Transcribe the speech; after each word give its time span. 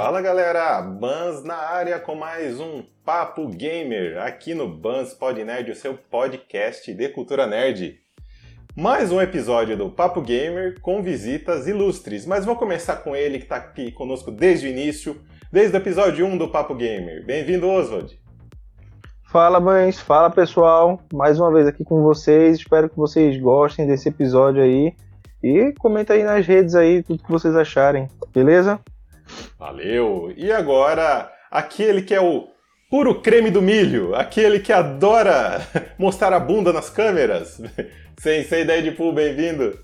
Fala 0.00 0.22
galera, 0.22 0.80
Bans 0.80 1.42
na 1.42 1.56
área 1.56 1.98
com 1.98 2.14
mais 2.14 2.60
um 2.60 2.84
Papo 3.04 3.48
Gamer 3.48 4.22
aqui 4.22 4.54
no 4.54 4.68
Bans 4.68 5.12
Pod 5.12 5.42
Nerd, 5.42 5.72
o 5.72 5.74
seu 5.74 5.94
podcast 5.94 6.94
de 6.94 7.08
cultura 7.08 7.48
nerd. 7.48 7.98
Mais 8.76 9.10
um 9.10 9.20
episódio 9.20 9.76
do 9.76 9.90
Papo 9.90 10.22
Gamer 10.22 10.80
com 10.80 11.02
visitas 11.02 11.66
ilustres, 11.66 12.24
mas 12.24 12.44
vou 12.44 12.54
começar 12.54 12.98
com 12.98 13.16
ele 13.16 13.38
que 13.38 13.44
está 13.44 13.56
aqui 13.56 13.90
conosco 13.90 14.30
desde 14.30 14.68
o 14.68 14.70
início, 14.70 15.20
desde 15.50 15.76
o 15.76 15.80
episódio 15.80 16.24
1 16.26 16.38
do 16.38 16.48
Papo 16.48 16.76
Gamer. 16.76 17.26
Bem-vindo, 17.26 17.68
Oswald. 17.68 18.16
Fala, 19.24 19.58
mães, 19.58 19.98
fala 19.98 20.30
pessoal, 20.30 21.00
mais 21.12 21.40
uma 21.40 21.52
vez 21.52 21.66
aqui 21.66 21.82
com 21.82 22.04
vocês. 22.04 22.58
Espero 22.58 22.88
que 22.88 22.96
vocês 22.96 23.36
gostem 23.40 23.84
desse 23.84 24.08
episódio 24.08 24.62
aí 24.62 24.94
e 25.42 25.74
comenta 25.76 26.12
aí 26.12 26.22
nas 26.22 26.46
redes 26.46 26.76
aí 26.76 27.02
tudo 27.02 27.24
que 27.24 27.32
vocês 27.32 27.56
acharem, 27.56 28.06
beleza? 28.32 28.78
Valeu! 29.58 30.32
E 30.36 30.50
agora, 30.52 31.30
aquele 31.50 32.02
que 32.02 32.14
é 32.14 32.20
o 32.20 32.48
puro 32.90 33.20
creme 33.20 33.50
do 33.50 33.60
milho, 33.60 34.14
aquele 34.14 34.60
que 34.60 34.72
adora 34.72 35.60
mostrar 35.98 36.32
a 36.32 36.40
bunda 36.40 36.72
nas 36.72 36.90
câmeras. 36.90 37.60
Sem, 38.18 38.42
sem 38.42 38.62
ideia 38.62 38.82
de 38.82 38.90
pool, 38.90 39.12
bem-vindo. 39.12 39.78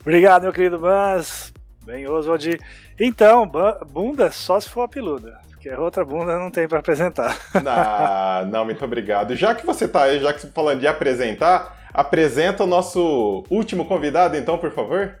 Obrigado, 0.00 0.44
meu 0.44 0.52
querido 0.52 0.78
Bans. 0.78 1.52
Bem, 1.84 2.08
Oswald. 2.08 2.56
Então, 3.00 3.50
bunda 3.90 4.30
só 4.30 4.60
se 4.60 4.68
for 4.68 4.82
a 4.82 4.88
peluda. 4.88 5.40
Porque 5.50 5.68
a 5.68 5.80
outra 5.80 6.04
bunda 6.04 6.38
não 6.38 6.50
tem 6.50 6.68
para 6.68 6.78
apresentar. 6.78 7.36
Ah, 7.66 8.44
não, 8.48 8.64
muito 8.64 8.84
obrigado. 8.84 9.34
Já 9.34 9.54
que 9.54 9.66
você 9.66 9.88
tá 9.88 10.04
aí, 10.04 10.20
já 10.20 10.32
que 10.32 10.40
você 10.40 10.46
tá 10.46 10.52
falando 10.52 10.80
de 10.80 10.86
apresentar, 10.86 11.88
apresenta 11.92 12.64
o 12.64 12.66
nosso 12.66 13.44
último 13.50 13.84
convidado, 13.84 14.36
então, 14.36 14.56
por 14.58 14.72
favor. 14.72 15.16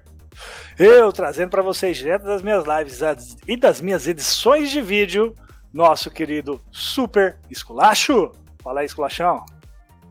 Eu 0.84 1.12
trazendo 1.12 1.50
para 1.50 1.62
vocês 1.62 1.96
direto 1.96 2.24
das 2.24 2.42
minhas 2.42 2.64
lives 2.66 3.00
e 3.46 3.56
das 3.56 3.80
minhas 3.80 4.08
edições 4.08 4.68
de 4.68 4.80
vídeo, 4.80 5.32
nosso 5.72 6.10
querido 6.10 6.60
Super 6.72 7.36
Esculacho. 7.48 8.32
Fala 8.60 8.80
aí, 8.80 8.86
Esculachão. 8.86 9.44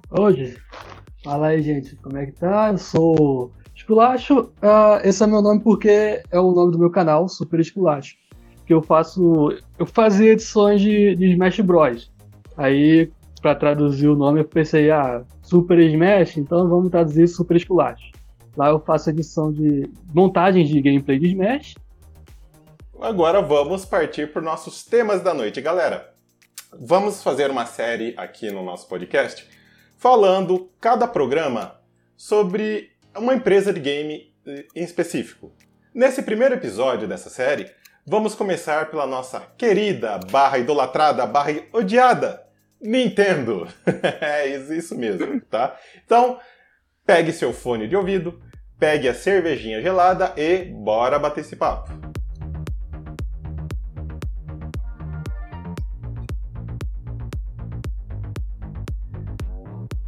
Hoje, 0.09 0.55
fala 1.25 1.47
aí, 1.47 1.61
gente, 1.61 1.97
como 1.97 2.17
é 2.17 2.28
que 2.28 2.31
tá? 2.31 2.69
Eu 2.72 2.78
sou 2.78 3.52
Esculacho. 3.75 4.44
Uh, 4.63 5.03
esse 5.03 5.22
é 5.22 5.28
meu 5.28 5.41
nome 5.41 5.59
porque 5.59 6.23
é 6.31 6.39
o 6.39 6.53
nome 6.53 6.72
do 6.72 6.80
meu 6.80 6.89
canal, 6.89 7.28
Super 7.28 7.59
Esculacho. 7.59 8.16
Que 8.66 8.73
eu 8.73 8.81
faço. 8.81 9.53
Eu 9.78 9.85
fazia 9.85 10.31
edições 10.31 10.80
de, 10.80 11.17
de 11.17 11.33
Smash 11.33 11.59
Bros. 11.59 12.09
Aí, 12.56 13.11
para 13.41 13.56
traduzir 13.56 14.08
o 14.08 14.16
nome, 14.16 14.39
eu 14.39 14.45
pensei, 14.45 14.89
ah, 14.89 15.22
Super 15.41 15.80
Smash, 15.80 16.38
então 16.38 16.69
vamos 16.69 16.91
traduzir 16.91 17.28
Super 17.28 17.58
Esculacho. 17.58 18.20
Lá 18.55 18.69
eu 18.69 18.80
faço 18.80 19.09
edição 19.09 19.52
de 19.52 19.89
montagens 20.13 20.67
de 20.67 20.81
gameplay 20.81 21.17
de 21.17 21.27
Smash. 21.27 21.75
Agora 22.99 23.41
vamos 23.41 23.85
partir 23.85 24.31
para 24.31 24.41
nossos 24.41 24.83
temas 24.83 25.21
da 25.21 25.33
noite, 25.33 25.61
galera. 25.61 26.13
Vamos 26.79 27.23
fazer 27.23 27.49
uma 27.49 27.66
série 27.66 28.13
aqui 28.17 28.52
no 28.52 28.63
nosso 28.63 28.88
podcast 28.88 29.47
falando 29.97 30.69
cada 30.79 31.07
programa 31.07 31.79
sobre 32.16 32.91
uma 33.16 33.33
empresa 33.33 33.73
de 33.73 33.79
game 33.79 34.33
eh, 34.45 34.66
em 34.75 34.83
específico. 34.83 35.52
Nesse 35.94 36.22
primeiro 36.22 36.55
episódio 36.55 37.07
dessa 37.07 37.29
série, 37.29 37.72
vamos 38.05 38.35
começar 38.35 38.89
pela 38.89 39.05
nossa 39.05 39.41
querida, 39.57 40.19
barra 40.29 40.57
idolatrada, 40.57 41.25
barra 41.25 41.53
odiada 41.73 42.41
Nintendo. 42.81 43.67
é 44.19 44.47
isso 44.47 44.95
mesmo, 44.97 45.39
tá? 45.41 45.77
Então, 46.03 46.39
pegue 47.05 47.31
seu 47.31 47.53
fone 47.53 47.88
de 47.88 47.95
ouvido, 47.95 48.41
pegue 48.80 49.07
a 49.07 49.13
cervejinha 49.13 49.81
gelada 49.81 50.33
e 50.38 50.66
bora 50.66 51.19
bater 51.19 51.41
esse 51.41 51.55
papo. 51.55 51.91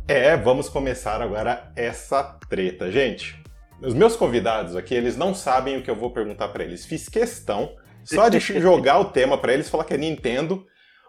É, 0.08 0.38
vamos 0.38 0.70
começar 0.70 1.22
agora 1.22 1.72
essa 1.76 2.22
treta, 2.50 2.92
gente. 2.92 3.42
Os 3.82 3.94
meus 3.94 4.16
convidados 4.16 4.76
aqui, 4.76 4.94
eles 4.94 5.18
não 5.18 5.34
sabem 5.34 5.78
o 5.78 5.82
que 5.82 5.90
eu 5.90 5.96
vou 5.96 6.12
perguntar 6.12 6.50
para 6.50 6.64
eles. 6.64 6.86
Fiz 6.86 7.10
questão 7.10 7.76
só 8.04 8.30
de 8.30 8.40
jogar 8.62 9.00
o 9.00 9.06
tema 9.06 9.38
para 9.38 9.54
eles, 9.54 9.70
falar 9.70 9.86
que 9.86 9.94
é 9.94 9.98
Nintendo, 9.98 10.66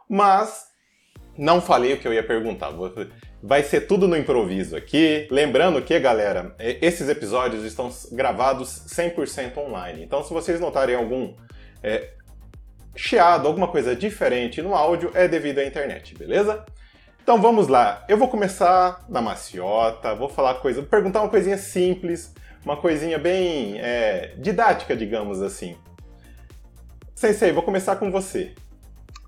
mas 0.09 0.65
não 1.37 1.61
falei 1.61 1.93
o 1.93 1.99
que 1.99 2.09
eu 2.09 2.13
ia 2.13 2.27
perguntar. 2.27 2.71
Vai 3.47 3.63
ser 3.63 3.83
tudo 3.83 4.09
no 4.09 4.17
improviso 4.17 4.75
aqui. 4.75 5.29
Lembrando 5.31 5.83
que, 5.83 6.01
galera, 6.01 6.55
esses 6.59 7.11
episódios 7.11 7.63
estão 7.63 7.91
gravados 8.11 8.87
100% 8.89 9.59
online. 9.59 10.03
Então, 10.03 10.25
se 10.25 10.33
vocês 10.33 10.59
notarem 10.59 10.97
algum 10.97 11.35
é, 11.83 12.09
chiado, 12.97 13.47
alguma 13.47 13.69
coisa 13.69 13.95
diferente 13.95 14.63
no 14.63 14.75
áudio, 14.75 15.11
é 15.13 15.29
devido 15.29 15.59
à 15.59 15.65
internet, 15.67 16.17
beleza? 16.17 16.65
Então 17.23 17.39
vamos 17.39 17.69
lá. 17.69 18.03
Eu 18.09 18.17
vou 18.17 18.29
começar 18.29 19.05
na 19.11 19.21
maciota, 19.21 20.15
vou 20.15 20.31
falar 20.31 20.55
coisa, 20.55 20.83
perguntar 20.83 21.21
uma 21.21 21.29
coisinha 21.29 21.59
simples, 21.59 22.33
uma 22.65 22.79
coisinha 22.79 23.19
bem 23.19 23.79
é, 23.79 24.33
didática, 24.39 24.97
digamos 24.97 25.43
assim. 25.43 25.77
Sensei, 27.15 27.53
vou 27.53 27.63
começar 27.63 27.97
com 27.97 28.11
você. 28.11 28.55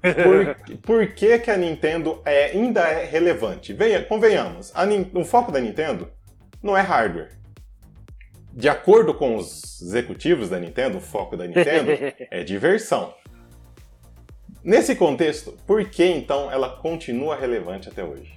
Por, 0.01 0.79
por 0.83 1.15
que, 1.15 1.39
que 1.39 1.51
a 1.51 1.57
Nintendo 1.57 2.21
é, 2.25 2.47
ainda 2.47 2.81
é 2.83 3.05
relevante? 3.05 3.73
Venha, 3.73 4.03
convenhamos, 4.03 4.73
a, 4.75 4.84
o 5.15 5.25
foco 5.25 5.51
da 5.51 5.61
Nintendo 5.61 6.11
não 6.62 6.77
é 6.77 6.81
hardware. 6.81 7.31
De 8.53 8.69
acordo 8.69 9.12
com 9.12 9.37
os 9.37 9.83
executivos 9.83 10.49
da 10.49 10.59
Nintendo, 10.59 10.99
o 10.99 11.01
foco 11.01 11.37
da 11.37 11.47
Nintendo 11.47 11.91
é 12.31 12.43
diversão. 12.43 13.15
Nesse 14.65 14.97
contexto, 14.97 15.56
por 15.67 15.85
que 15.89 16.05
então 16.05 16.51
ela 16.51 16.69
continua 16.69 17.37
relevante 17.37 17.89
até 17.89 18.03
hoje? 18.03 18.35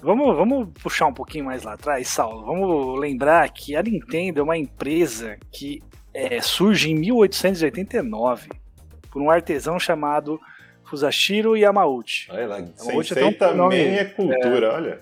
Vamos, 0.00 0.36
vamos 0.36 0.68
puxar 0.82 1.06
um 1.06 1.12
pouquinho 1.12 1.46
mais 1.46 1.62
lá 1.62 1.74
atrás, 1.74 2.08
Saulo. 2.08 2.46
Vamos 2.46 2.98
lembrar 2.98 3.50
que 3.50 3.76
a 3.76 3.82
Nintendo 3.82 4.40
é 4.40 4.42
uma 4.42 4.56
empresa 4.56 5.36
que 5.52 5.82
é, 6.14 6.40
surge 6.40 6.90
em 6.90 6.94
1889 6.94 8.48
por 9.10 9.20
um 9.20 9.30
artesão 9.30 9.78
chamado 9.78 10.40
Fusashiro 10.94 11.56
Yamauchi. 11.56 12.30
Olha 12.30 12.46
lá, 12.46 12.58
Yamauchi 12.58 13.08
Sensei 13.08 13.32
também 13.32 13.56
nome, 13.56 13.76
é 13.76 14.04
cultura, 14.04 14.66
é, 14.66 14.70
olha. 14.70 15.00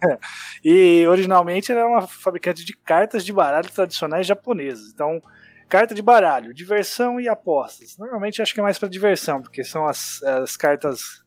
E 0.64 1.06
originalmente 1.06 1.72
era 1.72 1.86
uma 1.86 2.06
fabricante 2.06 2.64
de 2.64 2.76
cartas 2.76 3.24
de 3.24 3.32
baralho 3.32 3.70
tradicionais 3.70 4.26
japonesas. 4.26 4.90
Então, 4.92 5.22
carta 5.68 5.94
de 5.94 6.02
baralho, 6.02 6.52
diversão 6.52 7.20
e 7.20 7.28
apostas. 7.28 7.96
Normalmente 7.98 8.42
acho 8.42 8.52
que 8.52 8.60
é 8.60 8.62
mais 8.62 8.78
para 8.78 8.88
diversão, 8.88 9.40
porque 9.40 9.64
são 9.64 9.86
as, 9.86 10.22
as 10.22 10.56
cartas 10.56 11.24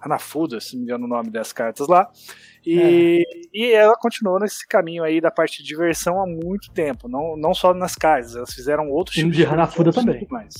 Hanafuda, 0.00 0.60
se 0.60 0.74
não 0.74 0.80
me 0.80 0.84
engano 0.84 1.04
o 1.04 1.08
nome 1.08 1.30
das 1.30 1.52
cartas 1.52 1.86
lá. 1.86 2.10
E, 2.64 3.24
é. 3.24 3.40
e 3.52 3.72
ela 3.72 3.94
continuou 3.94 4.38
nesse 4.38 4.66
caminho 4.66 5.02
aí 5.02 5.20
da 5.20 5.30
parte 5.30 5.62
de 5.62 5.68
diversão 5.68 6.20
há 6.20 6.26
muito 6.26 6.70
tempo, 6.72 7.08
não, 7.08 7.36
não 7.36 7.54
só 7.54 7.74
nas 7.74 7.94
cartas, 7.94 8.36
elas 8.36 8.52
fizeram 8.52 8.88
outros 8.88 9.16
tipos 9.16 9.36
de 9.36 9.44
Hanafuda 9.44 9.92
também. 9.92 10.26
Mais. 10.30 10.54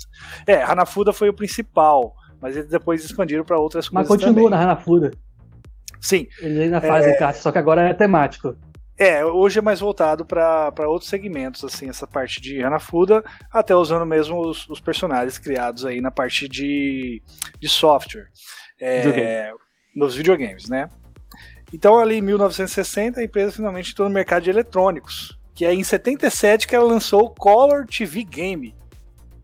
É, 0.47 0.63
Hanafuda 0.63 1.13
foi 1.13 1.29
o 1.29 1.35
principal, 1.35 2.15
mas 2.43 2.57
eles 2.57 2.69
depois 2.69 3.05
expandiram 3.05 3.45
para 3.45 3.59
outras 3.59 3.89
mas 3.89 4.09
coisas. 4.09 4.27
Mas 4.27 4.35
continua 4.35 4.51
também. 4.51 4.67
na 4.67 4.73
Hanafuda. 4.73 5.13
Sim. 6.01 6.27
Eles 6.41 6.63
ainda 6.63 6.81
fazem 6.81 7.13
é... 7.13 7.17
cartas, 7.17 7.41
só 7.41 7.53
que 7.53 7.59
agora 7.59 7.89
é 7.89 7.95
temático. 7.95 8.57
É, 8.99 9.25
hoje 9.25 9.61
é 9.61 9.63
mais 9.63 9.81
voltado 9.81 10.25
para 10.27 10.89
outros 10.89 11.09
segmentos, 11.09 11.65
assim, 11.65 11.89
essa 11.89 12.07
parte 12.07 12.41
de 12.41 12.63
Hanafuda, 12.63 13.25
até 13.51 13.75
usando 13.75 14.05
mesmo 14.05 14.39
os, 14.41 14.69
os 14.69 14.81
personagens 14.81 15.39
criados 15.39 15.87
aí 15.87 16.01
na 16.01 16.11
parte 16.11 16.49
de, 16.49 17.23
de 17.59 17.69
software. 17.69 18.27
É, 18.81 19.53
nos 19.95 20.17
videogames, 20.17 20.69
né? 20.69 20.89
Então, 21.73 21.99
ali 21.99 22.17
em 22.17 22.21
1960, 22.21 23.21
a 23.21 23.25
empresa 23.25 23.53
finalmente 23.53 23.93
entrou 23.93 24.09
no 24.09 24.15
mercado 24.15 24.43
de 24.43 24.51
eletrônicos, 24.51 25.39
que 25.55 25.65
é 25.65 25.73
em 25.73 25.85
77 25.85 26.67
que 26.67 26.75
ela 26.75 26.85
lançou 26.85 27.27
o 27.27 27.31
Color 27.31 27.87
TV 27.87 28.25
Game, 28.25 28.75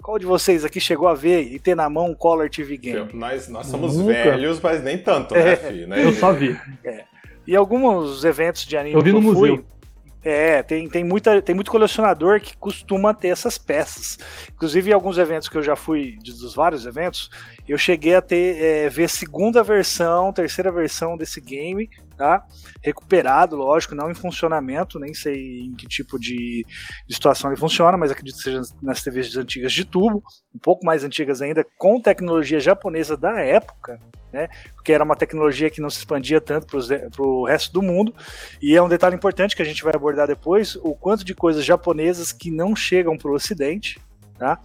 qual 0.08 0.18
de 0.18 0.24
vocês 0.24 0.64
aqui 0.64 0.80
chegou 0.80 1.06
a 1.06 1.12
ver 1.12 1.42
e 1.42 1.58
ter 1.58 1.74
na 1.74 1.90
mão 1.90 2.06
um 2.06 2.14
Color 2.14 2.48
TV 2.48 2.78
Game? 2.78 3.10
Nós, 3.12 3.46
nós 3.46 3.66
somos 3.66 3.94
Nunca. 3.94 4.14
velhos, 4.14 4.58
mas 4.58 4.82
nem 4.82 4.96
tanto, 4.96 5.34
né, 5.34 5.52
é. 5.52 5.56
filho? 5.56 5.86
Né? 5.86 6.02
Eu 6.02 6.14
só 6.14 6.32
vi. 6.32 6.58
É. 6.82 7.04
E 7.46 7.54
alguns 7.54 8.24
eventos 8.24 8.64
de 8.64 8.74
anime 8.74 8.96
eu 8.96 9.02
vi 9.02 9.12
no 9.12 9.18
eu 9.18 9.22
museu. 9.22 9.56
Fui, 9.56 9.64
é, 10.22 10.62
tem, 10.62 10.88
tem, 10.88 11.04
muita, 11.04 11.40
tem 11.40 11.54
muito 11.54 11.70
colecionador 11.70 12.40
que 12.40 12.56
costuma 12.56 13.14
ter 13.14 13.28
essas 13.28 13.56
peças. 13.56 14.18
Inclusive, 14.52 14.90
em 14.90 14.92
alguns 14.92 15.16
eventos 15.16 15.48
que 15.48 15.56
eu 15.56 15.62
já 15.62 15.76
fui, 15.76 16.18
dos 16.24 16.54
vários 16.54 16.84
eventos, 16.86 17.30
eu 17.68 17.78
cheguei 17.78 18.14
a 18.14 18.22
ter 18.22 18.62
é, 18.62 18.88
ver 18.88 19.08
segunda 19.08 19.62
versão, 19.62 20.32
terceira 20.32 20.72
versão 20.72 21.16
desse 21.16 21.40
game, 21.40 21.88
tá? 22.16 22.44
Recuperado, 22.82 23.56
lógico, 23.56 23.94
não 23.94 24.10
em 24.10 24.14
funcionamento, 24.14 24.98
nem 24.98 25.14
sei 25.14 25.60
em 25.60 25.74
que 25.74 25.86
tipo 25.86 26.18
de, 26.18 26.66
de 27.06 27.14
situação 27.14 27.50
ele 27.50 27.60
funciona, 27.60 27.96
mas 27.96 28.10
acredito 28.10 28.36
que 28.36 28.42
seja 28.42 28.62
nas 28.82 29.02
TVs 29.02 29.36
antigas 29.36 29.72
de 29.72 29.84
tubo, 29.84 30.22
um 30.54 30.58
pouco 30.58 30.84
mais 30.84 31.04
antigas 31.04 31.40
ainda, 31.40 31.64
com 31.76 32.00
tecnologia 32.00 32.58
japonesa 32.58 33.16
da 33.16 33.40
época, 33.40 34.00
né? 34.32 34.48
Porque 34.74 34.92
era 34.92 35.04
uma 35.04 35.16
tecnologia 35.16 35.70
que 35.70 35.80
não 35.80 35.90
se 35.90 35.98
expandia 35.98 36.40
tanto 36.40 36.66
para 36.66 37.22
o 37.22 37.44
resto 37.44 37.72
do 37.72 37.82
mundo. 37.82 38.14
E 38.60 38.76
é 38.76 38.82
um 38.82 38.88
detalhe 38.88 39.16
importante 39.16 39.56
que 39.56 39.62
a 39.62 39.64
gente 39.64 39.82
vai 39.82 39.94
abordar 39.94 40.26
depois: 40.26 40.76
o 40.76 40.94
quanto 40.94 41.24
de 41.24 41.34
coisas 41.34 41.64
japonesas 41.64 42.32
que 42.32 42.50
não 42.50 42.76
chegam 42.76 43.16
para 43.16 43.30
o 43.30 43.34
Ocidente, 43.34 44.00
tá? 44.38 44.60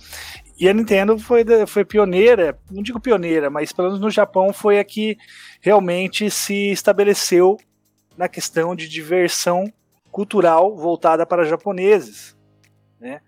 E 0.60 0.70
a 0.70 0.74
Nintendo 0.74 1.18
foi, 1.18 1.44
foi 1.66 1.84
pioneira, 1.84 2.58
não 2.70 2.84
digo 2.84 3.00
pioneira, 3.00 3.50
mas 3.50 3.74
pelo 3.74 3.88
menos 3.88 4.02
no 4.02 4.10
Japão 4.10 4.54
foi 4.54 4.80
a 4.80 4.84
que 4.84 5.18
realmente 5.60 6.30
se 6.30 6.72
estabeleceu 6.72 7.58
na 8.16 8.28
questão 8.28 8.76
de 8.76 8.88
diversão 8.88 9.72
cultural 10.12 10.78
voltada 10.78 11.26
para 11.26 11.44
japoneses. 11.44 12.38
Né? 13.00 13.20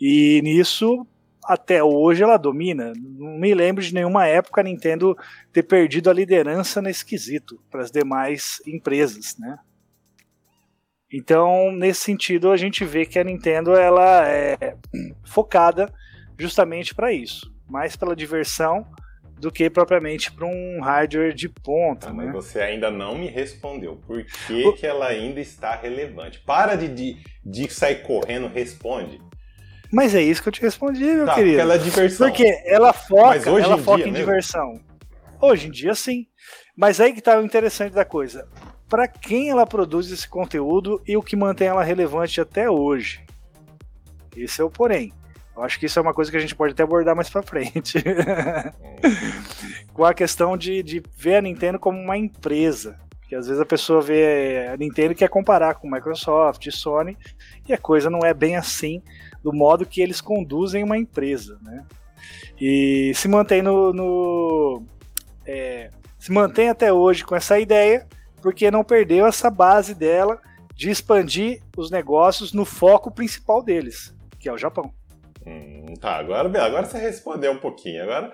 E 0.00 0.40
nisso, 0.42 1.06
até 1.44 1.82
hoje, 1.82 2.22
ela 2.22 2.36
domina. 2.36 2.92
Não 2.96 3.38
me 3.38 3.54
lembro 3.54 3.82
de 3.82 3.94
nenhuma 3.94 4.26
época 4.26 4.60
a 4.60 4.64
Nintendo 4.64 5.16
ter 5.52 5.62
perdido 5.62 6.10
a 6.10 6.12
liderança 6.12 6.80
nesse 6.82 7.04
quesito 7.04 7.60
para 7.70 7.82
as 7.82 7.90
demais 7.90 8.60
empresas. 8.66 9.36
Né? 9.38 9.58
Então, 11.12 11.72
nesse 11.72 12.02
sentido, 12.02 12.50
a 12.50 12.56
gente 12.56 12.84
vê 12.84 13.04
que 13.04 13.18
a 13.18 13.24
Nintendo 13.24 13.74
ela 13.74 14.28
é 14.28 14.76
focada 15.24 15.92
justamente 16.38 16.94
para 16.94 17.12
isso, 17.12 17.52
mais 17.68 17.96
pela 17.96 18.14
diversão 18.14 18.86
do 19.40 19.50
que 19.50 19.70
propriamente 19.70 20.30
para 20.30 20.46
um 20.46 20.80
hardware 20.80 21.32
de 21.32 21.48
ponta. 21.48 22.10
Ah, 22.10 22.12
né? 22.12 22.26
Mas 22.26 22.32
você 22.32 22.60
ainda 22.60 22.90
não 22.90 23.16
me 23.16 23.26
respondeu. 23.26 23.96
Por 24.06 24.22
que, 24.24 24.64
o... 24.64 24.72
que 24.74 24.86
ela 24.86 25.08
ainda 25.08 25.40
está 25.40 25.74
relevante? 25.74 26.38
Para 26.40 26.76
de, 26.76 26.88
de, 26.88 27.16
de, 27.44 27.72
sair 27.72 28.02
correndo, 28.02 28.48
responde. 28.48 29.20
Mas 29.92 30.14
é 30.14 30.22
isso 30.22 30.42
que 30.42 30.48
eu 30.48 30.52
te 30.52 30.62
respondi, 30.62 31.04
meu 31.04 31.26
tá, 31.26 31.34
querido. 31.34 31.56
Porque 31.56 31.60
ela 31.60 31.74
é 31.74 31.78
diversão. 31.78 32.28
Porque 32.28 32.62
ela 32.64 32.92
foca, 32.92 33.48
ela 33.48 33.76
em 33.76 33.82
foca 33.82 34.00
em 34.02 34.12
mesmo? 34.12 34.18
diversão. 34.18 34.80
Hoje 35.40 35.68
em 35.68 35.70
dia, 35.70 35.94
sim. 35.94 36.26
Mas 36.76 37.00
aí 37.00 37.12
que 37.12 37.18
está 37.18 37.38
o 37.38 37.44
interessante 37.44 37.92
da 37.92 38.04
coisa. 38.04 38.48
Para 38.88 39.08
quem 39.08 39.50
ela 39.50 39.66
produz 39.66 40.10
esse 40.10 40.28
conteúdo 40.28 41.02
e 41.06 41.16
o 41.16 41.22
que 41.22 41.36
mantém 41.36 41.68
ela 41.68 41.82
relevante 41.82 42.40
até 42.40 42.70
hoje? 42.70 43.24
Esse 44.36 44.60
é 44.60 44.64
o 44.64 44.70
porém. 44.70 45.12
Eu 45.56 45.64
acho 45.64 45.78
que 45.78 45.86
isso 45.86 45.98
é 45.98 46.02
uma 46.02 46.14
coisa 46.14 46.30
que 46.30 46.36
a 46.36 46.40
gente 46.40 46.54
pode 46.54 46.72
até 46.72 46.82
abordar 46.82 47.14
mais 47.14 47.28
pra 47.28 47.42
frente. 47.42 48.02
Com 49.92 50.04
a 50.04 50.14
questão 50.14 50.56
de, 50.56 50.82
de 50.82 51.02
ver 51.16 51.36
a 51.36 51.42
Nintendo 51.42 51.78
como 51.78 51.98
uma 51.98 52.16
empresa. 52.16 52.98
Porque 53.20 53.34
às 53.34 53.46
vezes 53.46 53.60
a 53.60 53.66
pessoa 53.66 54.00
vê 54.00 54.68
a 54.72 54.76
Nintendo 54.76 55.12
e 55.12 55.14
quer 55.14 55.28
comparar 55.28 55.74
com 55.74 55.88
Microsoft 55.88 56.68
Sony, 56.70 57.16
e 57.68 57.72
a 57.72 57.78
coisa 57.78 58.10
não 58.10 58.20
é 58.20 58.34
bem 58.34 58.56
assim, 58.56 59.02
do 59.42 59.52
modo 59.52 59.86
que 59.86 60.00
eles 60.00 60.20
conduzem 60.20 60.82
uma 60.82 60.98
empresa. 60.98 61.58
Né? 61.62 61.84
E 62.60 63.12
se 63.14 63.28
mantém 63.28 63.62
no. 63.62 63.92
no 63.92 64.82
é, 65.46 65.90
se 66.18 66.30
mantém 66.30 66.68
até 66.68 66.92
hoje 66.92 67.24
com 67.24 67.34
essa 67.34 67.58
ideia, 67.58 68.06
porque 68.42 68.70
não 68.70 68.84
perdeu 68.84 69.26
essa 69.26 69.50
base 69.50 69.94
dela 69.94 70.38
de 70.74 70.90
expandir 70.90 71.62
os 71.76 71.90
negócios 71.90 72.52
no 72.52 72.64
foco 72.64 73.10
principal 73.10 73.62
deles, 73.62 74.14
que 74.38 74.48
é 74.48 74.52
o 74.52 74.58
Japão. 74.58 74.92
Hum, 75.46 75.94
tá, 76.00 76.16
agora, 76.16 76.48
agora 76.62 76.84
você 76.84 76.98
respondeu 76.98 77.52
um 77.52 77.58
pouquinho. 77.58 78.02
Agora, 78.02 78.32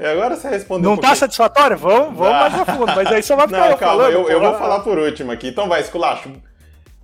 agora 0.00 0.36
você 0.36 0.48
respondeu 0.48 0.90
Não 0.90 0.96
um 0.96 1.00
tá 1.00 1.14
satisfatório? 1.14 1.76
Vamos, 1.76 2.16
vamos 2.16 2.32
mais 2.32 2.54
a 2.54 2.64
fundo, 2.64 2.86
mas 2.86 3.12
aí 3.12 3.22
só 3.22 3.36
vai 3.36 3.46
ficar 3.48 3.70
Não, 3.70 3.76
calma, 3.78 4.04
falando. 4.04 4.12
eu, 4.12 4.28
eu 4.30 4.40
vou 4.40 4.54
falar 4.54 4.80
por 4.80 4.98
último 4.98 5.32
aqui. 5.32 5.48
Então 5.48 5.68
vai, 5.68 5.80
Esculacho, 5.82 6.32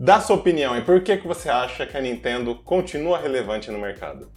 dá 0.03 0.21
sua 0.21 0.35
opinião. 0.35 0.77
E 0.77 0.83
por 0.83 1.01
que, 1.01 1.17
que 1.17 1.29
você 1.29 1.49
acha 1.49 1.87
que 1.87 1.97
a 1.97 2.01
Nintendo 2.01 2.57
continua 2.57 3.19
relevante 3.19 3.71
no 3.71 3.79
mercado? 3.79 4.29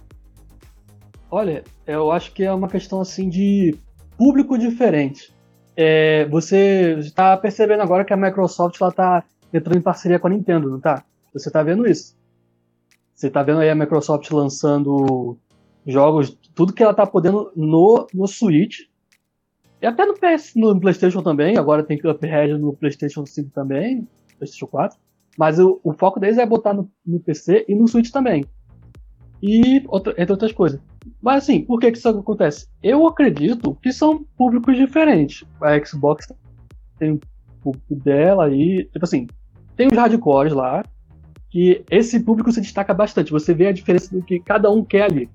Olha, 1.29 1.63
eu 1.87 2.11
acho 2.11 2.31
que 2.33 2.43
é 2.43 2.53
uma 2.53 2.67
questão 2.67 3.01
assim 3.01 3.27
de 3.27 3.75
público 4.15 4.59
diferente. 4.59 5.33
É, 5.75 6.25
você 6.25 6.95
está 6.99 7.35
percebendo 7.35 7.81
agora 7.81 8.05
que 8.05 8.13
a 8.13 8.17
Microsoft 8.17 8.79
ela 8.79 8.91
tá 8.91 9.23
entrando 9.51 9.77
em 9.77 9.81
parceria 9.81 10.19
com 10.19 10.27
a 10.27 10.29
Nintendo, 10.29 10.69
não 10.69 10.79
tá? 10.79 11.03
Você 11.33 11.49
está 11.49 11.63
vendo 11.63 11.87
isso? 11.87 12.15
Você 13.15 13.29
tá 13.29 13.41
vendo 13.41 13.59
aí 13.59 13.69
a 13.69 13.75
Microsoft 13.75 14.29
lançando 14.31 15.35
jogos, 15.85 16.37
tudo 16.53 16.73
que 16.73 16.83
ela 16.83 16.93
tá 16.93 17.07
podendo 17.07 17.51
no, 17.55 18.05
no 18.13 18.27
Switch. 18.27 18.81
E 19.81 19.87
até 19.87 20.05
no, 20.05 20.13
PS, 20.13 20.53
no 20.55 20.79
PlayStation 20.79 21.23
também, 21.23 21.57
agora 21.57 21.83
tem 21.83 21.97
Cuphead 21.97 22.53
no 22.53 22.73
PlayStation 22.73 23.25
5 23.25 23.49
também, 23.49 24.07
PlayStation 24.37 24.67
4. 24.67 25.04
Mas 25.37 25.59
o, 25.59 25.79
o 25.83 25.93
foco 25.93 26.19
deles 26.19 26.37
é 26.37 26.45
botar 26.45 26.73
no, 26.73 26.89
no, 27.05 27.19
PC 27.19 27.65
e 27.67 27.75
no 27.75 27.87
Switch 27.87 28.11
também. 28.11 28.45
E 29.41 29.83
outra, 29.87 30.13
entre 30.17 30.31
outras 30.31 30.51
coisas. 30.51 30.79
Mas 31.21 31.43
assim, 31.43 31.61
por 31.61 31.79
que, 31.79 31.91
que 31.91 31.97
isso 31.97 32.09
acontece? 32.09 32.67
Eu 32.81 33.05
acredito 33.07 33.75
que 33.81 33.91
são 33.91 34.23
públicos 34.37 34.75
diferentes. 34.75 35.43
A 35.61 35.83
Xbox 35.83 36.27
tem 36.97 37.11
o 37.11 37.19
público 37.61 37.95
dela 37.95 38.45
aí. 38.45 38.85
Tipo 38.91 39.05
assim, 39.05 39.27
tem 39.75 39.87
os 39.87 39.97
hardcores 39.97 40.53
lá, 40.53 40.83
que 41.49 41.83
esse 41.91 42.19
público 42.19 42.51
se 42.51 42.61
destaca 42.61 42.93
bastante. 42.93 43.31
Você 43.31 43.53
vê 43.53 43.67
a 43.67 43.73
diferença 43.73 44.15
do 44.15 44.23
que 44.23 44.39
cada 44.39 44.71
um 44.71 44.83
quer 44.83 45.03
ali. 45.03 45.29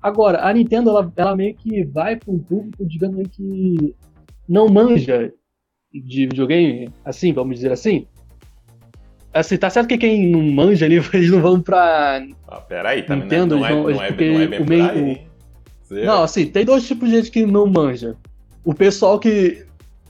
Agora, 0.00 0.46
a 0.46 0.52
Nintendo, 0.52 0.90
ela, 0.90 1.12
ela 1.16 1.36
meio 1.36 1.54
que 1.54 1.84
vai 1.84 2.16
para 2.16 2.32
um 2.32 2.38
público, 2.38 2.86
digamos 2.86 3.26
que 3.28 3.94
não 4.48 4.68
manja 4.68 5.32
de 5.92 6.26
videogame, 6.26 6.90
assim, 7.04 7.32
vamos 7.32 7.56
dizer 7.56 7.72
assim. 7.72 8.06
Assim, 9.32 9.56
tá 9.56 9.68
certo 9.68 9.88
que 9.88 9.98
quem 9.98 10.30
não 10.30 10.42
manja 10.42 10.86
ali, 10.86 10.96
eles 11.12 11.30
não 11.30 11.40
vão 11.40 11.60
pra. 11.60 12.22
Ah, 12.46 12.60
peraí, 12.60 13.02
tá 13.02 13.14
Nintendo, 13.14 13.56
não, 13.56 13.66
é, 13.66 13.70
não, 13.70 13.78
é, 13.78 13.82
não, 13.82 13.90
é, 13.90 13.94
não 13.94 14.02
é 14.02 14.10
bem 14.12 14.60
o 14.60 14.66
meio, 14.66 14.90
aí, 14.90 15.26
Não, 16.04 16.22
assim, 16.22 16.46
tem 16.46 16.64
dois 16.64 16.86
tipos 16.86 17.08
de 17.08 17.16
gente 17.16 17.30
que 17.30 17.46
não 17.46 17.66
manja. 17.66 18.16
O 18.64 18.74
pessoal 18.74 19.18
que 19.18 19.66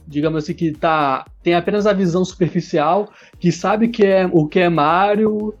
digamos 0.09 0.43
assim, 0.43 0.55
que 0.55 0.71
tá, 0.71 1.23
tem 1.43 1.53
apenas 1.53 1.85
a 1.85 1.93
visão 1.93 2.25
superficial, 2.25 3.11
que 3.39 3.51
sabe 3.51 3.89
que 3.89 4.03
é, 4.03 4.27
o 4.31 4.47
que 4.47 4.59
é 4.59 4.67
Mario, 4.67 5.53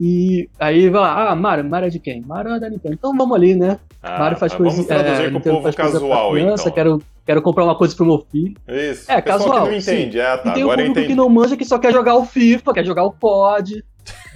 e 0.00 0.48
aí 0.58 0.90
vai 0.90 1.00
lá, 1.00 1.30
ah, 1.30 1.36
Mario, 1.36 1.64
Mario 1.64 1.86
é 1.86 1.90
de 1.90 2.00
quem? 2.00 2.20
Mario 2.20 2.52
é 2.52 2.60
da 2.60 2.68
Nintendo. 2.68 2.94
Então 2.94 3.16
vamos 3.16 3.36
ali, 3.36 3.54
né? 3.54 3.78
Ah, 4.04 4.18
Mario 4.18 4.38
faz 4.38 4.54
coisa. 4.54 4.70
Vamos 4.70 4.86
traduzir 4.86 5.24
é, 5.24 5.30
com 5.30 5.38
o 5.38 5.40
povo 5.40 5.72
casual, 5.74 6.32
criança, 6.32 6.62
então. 6.64 6.72
Quero, 6.74 7.02
quero 7.24 7.42
comprar 7.42 7.64
uma 7.64 7.74
coisa 7.74 7.96
pro 7.96 8.04
meu 8.04 8.18
filho. 8.30 8.54
Isso. 8.68 9.10
É, 9.10 9.22
casual. 9.22 9.64
que 9.64 9.70
não 9.70 9.76
entende, 9.78 10.20
é, 10.20 10.36
tá. 10.36 10.50
E 10.50 10.52
tem 10.52 10.62
Agora 10.62 10.82
o 10.82 10.86
público 10.86 11.08
que 11.08 11.14
não 11.14 11.28
manja, 11.30 11.56
que 11.56 11.64
só 11.64 11.78
quer 11.78 11.90
jogar 11.90 12.14
o 12.16 12.24
FIFA, 12.26 12.74
quer 12.74 12.84
jogar 12.84 13.04
o 13.04 13.12
COD. 13.12 13.82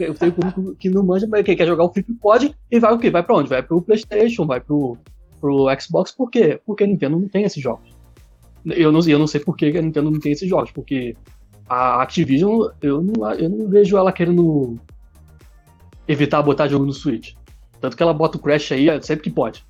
Eu 0.00 0.14
tenho 0.14 0.32
o 0.32 0.34
público 0.34 0.74
que 0.76 0.88
não 0.88 1.04
manja, 1.04 1.26
mas 1.30 1.44
que 1.44 1.54
quer 1.54 1.66
jogar 1.66 1.84
o 1.84 1.92
FIFA 1.92 2.10
e 2.10 2.14
COD, 2.14 2.54
e 2.70 2.80
vai 2.80 2.94
o 2.94 2.98
quê? 2.98 3.10
Vai 3.10 3.22
pra 3.22 3.36
onde? 3.36 3.50
Vai 3.50 3.62
pro 3.62 3.82
Playstation, 3.82 4.46
vai 4.46 4.60
pro, 4.60 4.96
pro 5.38 5.66
Xbox, 5.78 6.12
por 6.12 6.30
quê? 6.30 6.58
Porque 6.64 6.84
a 6.84 6.86
Nintendo 6.86 7.18
não 7.18 7.28
tem 7.28 7.44
esses 7.44 7.62
jogos. 7.62 7.90
Eu 8.64 8.90
não, 8.90 9.00
eu 9.06 9.18
não 9.18 9.26
sei 9.26 9.40
por 9.40 9.54
que 9.54 9.66
a 9.66 9.82
Nintendo 9.82 10.10
não 10.10 10.18
tem 10.18 10.32
esses 10.32 10.48
jogos, 10.48 10.70
porque 10.70 11.14
a 11.68 12.00
Activision, 12.02 12.68
eu 12.80 13.02
não, 13.02 13.34
eu 13.34 13.50
não 13.50 13.68
vejo 13.68 13.98
ela 13.98 14.12
querendo 14.12 14.78
evitar 16.06 16.40
botar 16.40 16.68
jogo 16.68 16.86
no 16.86 16.92
Switch. 16.92 17.34
Tanto 17.80 17.96
que 17.96 18.02
ela 18.02 18.12
bota 18.14 18.36
o 18.36 18.40
Crash 18.40 18.72
aí 18.72 18.86
sempre 19.02 19.24
que 19.24 19.30
pode. 19.30 19.64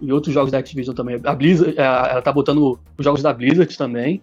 E 0.00 0.12
outros 0.12 0.32
jogos 0.32 0.50
da 0.50 0.58
Activision 0.58 0.94
também. 0.94 1.20
A 1.24 1.34
Blizzard, 1.34 1.74
ela 1.78 2.22
tá 2.22 2.32
botando 2.32 2.78
os 2.98 3.04
jogos 3.04 3.22
da 3.22 3.32
Blizzard 3.32 3.76
também, 3.76 4.22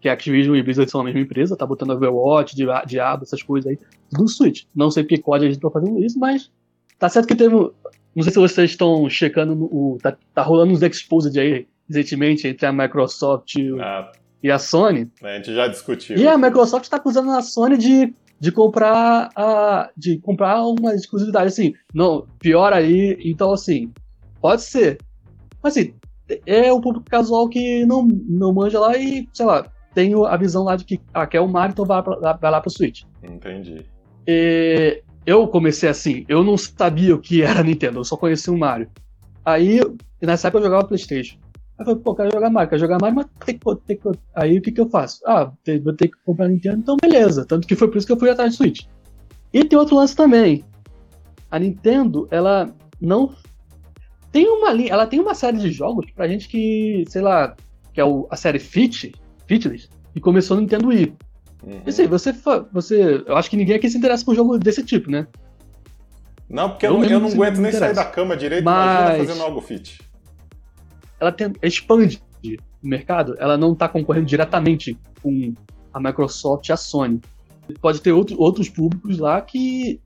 que 0.00 0.08
a 0.08 0.12
Activision 0.12 0.54
e 0.54 0.62
Blizzard 0.62 0.90
são 0.90 1.00
a 1.00 1.04
mesma 1.04 1.20
empresa, 1.20 1.56
tá 1.56 1.64
botando 1.64 1.90
Overwatch, 1.90 2.54
Diablo, 2.86 3.24
essas 3.24 3.42
coisas 3.42 3.70
aí, 3.70 3.78
no 4.12 4.28
Switch. 4.28 4.64
Não 4.74 4.90
sei 4.90 5.02
porque 5.02 5.16
COD 5.18 5.46
a 5.46 5.48
gente 5.48 5.60
tá 5.60 5.70
fazendo 5.70 5.98
isso, 6.04 6.18
mas 6.18 6.50
tá 6.98 7.08
certo 7.08 7.26
que 7.26 7.34
teve. 7.34 7.54
Não 7.54 8.22
sei 8.22 8.32
se 8.32 8.38
vocês 8.38 8.70
estão 8.70 9.08
checando 9.08 9.54
o. 9.54 9.96
Tá, 10.02 10.14
tá 10.34 10.42
rolando 10.42 10.72
uns 10.74 10.82
exposed 10.82 11.38
aí 11.40 11.66
recentemente 11.88 12.46
entre 12.46 12.66
a 12.66 12.72
Microsoft 12.72 13.54
e, 13.56 13.80
Ah, 13.80 14.12
e 14.42 14.50
a 14.50 14.58
Sony. 14.58 15.10
a 15.22 15.36
gente 15.36 15.54
já 15.54 15.68
discutiu. 15.68 16.16
E 16.18 16.28
a 16.28 16.36
Microsoft 16.36 16.84
está 16.84 16.98
acusando 16.98 17.30
a 17.30 17.40
Sony 17.40 17.78
de, 17.78 18.14
de 18.38 18.52
comprar 18.52 19.30
a, 19.34 19.90
de 19.96 20.18
comprar 20.18 20.62
uma 20.66 20.94
exclusividade 20.94 21.46
assim. 21.48 21.74
Não, 21.94 22.26
pior 22.38 22.72
aí, 22.72 23.18
então 23.24 23.52
assim, 23.52 23.92
pode 24.40 24.62
ser. 24.62 24.98
Mas 25.62 25.76
assim, 25.76 25.94
é 26.46 26.72
um 26.72 26.80
público 26.80 27.06
casual 27.08 27.48
que 27.48 27.84
não, 27.86 28.06
não 28.06 28.52
manja 28.52 28.78
lá 28.78 28.96
e, 28.96 29.28
sei 29.32 29.46
lá, 29.46 29.66
tem 29.94 30.12
a 30.14 30.36
visão 30.36 30.64
lá 30.64 30.76
de 30.76 30.84
que 30.84 31.00
ah, 31.12 31.26
quer 31.26 31.40
o 31.40 31.48
Mario, 31.48 31.72
então 31.72 31.84
vai, 31.84 32.02
pra, 32.02 32.34
vai 32.34 32.50
lá 32.50 32.60
pro 32.60 32.70
Switch. 32.70 33.04
Entendi. 33.22 33.84
E 34.26 35.02
eu 35.24 35.46
comecei 35.48 35.88
assim, 35.88 36.24
eu 36.28 36.42
não 36.42 36.56
sabia 36.56 37.14
o 37.14 37.20
que 37.20 37.42
era 37.42 37.62
Nintendo, 37.62 38.00
eu 38.00 38.04
só 38.04 38.16
conhecia 38.16 38.52
o 38.52 38.58
Mario. 38.58 38.90
Aí, 39.44 39.80
nessa 40.20 40.48
época 40.48 40.60
eu 40.60 40.68
jogava 40.68 40.88
Playstation. 40.88 41.38
Aí 41.76 41.82
eu 41.82 41.86
falei, 41.86 42.00
pô, 42.02 42.14
quero 42.14 42.30
jogar 42.32 42.50
Mario, 42.50 42.68
quero 42.70 42.80
jogar 42.80 42.98
Mario, 43.00 43.16
mas 43.16 43.26
tem 43.44 43.58
que, 43.58 43.76
tem 43.86 43.96
que... 43.96 44.18
Aí 44.34 44.58
o 44.58 44.62
que 44.62 44.70
que 44.70 44.80
eu 44.80 44.88
faço? 44.88 45.20
Ah, 45.26 45.50
vou 45.82 45.92
ter 45.92 46.08
que 46.08 46.16
comprar 46.24 46.48
Nintendo, 46.48 46.78
então 46.78 46.96
beleza. 47.00 47.44
Tanto 47.44 47.66
que 47.66 47.74
foi 47.74 47.88
por 47.88 47.96
isso 47.98 48.06
que 48.06 48.12
eu 48.12 48.18
fui 48.18 48.30
atrás 48.30 48.52
de 48.52 48.56
Switch. 48.56 48.82
E 49.52 49.64
tem 49.64 49.78
outro 49.78 49.96
lance 49.96 50.14
também. 50.14 50.64
A 51.50 51.58
Nintendo, 51.58 52.28
ela 52.30 52.72
não... 53.00 53.34
Tem 54.30 54.46
uma 54.48 54.72
linha, 54.72 54.92
ela 54.92 55.06
tem 55.06 55.18
uma 55.20 55.34
série 55.34 55.58
de 55.58 55.70
jogos 55.70 56.10
pra 56.12 56.26
gente 56.28 56.48
que, 56.48 57.04
sei 57.08 57.22
lá, 57.22 57.54
que 57.92 58.00
é 58.00 58.04
o, 58.04 58.26
a 58.30 58.36
série 58.36 58.58
Fit, 58.58 59.12
Fitness, 59.46 59.88
que 60.12 60.20
começou 60.20 60.56
no 60.56 60.62
Nintendo 60.62 60.88
Wii. 60.88 61.14
Uhum. 61.64 61.80
E 61.86 61.90
assim, 61.90 62.06
você, 62.06 62.32
você... 62.72 63.24
Eu 63.26 63.36
acho 63.36 63.48
que 63.50 63.56
ninguém 63.56 63.76
aqui 63.76 63.88
se 63.90 63.96
interessa 63.98 64.24
por 64.24 64.32
um 64.32 64.36
jogo 64.36 64.58
desse 64.58 64.82
tipo, 64.84 65.10
né? 65.10 65.26
Não, 66.48 66.70
porque 66.70 66.86
eu, 66.86 66.92
Eu 66.94 66.98
não- 67.00 67.08
eu 67.08 67.20
não 67.20 67.28
aguento 67.28 67.58
nem 67.60 67.72
sair 67.72 67.94
da 67.94 68.04
cama 68.04 68.36
direito, 68.36 68.64
Mas- 68.64 69.00
imagina 69.16 69.26
fazendo 69.28 69.42
algo 69.44 69.60
fit. 69.60 69.98
Ela 71.24 71.32
tem, 71.32 71.52
expande 71.62 72.22
o 72.44 72.88
mercado, 72.88 73.34
ela 73.38 73.56
não 73.56 73.72
está 73.72 73.88
concorrendo 73.88 74.26
diretamente 74.26 74.98
com 75.22 75.54
a 75.92 76.00
Microsoft 76.00 76.68
e 76.68 76.72
a 76.72 76.76
Sony. 76.76 77.20
Pode 77.80 78.00
ter 78.00 78.12
outro, 78.12 78.38
outros 78.38 78.68
públicos 78.68 79.18
lá 79.18 79.40
que 79.40 80.00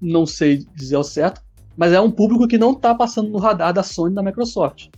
não 0.00 0.26
sei 0.26 0.64
dizer 0.74 0.96
ao 0.96 1.04
certo, 1.04 1.40
Mas 1.76 1.92
é 1.92 2.00
um 2.00 2.10
público 2.10 2.48
que 2.48 2.56
não 2.56 2.74
tá 2.74 2.94
passando 2.94 3.28
no 3.28 3.38
radar 3.38 3.72
da 3.72 3.82
Sony 3.82 4.12
e 4.12 4.14
da 4.14 4.22
Microsoft. 4.22 4.88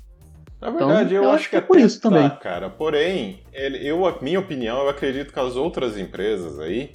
Na 0.61 0.71
verdade, 0.71 1.15
Então, 1.15 1.17
eu, 1.17 1.23
eu 1.25 1.31
acho 1.31 1.51
que 1.51 1.57
é 1.57 1.61
por 1.61 1.79
isso 1.79 2.01
também. 2.01 2.29
cara. 2.41 2.71
Porém, 2.71 3.41
ele, 3.53 3.87
eu, 3.87 4.07
a 4.07 4.17
minha 4.23 4.39
opinião, 4.39 4.79
eu 4.83 4.89
acredito 4.89 5.33
que 5.33 5.41
as 5.41 5.57
outras 5.57 5.99
empresas 5.99 6.59
aí, 6.61 6.93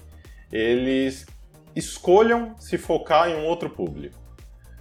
eles 0.51 1.25
escolham 1.75 2.55
se 2.59 2.77
focar 2.77 3.29
em 3.29 3.35
um 3.35 3.45
outro 3.45 3.69
público. 3.69 4.15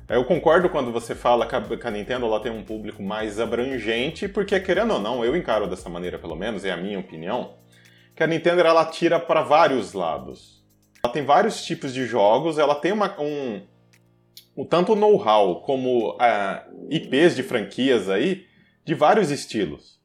Eu 0.08 0.24
concordo 0.24 0.68
quando 0.68 0.92
você 0.92 1.14
fala 1.14 1.46
que 1.46 1.54
a, 1.54 1.90
Nintendo 1.90 2.26
ela 2.26 2.40
tem 2.40 2.50
um 2.50 2.64
público 2.64 3.02
mais 3.02 3.38
abrangente, 3.38 4.28
porque 4.28 4.58
querendo 4.58 4.94
ou 4.94 5.00
não, 5.00 5.24
eu 5.24 5.36
encaro 5.36 5.66
dessa 5.66 5.88
maneira 5.88 6.18
pelo 6.18 6.34
menos, 6.34 6.64
é 6.64 6.72
a 6.72 6.76
minha 6.76 6.98
opinião, 6.98 7.54
que 8.14 8.22
a 8.22 8.26
Nintendo 8.26 8.60
ela 8.60 8.84
tira 8.84 9.18
para 9.18 9.42
vários 9.42 9.92
lados. 9.92 10.62
Ela 11.02 11.12
tem 11.12 11.24
vários 11.24 11.64
tipos 11.64 11.94
de 11.94 12.04
jogos, 12.04 12.58
ela 12.58 12.74
tem 12.74 12.92
uma, 12.92 13.18
um, 13.20 13.62
o 14.56 14.64
tanto 14.64 14.94
know-how 14.94 15.62
como 15.62 16.16
ah, 16.20 16.66
IPs 16.90 17.36
de 17.36 17.42
franquias 17.42 18.08
aí 18.08 18.46
de 18.84 18.94
vários 18.94 19.30
estilos. 19.30 20.00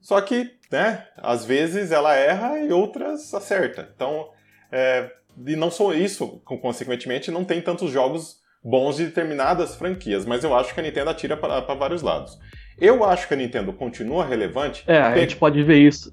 Só 0.00 0.20
que, 0.20 0.54
né, 0.70 1.06
às 1.16 1.44
vezes 1.44 1.90
ela 1.90 2.14
erra 2.14 2.60
e 2.60 2.70
outras 2.70 3.32
acerta. 3.34 3.90
Então, 3.94 4.28
é, 4.70 5.10
e 5.46 5.56
não 5.56 5.70
só 5.70 5.92
isso, 5.92 6.40
consequentemente, 6.44 7.30
não 7.30 7.44
tem 7.44 7.60
tantos 7.60 7.90
jogos 7.90 8.40
bons 8.62 8.96
de 8.96 9.06
determinadas 9.06 9.76
franquias, 9.76 10.24
mas 10.26 10.44
eu 10.44 10.54
acho 10.54 10.74
que 10.74 10.80
a 10.80 10.82
Nintendo 10.82 11.10
atira 11.10 11.36
para 11.36 11.60
vários 11.74 12.02
lados. 12.02 12.38
Eu 12.80 13.04
acho 13.04 13.26
que 13.26 13.34
a 13.34 13.36
Nintendo 13.36 13.72
continua 13.72 14.24
relevante. 14.24 14.84
É, 14.86 15.00
a 15.00 15.12
pe- 15.12 15.20
gente 15.20 15.36
pode 15.36 15.62
ver 15.62 15.78
isso. 15.78 16.12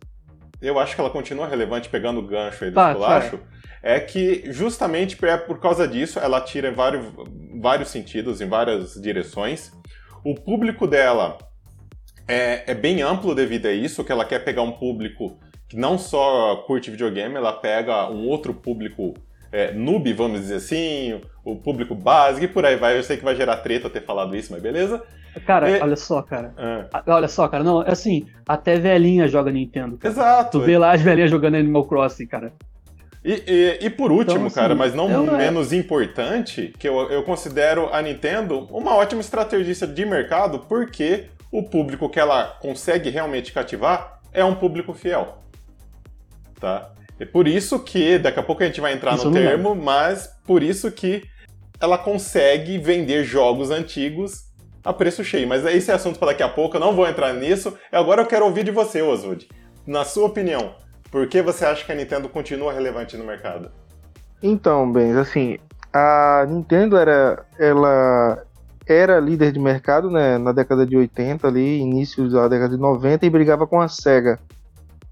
eu 0.61 0.79
acho 0.79 0.95
que 0.95 1.01
ela 1.01 1.09
continua 1.09 1.47
relevante 1.47 1.89
pegando 1.89 2.19
o 2.19 2.27
gancho 2.27 2.63
aí 2.63 2.71
do 2.71 2.75
Tá, 2.75 2.91
esculacho, 2.91 3.39
é 3.83 3.99
que 3.99 4.51
justamente 4.51 5.17
é 5.25 5.37
por 5.37 5.59
causa 5.59 5.87
disso 5.87 6.17
ela 6.19 6.41
tira 6.41 6.69
em 6.69 6.73
vários, 6.73 7.05
vários 7.61 7.89
sentidos, 7.89 8.41
em 8.41 8.47
várias 8.47 8.95
direções. 8.99 9.71
O 10.23 10.33
público 10.33 10.87
dela 10.87 11.37
é, 12.27 12.63
é 12.71 12.73
bem 12.73 13.01
amplo 13.01 13.35
devido 13.35 13.67
a 13.67 13.71
isso, 13.71 14.03
que 14.03 14.11
ela 14.11 14.25
quer 14.25 14.39
pegar 14.43 14.63
um 14.63 14.71
público 14.71 15.39
que 15.67 15.77
não 15.77 15.97
só 15.97 16.57
curte 16.67 16.89
videogame, 16.91 17.35
ela 17.35 17.53
pega 17.53 18.09
um 18.09 18.27
outro 18.27 18.53
público 18.53 19.13
é, 19.55 19.71
noob, 19.71 20.11
vamos 20.13 20.41
dizer 20.41 20.55
assim, 20.55 21.21
o 21.43 21.55
público 21.55 21.95
básico 21.95 22.43
e 22.45 22.47
por 22.47 22.65
aí 22.65 22.75
vai. 22.75 22.97
Eu 22.97 23.03
sei 23.03 23.15
que 23.15 23.23
vai 23.23 23.35
gerar 23.35 23.57
treta 23.57 23.89
ter 23.89 24.01
falado 24.03 24.35
isso, 24.35 24.51
mas 24.51 24.61
beleza. 24.61 25.01
Cara, 25.45 25.69
É- 25.69 25.81
olha 25.81 25.95
só, 25.95 26.21
cara. 26.21 26.53
Ah, 26.57 26.85
Ah, 26.93 27.03
Olha 27.07 27.27
só, 27.27 27.47
cara, 27.47 27.63
não, 27.63 27.81
é 27.81 27.91
assim, 27.91 28.25
até 28.47 28.77
velhinha 28.77 29.27
joga 29.27 29.51
Nintendo, 29.51 29.97
cara. 29.97 30.13
exato. 30.13 30.59
Tu 30.59 30.65
vê 30.65 30.77
lá 30.77 30.91
as 30.93 31.01
velhinhas 31.01 31.29
jogando 31.31 31.55
Animal 31.55 31.85
Crossing, 31.85 32.25
cara. 32.27 32.53
E, 33.23 33.43
e- 33.47 33.85
e 33.85 33.89
por 33.89 34.11
último, 34.11 34.35
Então, 34.35 34.45
assim, 34.47 34.55
cara, 34.55 34.75
mas 34.75 34.93
não 34.93 35.09
eu- 35.09 35.23
menos 35.37 35.73
importante, 35.73 36.73
que 36.77 36.87
eu, 36.87 37.09
eu 37.09 37.23
considero 37.23 37.89
a 37.93 38.01
Nintendo 38.01 38.67
uma 38.69 38.93
ótima 38.95 39.19
estrategista 39.21 39.87
de 39.87 40.05
mercado, 40.05 40.59
porque 40.69 41.25
o 41.51 41.63
público 41.63 42.07
que 42.09 42.19
ela 42.19 42.57
consegue 42.61 43.09
realmente 43.09 43.51
cativar 43.51 44.19
é 44.31 44.43
um 44.45 44.53
público 44.55 44.93
fiel. 44.93 45.37
Tá? 46.59 46.89
É 47.19 47.25
por 47.25 47.47
isso 47.47 47.79
que, 47.79 48.19
daqui 48.19 48.39
a 48.39 48.43
pouco 48.43 48.63
a 48.63 48.65
gente 48.65 48.81
vai 48.81 48.93
entrar 48.93 49.15
Isso 49.15 49.29
no 49.29 49.33
termo, 49.33 49.73
mas 49.75 50.29
por 50.45 50.61
isso 50.61 50.91
que 50.91 51.23
ela 51.79 51.97
consegue 51.97 52.77
vender 52.77 53.23
jogos 53.23 53.71
antigos 53.71 54.45
a 54.83 54.93
preço 54.93 55.23
cheio. 55.23 55.47
Mas 55.47 55.65
esse 55.65 55.91
é 55.91 55.93
assunto 55.93 56.19
para 56.19 56.29
daqui 56.29 56.43
a 56.43 56.49
pouco, 56.49 56.75
eu 56.75 56.79
não 56.79 56.93
vou 56.93 57.07
entrar 57.07 57.33
nisso. 57.33 57.73
Agora 57.91 58.21
eu 58.21 58.25
quero 58.25 58.45
ouvir 58.45 58.63
de 58.63 58.71
você, 58.71 59.01
Oswald. 59.01 59.47
Na 59.87 60.03
sua 60.03 60.27
opinião, 60.27 60.75
por 61.09 61.27
que 61.27 61.41
você 61.41 61.65
acha 61.65 61.85
que 61.85 61.91
a 61.91 61.95
Nintendo 61.95 62.27
continua 62.27 62.73
relevante 62.73 63.15
no 63.15 63.23
mercado? 63.23 63.71
Então, 64.43 64.91
bens, 64.91 65.15
assim, 65.15 65.57
a 65.93 66.45
Nintendo 66.47 66.97
era, 66.97 67.45
ela 67.57 68.45
era 68.85 69.19
líder 69.19 69.51
de 69.51 69.59
mercado, 69.59 70.11
né, 70.11 70.37
na 70.37 70.51
década 70.51 70.85
de 70.85 70.95
80 70.95 71.47
ali, 71.47 71.79
início 71.79 72.29
da 72.29 72.47
década 72.47 72.75
de 72.75 72.81
90 72.81 73.25
e 73.25 73.29
brigava 73.29 73.65
com 73.65 73.81
a 73.81 73.87
Sega. 73.87 74.39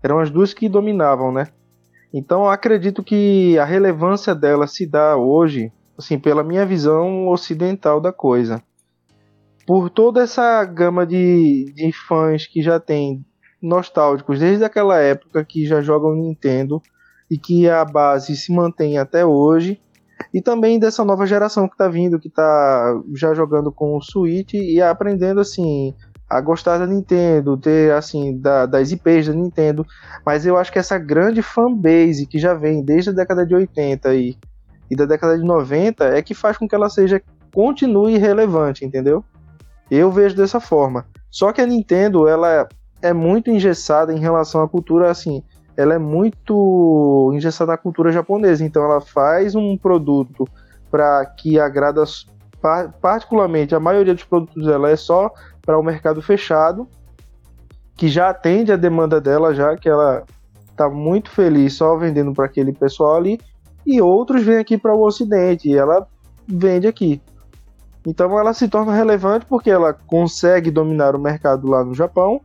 Eram 0.04 0.20
as 0.20 0.30
duas 0.30 0.54
que 0.54 0.68
dominavam, 0.68 1.32
né? 1.32 1.48
Então, 2.14 2.48
acredito 2.48 3.04
que 3.04 3.58
a 3.58 3.66
relevância 3.66 4.36
dela 4.36 4.68
se 4.68 4.86
dá 4.86 5.18
hoje, 5.18 5.72
assim, 5.98 6.20
pela 6.20 6.44
minha 6.44 6.66
visão 6.66 7.28
ocidental 7.28 8.00
da 8.00 8.14
coisa. 8.14 8.62
Por 9.66 9.90
toda 9.90 10.22
essa 10.22 10.64
gama 10.66 11.08
de, 11.08 11.74
de 11.74 11.92
fãs 11.92 12.46
que 12.46 12.62
já 12.62 12.80
tem 12.80 13.26
nostálgicos 13.62 14.40
desde 14.40 14.64
aquela 14.64 15.00
época 15.00 15.44
que 15.44 15.66
já 15.66 15.82
jogam 15.82 16.14
Nintendo 16.14 16.82
e 17.32 17.38
que 17.38 17.68
a 17.68 17.84
base 17.84 18.36
se 18.36 18.54
mantém 18.54 18.98
até 18.98 19.26
hoje. 19.26 19.82
E 20.34 20.42
também 20.42 20.78
dessa 20.78 21.04
nova 21.04 21.26
geração 21.26 21.68
que 21.68 21.78
tá 21.78 21.88
vindo, 21.88 22.20
que 22.20 22.30
tá 22.30 23.02
já 23.16 23.34
jogando 23.34 23.72
com 23.72 23.98
o 23.98 24.02
Switch 24.02 24.54
e 24.54 24.82
aprendendo 24.82 25.40
assim 25.40 25.96
a 26.34 26.42
gostar 26.42 26.78
da 26.80 26.88
Nintendo, 26.88 27.56
ter 27.58 27.94
assim 27.94 28.38
da- 28.38 28.66
das 28.66 28.92
IPs 28.92 29.28
da 29.28 29.34
Nintendo. 29.34 29.86
Mas 30.26 30.46
eu 30.46 30.58
acho 30.58 30.72
que 30.72 30.80
essa 30.80 30.98
grande 30.98 31.42
fanbase 31.42 32.26
que 32.26 32.40
já 32.40 32.54
vem 32.54 32.84
desde 32.84 33.12
a 33.12 33.14
década 33.14 33.46
de 33.46 33.54
80 33.54 34.14
e, 34.16 34.36
e 34.90 34.96
da 34.96 35.06
década 35.06 35.38
de 35.38 35.44
90 35.44 36.06
é 36.06 36.22
que 36.22 36.34
faz 36.34 36.58
com 36.58 36.68
que 36.68 36.74
ela 36.76 36.90
seja 36.90 37.22
continue 37.54 38.18
relevante, 38.18 38.84
entendeu? 38.84 39.24
Eu 39.92 40.12
vejo 40.12 40.36
dessa 40.36 40.60
forma. 40.60 41.06
Só 41.30 41.52
que 41.52 41.62
a 41.62 41.68
Nintendo, 41.68 42.28
ela 42.28 42.68
é 43.02 43.14
muito 43.14 43.52
engessada 43.52 44.14
em 44.14 44.20
relação 44.20 44.62
à 44.64 44.68
cultura 44.68 45.12
assim, 45.12 45.44
ela 45.76 45.94
é 45.94 46.00
muito 46.00 47.32
engessada 47.34 47.72
na 47.72 47.78
cultura 47.78 48.12
japonesa, 48.12 48.64
então 48.64 48.84
ela 48.84 49.02
faz 49.02 49.56
um 49.56 49.78
produto 49.78 50.48
para 50.90 51.26
que 51.26 51.60
agrada 51.60 52.04
particularmente 53.02 53.76
a 53.76 53.80
maioria 53.80 54.14
dos 54.14 54.24
produtos 54.24 54.66
dela 54.66 54.90
é 54.90 54.96
só 54.96 55.32
para 55.62 55.78
o 55.78 55.84
mercado 55.84 56.22
fechado, 56.22 56.88
que 57.96 58.08
já 58.08 58.30
atende 58.30 58.72
a 58.72 58.78
demanda 58.78 59.20
dela 59.20 59.54
já 59.54 59.76
que 59.76 59.90
ela 59.90 60.24
tá 60.76 60.90
muito 60.90 61.30
feliz 61.30 61.74
só 61.74 61.96
vendendo 61.96 62.34
para 62.34 62.46
aquele 62.46 62.74
pessoal 62.74 63.18
ali, 63.18 63.40
e 63.86 64.02
outros 64.02 64.44
vêm 64.44 64.58
aqui 64.58 64.78
para 64.78 64.94
o 64.94 65.04
ocidente 65.04 65.70
e 65.70 65.78
ela 65.78 66.08
vende 66.48 66.88
aqui. 66.88 67.22
Então 68.06 68.38
ela 68.40 68.54
se 68.54 68.68
torna 68.68 68.94
relevante 68.94 69.46
porque 69.46 69.70
ela 69.70 69.94
consegue 69.94 70.72
dominar 70.72 71.16
o 71.16 71.20
mercado 71.20 71.68
lá 71.68 71.84
no 71.84 71.94
Japão 71.94 72.42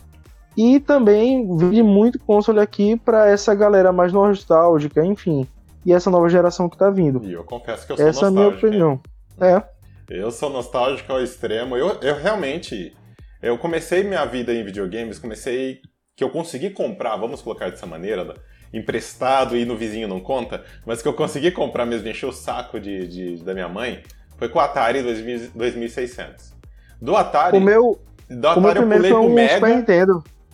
e 0.56 0.80
também 0.80 1.56
vende 1.56 1.82
muito 1.82 2.18
console 2.18 2.60
aqui 2.60 2.96
para 2.96 3.28
essa 3.28 3.54
galera 3.54 3.92
mais 3.92 4.12
nostálgica, 4.12 5.04
enfim. 5.04 5.46
E 5.86 5.92
essa 5.92 6.10
nova 6.10 6.28
geração 6.28 6.68
que 6.68 6.76
tá 6.76 6.90
vindo. 6.90 7.24
E 7.24 7.32
eu 7.32 7.44
confesso 7.44 7.86
que 7.86 7.92
eu 7.92 7.96
sou 7.96 8.06
Essa 8.06 8.24
é 8.26 8.28
a 8.28 8.30
minha 8.30 8.48
opinião. 8.48 9.00
É, 9.40 9.62
Eu 10.10 10.30
sou 10.30 10.50
nostálgico 10.50 11.12
ao 11.12 11.22
extremo. 11.22 11.76
Eu, 11.76 12.00
eu 12.00 12.16
realmente. 12.16 12.96
Eu 13.42 13.56
comecei 13.58 14.02
minha 14.02 14.24
vida 14.24 14.52
em 14.52 14.64
videogames, 14.64 15.18
comecei. 15.18 15.80
Que 16.16 16.24
eu 16.24 16.30
consegui 16.30 16.70
comprar, 16.70 17.16
vamos 17.16 17.40
colocar 17.40 17.70
dessa 17.70 17.86
maneira, 17.86 18.24
né? 18.24 18.34
emprestado 18.72 19.56
e 19.56 19.64
no 19.64 19.76
vizinho 19.76 20.06
não 20.08 20.20
conta, 20.20 20.62
mas 20.84 21.00
que 21.00 21.08
eu 21.08 21.14
consegui 21.14 21.50
comprar 21.50 21.86
mesmo, 21.86 22.08
encher 22.08 22.26
o 22.26 22.32
saco 22.32 22.78
de, 22.78 23.06
de- 23.06 23.42
da 23.42 23.54
minha 23.54 23.68
mãe, 23.68 24.02
foi 24.36 24.48
com 24.48 24.58
o 24.58 24.62
Atari 24.62 25.02
2000 25.02 25.50
2600. 25.54 26.52
Do 27.00 27.16
Atari, 27.16 27.56
o 27.56 27.60
meu, 27.60 27.98
do 28.28 28.48
Atari 28.48 28.78
eu 28.80 28.88
pulei 28.88 29.10
pro 29.10 29.20
um 29.22 29.34
Mega. 29.34 29.60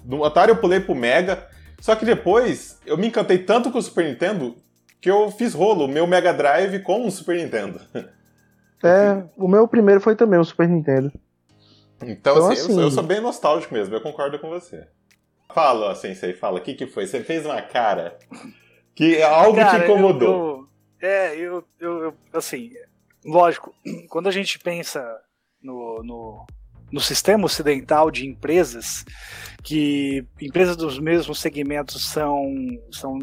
Do 0.04 0.24
Atari 0.24 0.50
eu 0.52 0.56
pulei 0.56 0.80
pro 0.80 0.94
Mega. 0.94 1.46
Só 1.80 1.96
que 1.96 2.04
depois 2.04 2.78
eu 2.86 2.96
me 2.96 3.08
encantei 3.08 3.38
tanto 3.38 3.70
com 3.70 3.78
o 3.78 3.82
Super 3.82 4.04
Nintendo 4.04 4.54
que 5.00 5.10
eu 5.10 5.30
fiz 5.30 5.52
rolo, 5.52 5.88
meu 5.88 6.06
Mega 6.06 6.32
Drive 6.32 6.80
com 6.80 7.06
o 7.06 7.10
Super 7.10 7.36
Nintendo. 7.36 7.80
É, 8.84 9.24
o 9.36 9.48
meu 9.48 9.66
primeiro 9.66 10.00
foi 10.00 10.14
também 10.14 10.38
um 10.38 10.44
Super 10.44 10.68
Nintendo. 10.68 11.10
Então, 12.02 12.36
Então, 12.36 12.36
assim, 12.36 12.46
eu, 12.46 12.50
assim- 12.52 12.74
sou, 12.74 12.82
eu 12.82 12.90
sou 12.90 13.02
bem 13.02 13.20
nostálgico 13.20 13.72
mesmo, 13.74 13.94
eu 13.94 14.00
concordo 14.00 14.38
com 14.38 14.48
você. 14.48 14.86
Fala, 15.54 15.94
Sensei, 15.94 16.32
fala, 16.34 16.58
o 16.58 16.62
que, 16.62 16.74
que 16.74 16.86
foi? 16.86 17.06
Você 17.06 17.22
fez 17.22 17.46
uma 17.46 17.62
cara 17.62 18.18
que 18.94 19.22
algo 19.22 19.56
Cara, 19.56 19.70
te 19.70 19.76
eu- 19.90 19.96
incomodou. 19.96 20.68
eu- 21.00 21.08
é, 21.08 21.36
eu, 21.36 21.64
eu, 21.80 22.02
eu- 22.04 22.14
assim, 22.32 22.70
lógico, 23.24 23.74
quando 24.10 24.28
a 24.28 24.32
gente 24.32 24.58
pensa 24.58 25.02
no, 25.62 26.02
no, 26.02 26.46
no 26.92 27.00
sistema 27.00 27.44
ocidental 27.46 28.10
de 28.10 28.26
empresas, 28.26 29.04
que 29.62 30.26
empresas 30.40 30.76
dos 30.76 30.98
mesmos 30.98 31.40
segmentos 31.40 32.04
são, 32.10 32.52
são, 32.90 33.18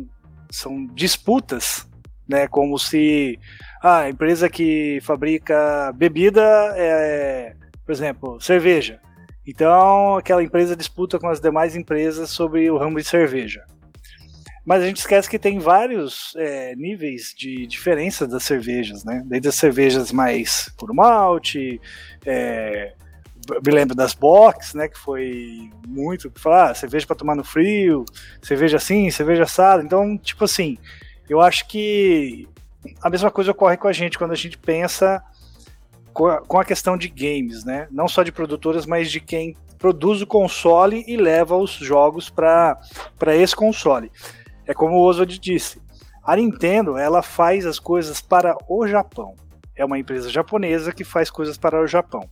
são 0.49 0.85
disputas, 0.87 1.87
né? 2.27 2.47
Como 2.47 2.79
se 2.79 3.37
ah, 3.81 4.01
a 4.01 4.09
empresa 4.09 4.49
que 4.49 4.99
fabrica 5.01 5.91
bebida 5.93 6.41
é, 6.75 7.55
por 7.85 7.91
exemplo, 7.91 8.39
cerveja. 8.39 8.99
Então, 9.45 10.17
aquela 10.17 10.43
empresa 10.43 10.75
disputa 10.75 11.17
com 11.17 11.27
as 11.27 11.39
demais 11.39 11.75
empresas 11.75 12.29
sobre 12.29 12.69
o 12.69 12.77
ramo 12.77 12.97
de 12.97 13.03
cerveja. 13.03 13.63
Mas 14.63 14.83
a 14.83 14.85
gente 14.85 14.97
esquece 14.97 15.27
que 15.27 15.39
tem 15.39 15.57
vários 15.57 16.35
é, 16.37 16.75
níveis 16.75 17.33
de 17.35 17.65
diferença 17.65 18.27
das 18.27 18.43
cervejas, 18.43 19.03
né? 19.03 19.23
Desde 19.25 19.49
as 19.49 19.55
cervejas 19.55 20.11
mais 20.11 20.69
puro 20.77 20.93
malte, 20.93 21.81
é, 22.23 22.93
me 23.65 23.73
lembro 23.73 23.95
das 23.95 24.13
box, 24.13 24.77
né? 24.77 24.87
Que 24.87 24.99
foi 24.99 25.71
muito 25.87 26.29
que 26.29 26.39
falar, 26.39 26.69
ah, 26.69 26.75
cerveja 26.75 27.07
para 27.07 27.15
tomar 27.15 27.35
no 27.35 27.43
frio, 27.43 28.05
cerveja 28.43 28.77
assim, 28.77 29.09
cerveja 29.09 29.43
assada. 29.43 29.81
Então, 29.81 30.15
tipo 30.19 30.45
assim, 30.45 30.77
eu 31.27 31.41
acho 31.41 31.67
que 31.67 32.47
a 33.01 33.09
mesma 33.09 33.31
coisa 33.31 33.51
ocorre 33.51 33.77
com 33.77 33.87
a 33.87 33.93
gente 33.93 34.17
quando 34.17 34.31
a 34.31 34.35
gente 34.35 34.57
pensa 34.57 35.23
com 36.13 36.59
a, 36.59 36.65
questão 36.65 36.97
de 36.97 37.07
games, 37.07 37.63
né? 37.63 37.87
Não 37.89 38.07
só 38.07 38.21
de 38.21 38.31
produtoras, 38.31 38.85
mas 38.85 39.09
de 39.09 39.21
quem 39.21 39.55
produz 39.77 40.21
o 40.21 40.27
console 40.27 41.03
e 41.07 41.15
leva 41.15 41.55
os 41.55 41.71
jogos 41.71 42.29
para 42.29 42.77
esse 43.35 43.55
console. 43.55 44.11
É 44.65 44.73
como 44.73 44.95
o 44.95 45.01
Oswald 45.01 45.39
disse, 45.39 45.81
a 46.23 46.35
Nintendo 46.35 46.97
ela 46.97 47.21
faz 47.21 47.65
as 47.65 47.79
coisas 47.79 48.21
para 48.21 48.55
o 48.67 48.85
Japão. 48.85 49.35
É 49.75 49.85
uma 49.85 49.97
empresa 49.97 50.29
japonesa 50.29 50.91
que 50.91 51.03
faz 51.03 51.29
coisas 51.29 51.57
para 51.57 51.81
o 51.81 51.87
Japão. 51.87 52.29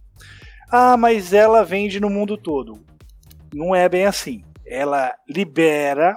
Ah, 0.69 0.97
mas 0.97 1.33
ela 1.33 1.63
vende 1.63 1.99
no 1.99 2.09
mundo 2.09 2.37
todo. 2.37 2.83
Não 3.53 3.73
é 3.73 3.89
bem 3.89 4.05
assim. 4.05 4.43
Ela 4.65 5.15
libera 5.27 6.15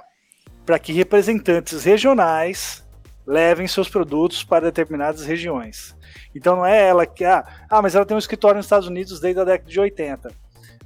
para 0.65 0.77
que 0.77 0.93
representantes 0.93 1.83
regionais 1.83 2.85
levem 3.25 3.67
seus 3.67 3.89
produtos 3.89 4.43
para 4.43 4.65
determinadas 4.65 5.25
regiões. 5.25 5.95
Então 6.35 6.57
não 6.57 6.65
é 6.65 6.87
ela 6.87 7.05
que. 7.05 7.23
Ah, 7.23 7.45
ah, 7.69 7.81
mas 7.81 7.95
ela 7.95 8.05
tem 8.05 8.15
um 8.15 8.19
escritório 8.19 8.57
nos 8.57 8.65
Estados 8.65 8.87
Unidos 8.87 9.19
desde 9.19 9.39
a 9.39 9.45
década 9.45 9.69
de 9.69 9.79
80. 9.79 10.31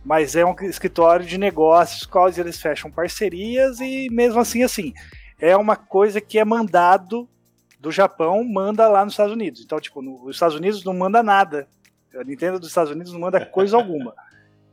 Mas 0.06 0.36
é 0.36 0.46
um 0.46 0.56
escritório 0.62 1.26
de 1.26 1.38
negócios, 1.38 2.06
quais 2.06 2.38
eles 2.38 2.62
fecham 2.62 2.90
parcerias 2.90 3.80
e 3.80 4.08
mesmo 4.10 4.40
assim, 4.40 4.64
assim, 4.64 4.94
é 5.40 5.56
uma 5.58 5.76
coisa 5.76 6.22
que 6.22 6.40
é 6.40 6.46
mandado 6.46 7.28
do 7.80 7.92
Japão, 7.92 8.44
manda 8.44 8.88
lá 8.88 9.04
nos 9.04 9.14
Estados 9.14 9.34
Unidos. 9.34 9.62
Então, 9.62 9.80
tipo, 9.80 10.02
nos 10.02 10.36
Estados 10.36 10.56
Unidos 10.56 10.84
não 10.84 10.94
manda 10.94 11.22
nada. 11.22 11.68
A 12.16 12.24
Nintendo 12.24 12.60
dos 12.60 12.70
Estados 12.70 12.92
Unidos 12.92 13.14
não 13.14 13.20
manda 13.20 13.46
coisa 13.46 13.76
alguma, 13.78 14.14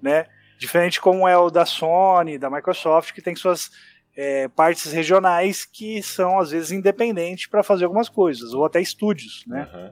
né? 0.01 0.27
Diferente 0.59 1.01
como 1.01 1.27
é 1.27 1.37
o 1.37 1.51
da 1.51 1.67
Sony, 1.67 2.39
da 2.39 2.49
Microsoft, 2.49 3.13
que 3.13 3.21
tem 3.21 3.35
suas 3.35 3.71
é, 4.17 4.49
partes 4.49 4.93
regionais 4.93 5.65
que 5.65 6.03
são 6.03 6.39
às 6.39 6.51
vezes 6.51 6.71
independentes 6.71 7.47
para 7.47 7.63
fazer 7.63 7.85
algumas 7.85 8.09
coisas, 8.09 8.55
ou 8.55 8.65
até 8.65 8.81
estúdios, 8.81 9.45
né? 9.47 9.69
Uhum. 9.73 9.91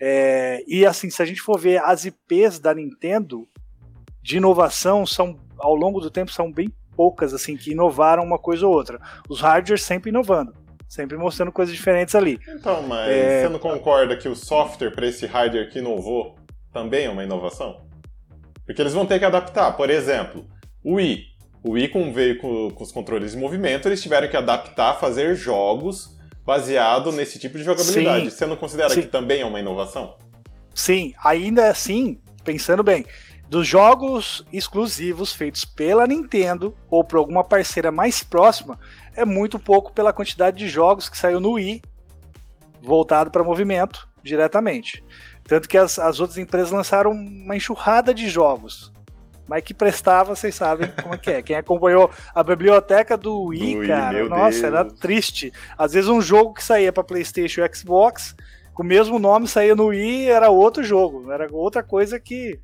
É, 0.00 0.62
e 0.66 0.84
assim, 0.84 1.08
se 1.08 1.22
a 1.22 1.24
gente 1.24 1.40
for 1.40 1.58
ver 1.58 1.82
as 1.82 2.04
IPs 2.04 2.58
da 2.58 2.74
Nintendo 2.74 3.48
de 4.22 4.36
inovação, 4.36 5.06
são 5.06 5.38
ao 5.58 5.74
longo 5.74 6.00
do 6.00 6.10
tempo 6.10 6.30
são 6.30 6.52
bem 6.52 6.72
poucas 6.96 7.32
assim 7.32 7.56
que 7.56 7.72
inovaram 7.72 8.22
uma 8.22 8.38
coisa 8.38 8.66
ou 8.66 8.72
outra. 8.72 9.00
Os 9.28 9.40
hardwares 9.40 9.82
sempre 9.82 10.10
inovando, 10.10 10.54
sempre 10.88 11.16
mostrando 11.16 11.52
coisas 11.52 11.74
diferentes 11.74 12.14
ali. 12.14 12.38
Então, 12.48 12.82
mas 12.82 13.08
é... 13.08 13.42
você 13.42 13.48
não 13.48 13.58
concorda 13.58 14.16
que 14.16 14.28
o 14.28 14.36
software 14.36 14.90
para 14.90 15.06
esse 15.06 15.26
hardware 15.26 15.70
que 15.70 15.78
inovou 15.78 16.36
também 16.72 17.06
é 17.06 17.10
uma 17.10 17.24
inovação? 17.24 17.84
Porque 18.66 18.80
eles 18.80 18.94
vão 18.94 19.06
ter 19.06 19.18
que 19.18 19.24
adaptar. 19.24 19.72
Por 19.76 19.90
exemplo, 19.90 20.46
o 20.82 20.94
Wii. 20.94 21.33
O 21.64 21.70
Wii 21.70 21.88
com, 21.88 22.12
veio 22.12 22.36
com, 22.36 22.70
com 22.70 22.84
os 22.84 22.92
controles 22.92 23.32
de 23.32 23.38
movimento, 23.38 23.88
eles 23.88 24.02
tiveram 24.02 24.28
que 24.28 24.36
adaptar, 24.36 25.00
fazer 25.00 25.34
jogos 25.34 26.14
baseado 26.44 27.10
nesse 27.10 27.38
tipo 27.38 27.56
de 27.56 27.64
jogabilidade. 27.64 28.30
Sim. 28.30 28.36
Você 28.36 28.44
não 28.44 28.54
considera 28.54 28.90
Sim. 28.90 29.00
que 29.00 29.08
também 29.08 29.40
é 29.40 29.46
uma 29.46 29.58
inovação? 29.58 30.14
Sim, 30.74 31.14
ainda 31.24 31.70
assim, 31.70 32.20
pensando 32.44 32.82
bem, 32.82 33.06
dos 33.48 33.66
jogos 33.66 34.44
exclusivos 34.52 35.32
feitos 35.32 35.64
pela 35.64 36.06
Nintendo 36.06 36.76
ou 36.90 37.02
por 37.02 37.16
alguma 37.16 37.42
parceira 37.42 37.90
mais 37.90 38.22
próxima, 38.22 38.78
é 39.16 39.24
muito 39.24 39.58
pouco 39.58 39.90
pela 39.90 40.12
quantidade 40.12 40.58
de 40.58 40.68
jogos 40.68 41.08
que 41.08 41.16
saiu 41.16 41.40
no 41.40 41.52
Wii 41.52 41.80
voltado 42.82 43.30
para 43.30 43.42
movimento 43.42 44.06
diretamente. 44.22 45.02
Tanto 45.44 45.66
que 45.66 45.78
as, 45.78 45.98
as 45.98 46.20
outras 46.20 46.36
empresas 46.36 46.70
lançaram 46.70 47.12
uma 47.12 47.56
enxurrada 47.56 48.12
de 48.12 48.28
jogos 48.28 48.92
mas 49.46 49.62
que 49.62 49.74
prestava, 49.74 50.34
vocês 50.34 50.54
sabem 50.54 50.88
como 51.02 51.14
é 51.14 51.18
que 51.18 51.30
é. 51.30 51.42
Quem 51.42 51.56
acompanhou 51.56 52.10
a 52.34 52.42
biblioteca 52.42 53.16
do 53.16 53.44
Wii, 53.44 53.78
Ui, 53.78 53.86
cara, 53.86 54.24
nossa, 54.28 54.62
Deus. 54.62 54.64
era 54.64 54.84
triste. 54.84 55.52
Às 55.76 55.92
vezes 55.92 56.08
um 56.08 56.20
jogo 56.20 56.54
que 56.54 56.64
saía 56.64 56.92
para 56.92 57.04
PlayStation 57.04 57.62
e 57.62 57.74
Xbox, 57.74 58.34
com 58.72 58.82
o 58.82 58.86
mesmo 58.86 59.18
nome 59.18 59.46
saía 59.46 59.74
no 59.74 59.86
Wii, 59.86 60.28
era 60.30 60.50
outro 60.50 60.82
jogo, 60.82 61.30
era 61.30 61.46
outra 61.52 61.82
coisa 61.82 62.18
que 62.18 62.58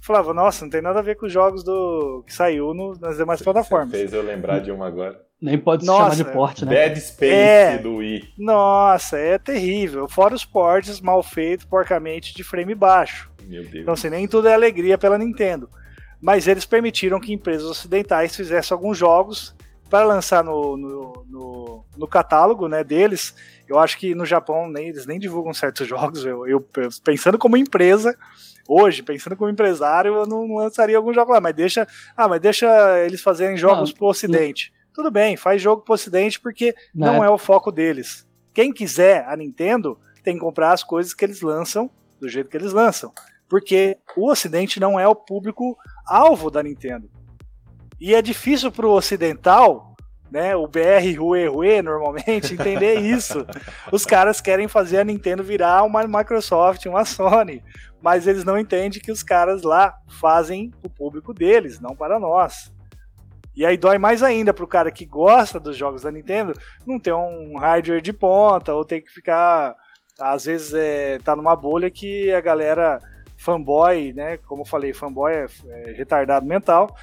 falava, 0.00 0.34
nossa, 0.34 0.64
não 0.64 0.70
tem 0.70 0.82
nada 0.82 0.98
a 0.98 1.02
ver 1.02 1.16
com 1.16 1.26
os 1.26 1.32
jogos 1.32 1.64
do 1.64 2.22
que 2.26 2.34
saiu 2.34 2.74
no, 2.74 2.94
nas 3.00 3.16
demais 3.16 3.38
Você 3.38 3.44
plataformas. 3.44 3.90
fez 3.90 4.12
eu 4.12 4.22
lembrar 4.22 4.58
de 4.58 4.70
uma 4.70 4.86
agora. 4.86 5.22
Nem 5.40 5.58
pode 5.58 5.84
nossa, 5.84 6.16
chamar 6.16 6.16
de 6.16 6.24
porte, 6.24 6.64
né? 6.64 6.70
Dead 6.70 6.96
Space 6.96 7.32
é, 7.32 7.78
do 7.78 7.96
Wii. 7.96 8.34
Nossa, 8.38 9.18
é 9.18 9.38
terrível. 9.38 10.08
Fora 10.08 10.34
os 10.34 10.44
portes 10.44 11.00
mal 11.00 11.22
feitos, 11.22 11.66
porcamente, 11.66 12.34
de 12.34 12.42
frame 12.42 12.74
baixo. 12.74 13.30
Meu 13.46 13.62
Deus. 13.62 13.74
Então, 13.74 13.94
assim, 13.94 14.08
nem 14.08 14.26
tudo 14.26 14.48
é 14.48 14.54
alegria 14.54 14.96
pela 14.96 15.18
Nintendo 15.18 15.68
mas 16.24 16.48
eles 16.48 16.64
permitiram 16.64 17.20
que 17.20 17.34
empresas 17.34 17.68
ocidentais 17.68 18.34
fizessem 18.34 18.74
alguns 18.74 18.96
jogos 18.96 19.54
para 19.90 20.06
lançar 20.06 20.42
no, 20.42 20.74
no, 20.74 21.26
no, 21.28 21.84
no, 21.98 22.08
catálogo 22.08 22.66
né, 22.66 22.82
deles. 22.82 23.34
Eu 23.68 23.78
acho 23.78 23.98
que 23.98 24.14
no 24.14 24.24
Japão 24.24 24.66
nem, 24.66 24.88
eles 24.88 25.04
nem 25.04 25.18
divulgam 25.18 25.52
certos 25.52 25.84
jogos. 25.86 26.24
Eu, 26.24 26.46
eu, 26.46 26.66
pensando 27.04 27.36
como 27.36 27.58
empresa, 27.58 28.16
hoje, 28.66 29.02
pensando 29.02 29.36
como 29.36 29.50
empresário, 29.50 30.14
eu 30.14 30.26
não 30.26 30.54
lançaria 30.54 30.96
algum 30.96 31.12
jogo 31.12 31.30
lá, 31.30 31.42
mas 31.42 31.54
deixa, 31.54 31.86
ah, 32.16 32.26
mas 32.26 32.40
deixa 32.40 32.98
eles 33.04 33.20
fazerem 33.20 33.58
jogos 33.58 33.92
para 33.92 34.06
o 34.06 34.08
Ocidente. 34.08 34.72
Tudo 34.94 35.10
bem, 35.10 35.36
faz 35.36 35.60
jogo 35.60 35.82
para 35.82 35.92
o 35.92 35.94
Ocidente 35.94 36.40
porque 36.40 36.74
não, 36.94 37.16
não 37.16 37.24
é. 37.24 37.26
é 37.26 37.30
o 37.30 37.36
foco 37.36 37.70
deles. 37.70 38.26
Quem 38.54 38.72
quiser 38.72 39.26
a 39.28 39.36
Nintendo 39.36 40.00
tem 40.22 40.32
que 40.32 40.40
comprar 40.40 40.72
as 40.72 40.82
coisas 40.82 41.12
que 41.12 41.22
eles 41.22 41.42
lançam 41.42 41.90
do 42.18 42.30
jeito 42.30 42.48
que 42.48 42.56
eles 42.56 42.72
lançam 42.72 43.12
porque 43.48 43.98
o 44.16 44.30
Ocidente 44.30 44.80
não 44.80 44.98
é 44.98 45.06
o 45.06 45.14
público 45.14 45.76
alvo 46.06 46.50
da 46.50 46.62
Nintendo. 46.62 47.10
E 48.00 48.14
é 48.14 48.20
difícil 48.20 48.70
para 48.70 48.86
o 48.86 48.92
ocidental, 48.92 49.94
né, 50.30 50.56
o 50.56 50.66
BR 50.66 51.16
Rue 51.16 51.46
Rue 51.46 51.82
normalmente, 51.82 52.54
entender 52.54 53.00
isso. 53.00 53.46
Os 53.92 54.04
caras 54.04 54.40
querem 54.40 54.68
fazer 54.68 54.98
a 54.98 55.04
Nintendo 55.04 55.42
virar 55.42 55.82
uma 55.84 56.06
Microsoft, 56.06 56.86
uma 56.86 57.04
Sony, 57.04 57.62
mas 58.02 58.26
eles 58.26 58.44
não 58.44 58.58
entendem 58.58 59.00
que 59.00 59.12
os 59.12 59.22
caras 59.22 59.62
lá 59.62 59.96
fazem 60.08 60.72
o 60.82 60.90
público 60.90 61.32
deles, 61.32 61.80
não 61.80 61.94
para 61.94 62.18
nós. 62.18 62.72
E 63.56 63.64
aí 63.64 63.76
dói 63.76 63.98
mais 63.98 64.22
ainda 64.22 64.52
pro 64.52 64.66
cara 64.66 64.90
que 64.90 65.06
gosta 65.06 65.60
dos 65.60 65.76
jogos 65.76 66.02
da 66.02 66.10
Nintendo 66.10 66.52
não 66.84 66.98
ter 66.98 67.12
um 67.12 67.56
hardware 67.56 68.02
de 68.02 68.12
ponta 68.12 68.74
ou 68.74 68.84
ter 68.84 69.00
que 69.00 69.12
ficar 69.12 69.76
às 70.18 70.44
vezes 70.44 70.74
é, 70.74 71.18
tá 71.18 71.36
numa 71.36 71.54
bolha 71.54 71.90
que 71.90 72.32
a 72.32 72.40
galera 72.40 73.00
fanboy, 73.44 74.14
né? 74.14 74.38
Como 74.38 74.62
eu 74.62 74.66
falei, 74.66 74.94
fanboy 74.94 75.32
é, 75.32 75.46
é 75.68 75.92
retardado 75.92 76.46
mental, 76.46 76.96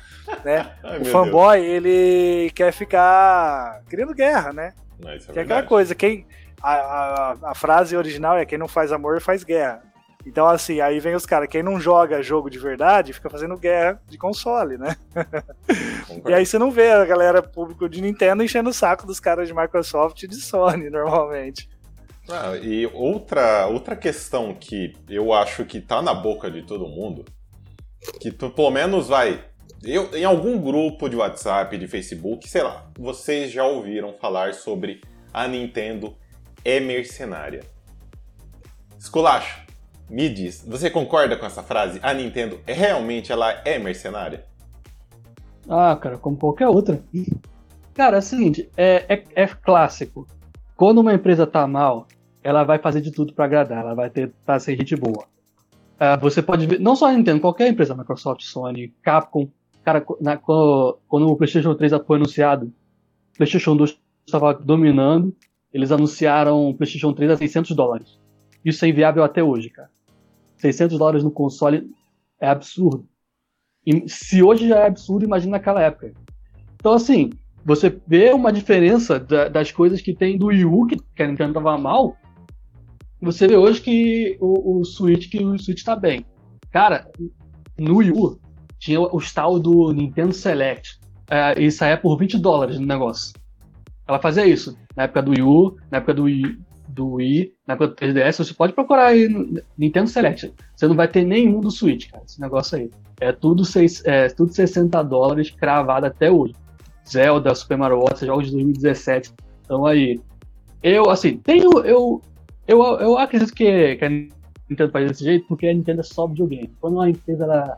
né? 0.44 0.72
Ai, 0.84 1.02
o 1.02 1.06
fanboy, 1.06 1.62
Deus. 1.62 1.74
ele 1.74 2.52
quer 2.52 2.74
ficar 2.74 3.84
criando 3.88 4.16
guerra, 4.16 4.52
né? 4.52 4.74
Não, 5.00 5.12
é 5.12 5.18
que 5.20 5.40
é 5.40 5.44
aquela 5.44 5.64
coisa, 5.64 5.94
quem 5.94 6.26
a, 6.62 6.74
a, 6.74 7.38
a, 7.52 7.56
frase 7.56 7.96
original 7.96 8.38
é 8.38 8.46
quem 8.46 8.58
não 8.58 8.68
faz 8.68 8.92
amor 8.92 9.22
faz 9.22 9.44
guerra. 9.44 9.84
Então, 10.26 10.46
assim, 10.46 10.80
aí 10.80 11.00
vem 11.00 11.16
os 11.16 11.26
caras, 11.26 11.48
quem 11.48 11.64
não 11.64 11.80
joga 11.80 12.22
jogo 12.22 12.50
de 12.50 12.60
verdade 12.60 13.14
fica 13.14 13.30
fazendo 13.30 13.58
guerra 13.58 14.00
de 14.08 14.18
console, 14.18 14.78
né? 14.78 14.96
e 16.28 16.34
aí 16.34 16.46
você 16.46 16.60
não 16.60 16.70
vê 16.70 16.92
a 16.92 17.06
galera 17.06 17.42
público 17.42 17.90
de 17.90 18.02
Nintendo 18.02 18.44
enchendo 18.44 18.70
o 18.70 18.74
saco 18.74 19.08
dos 19.08 19.20
caras 19.20 19.48
de 19.48 19.54
Microsoft 19.54 20.22
e 20.22 20.28
de 20.28 20.36
Sony, 20.36 20.90
normalmente. 20.90 21.68
Ah, 22.32 22.56
e 22.56 22.86
outra, 22.88 23.68
outra 23.68 23.96
questão 23.96 24.54
que 24.54 24.94
eu 25.10 25.34
acho 25.34 25.66
que 25.66 25.82
tá 25.82 26.02
na 26.02 26.14
boca 26.14 26.50
de 26.50 26.62
todo 26.64 26.88
mundo, 26.88 27.26
que 28.20 28.32
tu, 28.32 28.50
pelo 28.50 28.72
menos 28.72 29.08
vai. 29.08 29.44
Eu, 29.84 30.16
em 30.16 30.24
algum 30.24 30.60
grupo 30.60 31.10
de 31.10 31.16
WhatsApp, 31.16 31.78
de 31.78 31.88
Facebook, 31.88 32.48
sei 32.48 32.64
lá, 32.64 32.90
vocês 32.98 33.52
já 33.52 33.66
ouviram 33.66 34.14
falar 34.14 34.54
sobre 34.54 35.02
a 35.34 35.48
Nintendo 35.48 36.16
é 36.64 36.80
mercenária. 36.80 37.64
Esculacho, 38.98 39.66
me 40.10 40.30
diz, 40.30 40.64
você 40.68 40.90
concorda 40.90 41.36
com 41.36 41.46
essa 41.46 41.64
frase? 41.64 42.00
A 42.04 42.14
Nintendo 42.14 42.60
realmente 42.66 43.32
ela 43.32 43.62
é 43.66 43.80
mercenária? 43.80 44.46
Ah, 45.68 45.96
cara, 45.96 46.18
como 46.18 46.38
qualquer 46.38 46.68
outra. 46.68 47.04
Cara, 47.94 48.18
é 48.18 48.20
o 48.20 48.22
seguinte, 48.22 48.70
é, 48.78 49.06
é, 49.08 49.24
é 49.44 49.48
clássico. 49.48 50.28
Quando 50.76 51.00
uma 51.00 51.14
empresa 51.14 51.46
tá 51.46 51.66
mal, 51.66 52.08
ela 52.44 52.64
vai 52.64 52.80
fazer 52.80 53.02
de 53.02 53.12
tudo 53.12 53.34
para 53.34 53.46
agradar, 53.46 53.80
ela 53.80 53.94
vai 53.94 54.10
tentar 54.10 54.60
ser 54.60 54.76
gente 54.76 54.96
boa. 54.96 55.26
Uh, 56.02 56.20
você 56.20 56.42
pode 56.42 56.66
ver, 56.66 56.80
não 56.80 56.96
só 56.96 57.08
a 57.08 57.14
Nintendo, 57.14 57.40
qualquer 57.40 57.68
empresa, 57.68 57.96
Microsoft, 57.96 58.42
Sony, 58.42 58.94
Capcom, 59.04 59.48
cara, 59.84 60.04
na, 60.20 60.38
quando, 60.38 60.98
quando, 61.08 61.28
o 61.28 61.36
PlayStation 61.36 61.76
3 61.76 61.94
foi 62.06 62.18
anunciado, 62.18 62.66
o 62.66 63.38
PlayStation 63.38 63.76
2 63.76 63.98
estava 64.26 64.54
dominando, 64.54 65.36
eles 65.72 65.92
anunciaram 65.92 66.70
o 66.70 66.74
PlayStation 66.74 67.14
3 67.14 67.32
a 67.32 67.38
600 67.38 67.76
dólares. 67.76 68.20
Isso 68.66 68.84
é 68.84 68.90
inviável 68.90 69.24
até 69.24 69.44
hoje, 69.44 69.70
cara. 69.70 69.90
600 70.58 70.98
dólares 70.98 71.24
no 71.24 71.32
console 71.32 71.90
é 72.40 72.48
absurdo. 72.48 73.08
E 73.86 74.08
se 74.08 74.44
hoje 74.44 74.68
já 74.68 74.80
é 74.80 74.88
absurdo, 74.88 75.26
imagina 75.26 75.54
naquela 75.54 75.82
época. 75.82 76.14
Então, 76.76 76.94
assim, 76.94 77.32
você 77.64 77.96
vê 78.08 78.32
uma 78.32 78.52
diferença 78.52 79.20
da, 79.20 79.48
das 79.48 79.72
coisas 79.72 80.02
que 80.02 80.14
tem 80.14 80.38
do 80.38 80.48
Wii 80.48 80.66
U, 80.66 80.88
que 80.88 81.24
a 81.24 81.28
Nintendo 81.28 81.54
tava 81.54 81.78
mal, 81.78 82.18
você 83.22 83.48
vê 83.48 83.56
hoje 83.56 83.82
que 83.82 84.38
o, 84.40 84.80
o 84.80 84.86
Switch, 84.86 85.30
que 85.30 85.44
o 85.44 85.58
Switch 85.58 85.84
tá 85.84 85.96
bem. 85.96 86.26
Cara, 86.72 87.08
no 87.78 87.98
Wii 87.98 88.12
U 88.12 88.40
tinha 88.80 89.00
o 89.00 89.20
tal 89.34 89.60
do 89.60 89.92
Nintendo 89.94 90.34
Select. 90.34 91.00
É, 91.30 91.62
e 91.62 91.72
saía 91.72 91.96
por 91.96 92.18
20 92.18 92.38
dólares 92.40 92.78
no 92.78 92.86
negócio. 92.86 93.34
Ela 94.06 94.20
fazia 94.20 94.46
isso 94.46 94.78
na 94.98 95.04
época 95.04 95.22
do 95.22 95.32
Wii 95.32 95.42
U, 95.42 95.78
na 95.90 96.00
época 96.00 96.14
do 96.14 96.24
Wii, 96.24 96.60
do 96.90 97.14
Wii, 97.14 97.54
na 97.66 97.78
conta 97.78 98.06
3DS, 98.06 98.38
você 98.40 98.54
pode 98.54 98.74
procurar 98.74 99.08
aí 99.08 99.30
no 99.30 99.62
Nintendo 99.78 100.10
Select. 100.10 100.54
Você 100.76 100.88
não 100.88 100.96
vai 100.96 101.08
ter 101.08 101.24
nenhum 101.24 101.62
do 101.62 101.72
Switch, 101.72 102.10
cara, 102.10 102.24
esse 102.28 102.42
negócio 102.42 102.78
aí. 102.78 102.90
É 103.20 103.32
tudo, 103.32 103.64
seis, 103.64 104.04
é, 104.06 104.28
tudo 104.28 104.52
60 104.52 105.02
dólares 105.04 105.52
cravado 105.52 106.06
até 106.06 106.30
hoje. 106.30 106.54
Zelda, 107.08 107.56
Super 107.56 107.78
Mario 107.78 108.00
Odyssey, 108.00 108.28
jogos 108.28 108.48
de 108.48 108.52
2017 108.52 109.34
estão 109.62 109.86
aí. 109.86 110.20
Eu, 110.84 111.10
assim, 111.10 111.38
tenho. 111.38 111.80
Eu, 111.86 112.22
eu, 112.68 112.82
eu 113.00 113.18
acredito 113.18 113.54
que, 113.54 113.96
que 113.96 114.06
a 114.06 114.10
Nintendo 114.10 114.92
faz 114.92 115.08
desse 115.08 115.24
jeito 115.24 115.46
porque 115.48 115.68
a 115.68 115.74
Nintendo 115.74 116.02
é 116.02 116.04
só 116.04 116.28
videogame. 116.28 116.72
Quando 116.80 116.96
uma 116.96 117.10
empresa 117.10 117.44
ela 117.44 117.78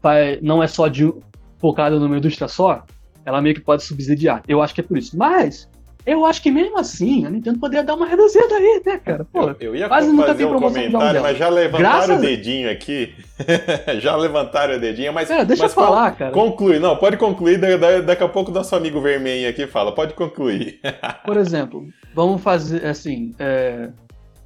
faz, 0.00 0.40
não 0.42 0.62
é 0.62 0.66
só 0.66 0.88
de, 0.88 1.12
focada 1.58 1.98
numa 1.98 2.18
indústria 2.18 2.48
só, 2.48 2.84
ela 3.24 3.40
meio 3.40 3.54
que 3.54 3.60
pode 3.60 3.84
subsidiar. 3.84 4.42
Eu 4.48 4.60
acho 4.60 4.74
que 4.74 4.80
é 4.80 4.84
por 4.84 4.98
isso. 4.98 5.16
Mas 5.16 5.68
eu 6.04 6.26
acho 6.26 6.42
que 6.42 6.50
mesmo 6.50 6.76
assim, 6.78 7.24
a 7.24 7.30
Nintendo 7.30 7.60
poderia 7.60 7.84
dar 7.84 7.94
uma 7.94 8.06
reduzida 8.06 8.56
aí, 8.56 8.82
né, 8.84 8.98
cara? 8.98 9.24
Pô, 9.24 9.50
eu, 9.50 9.56
eu 9.60 9.76
ia 9.76 9.86
quase 9.86 10.10
nunca 10.10 10.34
tem 10.34 10.44
um 10.44 10.58
comentário, 10.58 11.22
mas 11.22 11.38
já 11.38 11.48
levantaram 11.48 12.06
Graças... 12.06 12.18
o 12.18 12.20
dedinho 12.20 12.70
aqui. 12.70 13.14
já 14.00 14.16
levantaram 14.16 14.76
o 14.76 14.80
dedinho, 14.80 15.12
mas. 15.12 15.30
É, 15.30 15.44
deixa 15.44 15.62
mas 15.62 15.72
eu 15.72 15.82
falar, 15.82 16.10
cara. 16.16 16.32
Conclui, 16.32 16.80
não, 16.80 16.96
pode 16.96 17.16
concluir. 17.16 17.58
Daqui 18.04 18.24
a 18.24 18.28
pouco 18.28 18.50
nosso 18.50 18.74
amigo 18.74 19.00
vermelho 19.00 19.48
aqui 19.48 19.66
fala, 19.68 19.94
pode 19.94 20.14
concluir. 20.14 20.80
Por 21.24 21.36
exemplo, 21.36 21.86
vamos 22.12 22.42
fazer 22.42 22.84
assim. 22.84 23.32
É... 23.38 23.90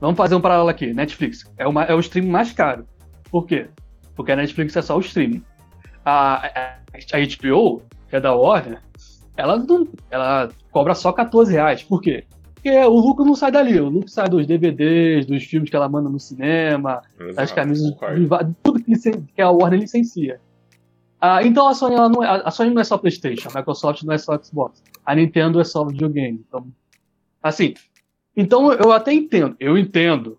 Vamos 0.00 0.16
fazer 0.16 0.34
um 0.34 0.40
paralelo 0.40 0.68
aqui. 0.68 0.92
Netflix 0.92 1.44
é, 1.56 1.66
uma, 1.66 1.84
é 1.84 1.94
o 1.94 2.00
streaming 2.00 2.30
mais 2.30 2.52
caro. 2.52 2.86
Por 3.30 3.46
quê? 3.46 3.68
Porque 4.14 4.32
a 4.32 4.36
Netflix 4.36 4.76
é 4.76 4.82
só 4.82 4.96
o 4.96 5.00
streaming. 5.00 5.42
A, 6.04 6.46
a, 6.46 6.76
a 7.12 7.18
HBO, 7.18 7.82
que 8.08 8.16
é 8.16 8.20
da 8.20 8.34
Warner, 8.34 8.80
ela, 9.36 9.58
não, 9.58 9.88
ela 10.10 10.48
cobra 10.70 10.94
só 10.94 11.12
14 11.12 11.52
reais. 11.52 11.82
Por 11.82 12.00
quê? 12.00 12.24
Porque 12.54 12.70
o 12.70 12.96
lucro 12.96 13.24
não 13.24 13.34
sai 13.34 13.52
dali, 13.52 13.78
o 13.78 13.88
lucro 13.88 14.08
sai 14.08 14.28
dos 14.28 14.46
DVDs, 14.46 15.26
dos 15.26 15.44
filmes 15.44 15.70
que 15.70 15.76
ela 15.76 15.88
manda 15.88 16.08
no 16.08 16.18
cinema, 16.18 17.02
Exato, 17.18 17.34
das 17.34 17.52
camisas, 17.52 17.92
de, 17.92 18.54
tudo 18.62 18.82
que, 18.82 18.92
que 19.34 19.42
a 19.42 19.50
Warner 19.50 19.80
licencia. 19.80 20.40
Ah, 21.20 21.42
então 21.42 21.68
a 21.68 21.74
Sony, 21.74 21.94
ela 21.94 22.08
não 22.08 22.22
é, 22.22 22.42
a 22.44 22.50
Sony 22.50 22.70
não 22.70 22.80
é 22.80 22.84
só 22.84 22.98
PlayStation, 22.98 23.48
a 23.52 23.58
Microsoft 23.58 24.02
não 24.02 24.12
é 24.12 24.18
só 24.18 24.40
Xbox, 24.42 24.82
a 25.04 25.14
Nintendo 25.14 25.60
é 25.60 25.64
só 25.64 25.84
videogame. 25.84 26.44
Então, 26.46 26.66
assim, 27.42 27.74
então 28.36 28.72
eu 28.72 28.92
até 28.92 29.12
entendo, 29.12 29.56
eu 29.58 29.78
entendo, 29.78 30.38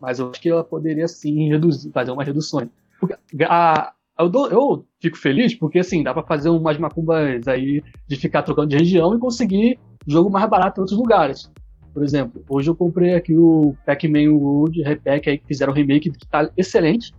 mas 0.00 0.18
eu 0.18 0.30
acho 0.30 0.40
que 0.40 0.48
ela 0.48 0.64
poderia 0.64 1.08
sim 1.08 1.48
reduzir, 1.48 1.90
fazer 1.90 2.10
umas 2.10 2.26
reduções. 2.26 2.68
Porque 3.00 3.16
a, 3.44 3.92
eu, 4.18 4.28
dou, 4.28 4.48
eu 4.50 4.86
fico 5.00 5.16
feliz 5.16 5.54
porque, 5.54 5.78
assim, 5.78 6.02
dá 6.02 6.12
para 6.12 6.24
fazer 6.24 6.48
umas 6.48 6.76
macumbas 6.76 7.46
aí 7.46 7.82
de 8.06 8.16
ficar 8.16 8.42
trocando 8.42 8.68
de 8.68 8.76
região 8.76 9.14
e 9.14 9.18
conseguir 9.18 9.78
jogo 10.06 10.30
mais 10.30 10.48
barato 10.48 10.80
em 10.80 10.82
outros 10.82 10.98
lugares. 10.98 11.50
Por 11.94 12.02
exemplo, 12.04 12.44
hoje 12.48 12.68
eu 12.68 12.74
comprei 12.74 13.14
aqui 13.14 13.36
o 13.36 13.74
Pac-Man 13.86 14.30
World 14.30 14.82
Repack 14.82 15.30
aí 15.30 15.38
que 15.38 15.46
fizeram 15.46 15.72
um 15.72 15.76
remake 15.76 16.10
que 16.10 16.26
tá 16.26 16.50
excelente. 16.56 17.12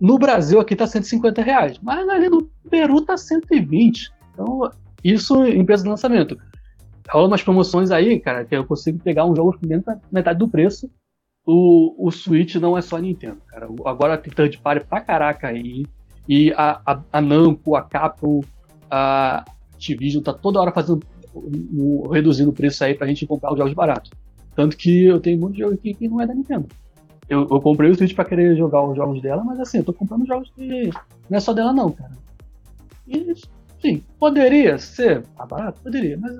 No 0.00 0.18
Brasil 0.18 0.60
aqui 0.60 0.74
tá 0.74 0.86
150 0.86 1.42
reais, 1.42 1.78
mas 1.82 2.08
ali 2.08 2.28
no 2.28 2.48
Peru 2.68 3.02
tá 3.02 3.16
120. 3.16 4.10
Então, 4.32 4.70
isso 5.04 5.44
em 5.44 5.64
preço 5.64 5.84
de 5.84 5.90
lançamento. 5.90 6.36
Rola 7.12 7.28
umas 7.28 7.42
promoções 7.42 7.90
aí, 7.90 8.18
cara, 8.18 8.42
que 8.42 8.56
eu 8.56 8.64
consigo 8.64 8.98
pegar 8.98 9.26
um 9.26 9.36
jogo 9.36 9.58
por 9.58 9.68
metade 10.10 10.38
do 10.38 10.48
preço. 10.48 10.90
O, 11.44 12.08
o 12.08 12.10
Switch 12.10 12.54
não 12.54 12.78
é 12.78 12.80
só 12.80 12.96
Nintendo, 12.96 13.38
cara. 13.48 13.68
Agora 13.84 14.16
tem 14.16 14.32
third 14.32 14.56
party 14.58 14.86
pra 14.86 15.00
caraca 15.02 15.48
aí. 15.48 15.84
E 16.26 16.52
a, 16.52 16.80
a, 16.86 17.02
a 17.12 17.20
Namco, 17.20 17.76
a 17.76 17.82
Capcom, 17.82 18.40
a 18.90 19.44
Activision 19.74 20.22
tá 20.22 20.32
toda 20.32 20.58
hora 20.58 20.72
fazendo 20.72 21.00
reduzindo 22.10 22.50
o 22.50 22.52
preço 22.54 22.82
aí 22.82 22.94
pra 22.94 23.06
gente 23.06 23.26
comprar 23.26 23.52
os 23.52 23.58
jogos 23.58 23.74
baratos. 23.74 24.10
Tanto 24.54 24.76
que 24.76 25.04
eu 25.04 25.20
tenho 25.20 25.36
um 25.36 25.42
monte 25.42 25.54
de 25.54 25.60
jogo 25.60 25.74
aqui 25.74 25.92
que 25.92 26.08
não 26.08 26.20
é 26.20 26.26
da 26.26 26.34
Nintendo. 26.34 26.66
Eu, 27.28 27.40
eu 27.42 27.60
comprei 27.60 27.90
o 27.90 27.94
Switch 27.94 28.14
pra 28.14 28.24
querer 28.24 28.56
jogar 28.56 28.82
os 28.86 28.96
jogos 28.96 29.20
dela, 29.20 29.44
mas 29.44 29.60
assim, 29.60 29.78
eu 29.78 29.84
tô 29.84 29.92
comprando 29.92 30.26
jogos 30.26 30.50
que 30.54 30.90
não 31.28 31.36
é 31.36 31.40
só 31.40 31.52
dela 31.52 31.74
não, 31.74 31.90
cara. 31.90 32.12
E, 33.06 33.34
sim, 33.80 34.02
poderia 34.18 34.78
ser 34.78 35.24
ah, 35.36 35.44
barato? 35.44 35.80
Poderia, 35.82 36.16
mas 36.18 36.38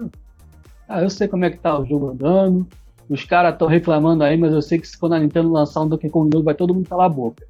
ah, 0.92 1.02
eu 1.02 1.10
sei 1.10 1.26
como 1.28 1.44
é 1.44 1.50
que 1.50 1.58
tá 1.58 1.78
o 1.78 1.86
jogo 1.86 2.10
andando, 2.10 2.66
os 3.08 3.24
caras 3.24 3.52
estão 3.52 3.68
reclamando 3.68 4.24
aí, 4.24 4.36
mas 4.36 4.52
eu 4.52 4.62
sei 4.62 4.78
que 4.78 4.98
quando 4.98 5.14
a 5.14 5.18
Nintendo 5.18 5.50
lançar 5.50 5.80
um 5.80 5.88
Donkey 5.88 6.10
Kong 6.10 6.30
novo, 6.32 6.44
vai 6.44 6.54
todo 6.54 6.74
mundo 6.74 6.88
calar 6.88 7.06
a 7.06 7.08
boca. 7.08 7.46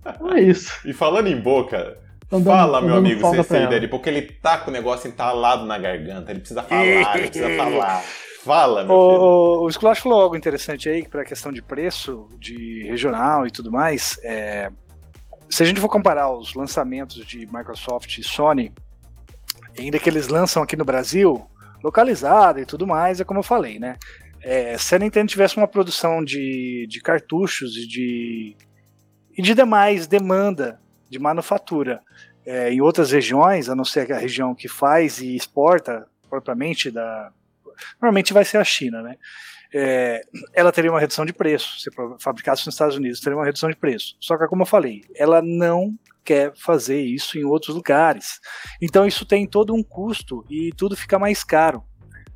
Então 0.00 0.32
é 0.32 0.40
isso. 0.40 0.72
e 0.84 0.92
falando 0.92 1.26
em 1.28 1.40
boca, 1.40 1.96
dando, 2.30 2.44
Fala, 2.44 2.80
meu 2.80 2.96
amigo 2.96 3.28
CC 3.30 3.66
dele, 3.66 3.88
porque 3.88 4.08
ele 4.08 4.22
tá 4.22 4.58
com 4.58 4.70
o 4.70 4.72
negócio 4.72 5.08
entalado 5.08 5.64
na 5.64 5.78
garganta. 5.78 6.30
Ele 6.30 6.40
precisa 6.40 6.62
falar, 6.62 6.84
ele 7.18 7.28
precisa 7.28 7.56
falar. 7.56 8.02
Fala, 8.44 8.84
meu 8.84 8.94
o, 8.94 9.10
filho. 9.10 9.22
O, 9.22 9.64
o 9.64 9.68
Splash 9.68 9.98
falou 10.00 10.20
algo 10.20 10.36
interessante 10.36 10.88
aí 10.88 11.06
para 11.08 11.22
a 11.22 11.24
questão 11.24 11.52
de 11.52 11.60
preço, 11.60 12.28
de 12.38 12.84
regional 12.84 13.46
e 13.46 13.50
tudo 13.50 13.72
mais. 13.72 14.20
É, 14.22 14.70
se 15.50 15.62
a 15.62 15.66
gente 15.66 15.80
for 15.80 15.88
comparar 15.88 16.30
os 16.30 16.54
lançamentos 16.54 17.26
de 17.26 17.46
Microsoft 17.46 18.18
e 18.18 18.22
Sony, 18.22 18.72
ainda 19.76 19.98
que 19.98 20.08
eles 20.08 20.28
lançam 20.28 20.62
aqui 20.62 20.76
no 20.76 20.84
Brasil, 20.84 21.44
localizado 21.82 22.60
e 22.60 22.66
tudo 22.66 22.86
mais, 22.86 23.20
é 23.20 23.24
como 23.24 23.40
eu 23.40 23.44
falei, 23.44 23.78
né? 23.78 23.96
É, 24.42 24.78
se 24.78 24.94
a 24.94 24.98
Nintendo 24.98 25.28
tivesse 25.28 25.56
uma 25.56 25.66
produção 25.66 26.22
de, 26.22 26.86
de 26.88 27.00
cartuchos 27.00 27.76
e 27.76 27.86
de 27.86 28.56
e 29.36 29.42
de 29.42 29.54
demais 29.54 30.06
demanda 30.06 30.80
de 31.10 31.18
manufatura 31.18 32.00
é, 32.44 32.72
em 32.72 32.80
outras 32.80 33.10
regiões, 33.10 33.68
a 33.68 33.74
não 33.74 33.84
ser 33.84 34.10
a 34.12 34.18
região 34.18 34.54
que 34.54 34.68
faz 34.68 35.18
e 35.20 35.36
exporta 35.36 36.06
propriamente 36.30 36.90
da. 36.90 37.32
Normalmente 38.00 38.32
vai 38.32 38.44
ser 38.44 38.58
a 38.58 38.64
China, 38.64 39.02
né? 39.02 39.16
É, 39.74 40.22
ela 40.54 40.72
teria 40.72 40.90
uma 40.90 41.00
redução 41.00 41.26
de 41.26 41.32
preço. 41.32 41.80
Se 41.80 41.90
fabricasse 42.20 42.64
nos 42.64 42.74
Estados 42.74 42.96
Unidos, 42.96 43.20
teria 43.20 43.36
uma 43.36 43.44
redução 43.44 43.68
de 43.68 43.76
preço. 43.76 44.16
Só 44.20 44.38
que, 44.38 44.46
como 44.46 44.62
eu 44.62 44.66
falei, 44.66 45.02
ela 45.14 45.42
não 45.42 45.92
quer 46.26 46.52
fazer 46.56 47.00
isso 47.00 47.38
em 47.38 47.44
outros 47.44 47.74
lugares. 47.74 48.40
Então, 48.82 49.06
isso 49.06 49.24
tem 49.24 49.46
todo 49.46 49.74
um 49.74 49.82
custo 49.82 50.44
e 50.50 50.72
tudo 50.76 50.96
fica 50.96 51.18
mais 51.18 51.44
caro. 51.44 51.82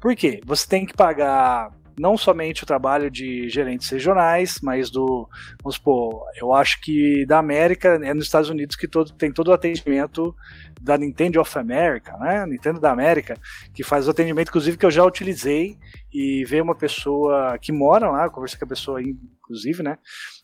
Por 0.01 0.15
quê? 0.15 0.41
Você 0.47 0.67
tem 0.67 0.87
que 0.87 0.95
pagar 0.95 1.71
não 2.01 2.17
somente 2.17 2.63
o 2.63 2.67
trabalho 2.67 3.11
de 3.11 3.51
gerentes 3.51 3.91
regionais, 3.91 4.59
mas 4.63 4.91
do, 4.91 5.29
vamos 5.63 5.75
supor, 5.75 6.25
eu 6.37 6.55
acho 6.55 6.81
que 6.81 7.27
da 7.27 7.39
América, 7.39 8.01
é 8.03 8.15
nos 8.15 8.25
Estados 8.25 8.49
Unidos 8.49 8.75
que 8.75 8.89
todo, 8.89 9.13
tem 9.13 9.31
todo 9.31 9.49
o 9.49 9.53
atendimento 9.53 10.35
da 10.81 10.97
Nintendo 10.97 11.43
of 11.43 11.59
America, 11.59 12.17
né? 12.17 12.47
Nintendo 12.47 12.81
da 12.81 12.91
América, 12.91 13.37
que 13.75 13.85
faz 13.85 14.09
o 14.09 14.13
atendimento, 14.13 14.49
inclusive, 14.49 14.79
que 14.79 14.87
eu 14.87 14.91
já 14.91 15.05
utilizei 15.05 15.77
e 16.11 16.43
veio 16.47 16.65
uma 16.65 16.75
pessoa 16.75 17.59
que 17.59 17.71
mora 17.71 18.11
lá, 18.11 18.31
conversei 18.31 18.59
com 18.59 18.65
a 18.65 18.69
pessoa, 18.69 19.03
inclusive, 19.03 19.83
né? 19.83 19.99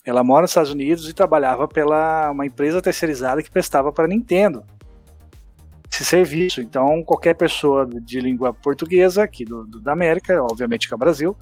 Ela 0.06 0.22
mora 0.22 0.42
nos 0.42 0.52
Estados 0.52 0.70
Unidos 0.70 1.08
e 1.08 1.12
trabalhava 1.12 1.66
pela 1.66 2.30
uma 2.30 2.46
empresa 2.46 2.80
terceirizada 2.80 3.42
que 3.42 3.50
prestava 3.50 3.92
para 3.92 4.04
a 4.04 4.08
Nintendo 4.08 4.64
esse 5.90 6.04
serviço. 6.04 6.60
Então, 6.60 7.02
qualquer 7.02 7.34
pessoa 7.34 7.86
de 7.86 8.20
língua 8.20 8.52
portuguesa 8.52 9.22
aqui 9.22 9.44
do, 9.44 9.66
do, 9.66 9.80
da 9.80 9.92
América, 9.92 10.42
obviamente 10.42 10.86
que 10.86 10.94
é 10.94 10.96
o 10.96 10.98
Brasil, 10.98 11.36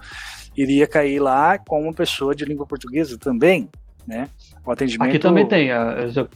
iria 0.57 0.87
cair 0.87 1.19
lá 1.19 1.59
com 1.59 1.83
uma 1.83 1.93
pessoa 1.93 2.35
de 2.35 2.45
língua 2.45 2.67
portuguesa 2.67 3.19
também, 3.19 3.69
né? 4.07 4.29
O 4.65 4.71
atendimento... 4.71 5.09
Aqui 5.09 5.19
também 5.19 5.47
tem, 5.47 5.71
aqui 5.71 6.29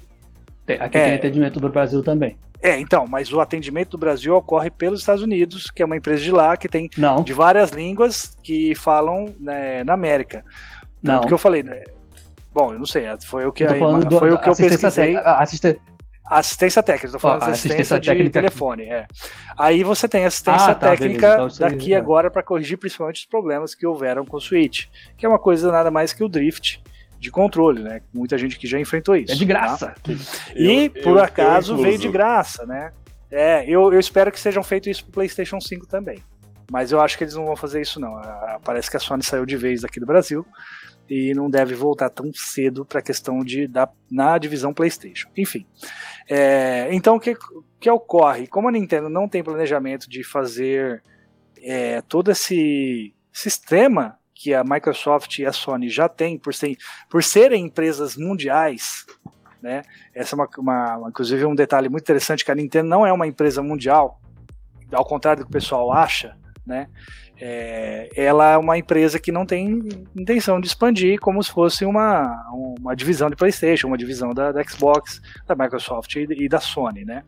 é, 0.67 0.89
tem 0.89 1.15
atendimento 1.15 1.61
do 1.61 1.69
Brasil 1.69 2.03
também. 2.03 2.37
É, 2.61 2.79
então, 2.79 3.07
mas 3.07 3.33
o 3.33 3.41
atendimento 3.41 3.91
do 3.91 3.99
Brasil 3.99 4.35
ocorre 4.35 4.69
pelos 4.69 5.01
Estados 5.01 5.23
Unidos, 5.23 5.71
que 5.71 5.81
é 5.81 5.87
uma 5.87 5.97
empresa 5.97 6.23
de 6.23 6.33
lá 6.33 6.57
que 6.57 6.69
tem 6.69 6.91
Não. 6.97 7.23
de 7.23 7.33
várias 7.33 7.71
línguas 7.71 8.37
que 8.43 8.75
falam 8.75 9.33
né, 9.39 9.85
na 9.85 9.93
América. 9.93 10.45
Não. 11.01 11.21
Porque 11.21 11.33
eu 11.33 11.39
falei, 11.39 11.63
né? 11.63 11.85
Bom, 12.59 12.73
eu 12.73 12.79
não 12.81 12.87
sei, 12.87 13.05
foi 13.25 13.47
o 13.47 13.53
que, 13.53 13.63
eu, 13.63 13.71
aí, 13.71 13.79
foi 13.79 14.33
o 14.33 14.39
que 14.39 14.49
eu 14.49 14.57
pesquisei. 14.57 15.17
Assiste, 15.17 15.81
Assistência 16.29 16.83
técnica, 16.83 17.07
estou 17.07 17.21
falando 17.21 17.43
oh, 17.43 17.45
assistência, 17.47 17.97
assistência 17.97 18.25
de 18.25 18.31
telefone. 18.31 18.83
É. 18.83 19.07
Aí 19.57 19.85
você 19.85 20.09
tem 20.09 20.27
assistência 20.27 20.73
ah, 20.73 20.75
tá, 20.75 20.91
técnica 20.91 21.35
então, 21.35 21.49
daqui 21.61 21.95
agora 21.95 22.31
para 22.31 22.43
corrigir 22.43 22.77
principalmente 22.77 23.21
os 23.21 23.27
problemas 23.27 23.75
que 23.75 23.87
houveram 23.87 24.27
com 24.27 24.37
o 24.37 24.41
Switch, 24.41 24.87
que 25.17 25.25
é 25.25 25.29
uma 25.29 25.39
coisa 25.39 25.71
nada 25.73 25.91
mais 25.91 26.13
que 26.13 26.25
o 26.25 26.29
drift 26.29 26.83
de 27.19 27.31
controle, 27.31 27.83
né? 27.83 28.03
Muita 28.13 28.37
gente 28.37 28.59
que 28.59 28.67
já 28.67 28.79
enfrentou 28.79 29.17
isso. 29.17 29.33
É 29.33 29.37
de 29.37 29.45
graça. 29.45 29.95
Tá? 30.03 30.13
E 30.55 30.87
eu, 30.95 31.03
por 31.03 31.17
eu, 31.17 31.23
acaso 31.23 31.75
eu 31.75 31.79
veio 31.79 31.97
de 31.97 32.09
graça, 32.09 32.67
né? 32.67 32.93
É, 33.31 33.65
eu, 33.65 33.93
eu 33.93 34.01
espero 34.01 34.33
que 34.33 34.41
sejam 34.41 34.65
feito 34.65 34.91
isso 34.91 35.05
pro 35.05 35.13
PlayStation 35.13 35.61
5 35.61 35.87
também. 35.87 36.19
Mas 36.71 36.93
eu 36.93 37.01
acho 37.01 37.17
que 37.17 37.25
eles 37.25 37.35
não 37.35 37.47
vão 37.47 37.57
fazer 37.57 37.81
isso, 37.81 37.99
não. 37.99 38.21
Parece 38.63 38.91
que 38.91 38.97
a 38.99 39.01
Sony 39.01 39.23
saiu 39.23 39.47
de 39.47 39.57
vez 39.57 39.81
daqui 39.81 39.99
do 39.99 40.05
Brasil 40.05 40.45
e 41.09 41.33
não 41.35 41.49
deve 41.49 41.75
voltar 41.75 42.11
tão 42.11 42.31
cedo 42.33 42.85
para 42.85 43.01
a 43.01 43.03
questão 43.03 43.41
de 43.41 43.67
da, 43.67 43.89
na 44.11 44.37
divisão 44.39 44.75
PlayStation. 44.75 45.29
Enfim, 45.37 45.67
é, 46.29 46.89
então 46.93 47.17
o 47.17 47.21
que, 47.21 47.37
que 47.81 47.91
ocorre? 47.91 48.47
Como 48.47 48.69
a 48.69 48.73
Nintendo 48.73 49.09
não 49.09 49.29
tem 49.29 49.43
planejamento 49.43 50.09
de 50.09 50.23
fazer 50.23 51.03
é, 51.63 52.03
todo 52.03 52.31
esse 52.31 53.15
sistema 53.33 54.19
que 54.35 54.55
a 54.55 54.63
Microsoft 54.63 55.39
e 55.39 55.47
a 55.47 55.53
Sony 55.53 55.89
já 55.89 56.09
têm 56.09 56.39
por, 56.39 56.55
ser, 56.55 56.77
por 57.11 57.25
serem 57.25 57.65
empresas 57.65 58.17
mundiais, 58.17 59.05
né? 59.61 59.83
Essa 60.15 60.35
é 60.35 60.37
uma, 60.37 60.49
uma, 60.59 61.09
inclusive 61.09 61.45
um 61.45 61.55
detalhe 61.55 61.89
muito 61.89 62.05
interessante 62.05 62.45
que 62.45 62.51
a 62.53 62.55
Nintendo 62.55 62.89
não 62.89 63.05
é 63.05 63.13
uma 63.13 63.27
empresa 63.27 63.63
mundial, 63.63 64.21
ao 64.93 65.05
contrário 65.05 65.43
do 65.43 65.47
que 65.47 65.51
o 65.51 65.53
pessoal 65.53 65.93
acha, 65.93 66.37
né? 66.65 66.89
É, 67.41 68.11
ela 68.17 68.53
é 68.53 68.57
uma 68.57 68.77
empresa 68.77 69.19
que 69.19 69.31
não 69.31 69.47
tem 69.47 69.81
intenção 70.17 70.61
de 70.61 70.67
expandir 70.67 71.21
como 71.21 71.43
se 71.43 71.51
fosse 71.51 71.85
uma, 71.85 72.35
uma 72.53 72.97
divisão 72.97 73.31
de 73.31 73.37
PlayStation, 73.37 73.87
uma 73.87 73.99
divisão 73.99 74.35
da, 74.35 74.51
da 74.51 74.63
Xbox, 74.65 75.21
da 75.47 75.55
Microsoft 75.55 76.17
e, 76.17 76.27
e, 76.31 76.49
da 76.49 76.59
Sony, 76.59 77.05
né? 77.05 77.23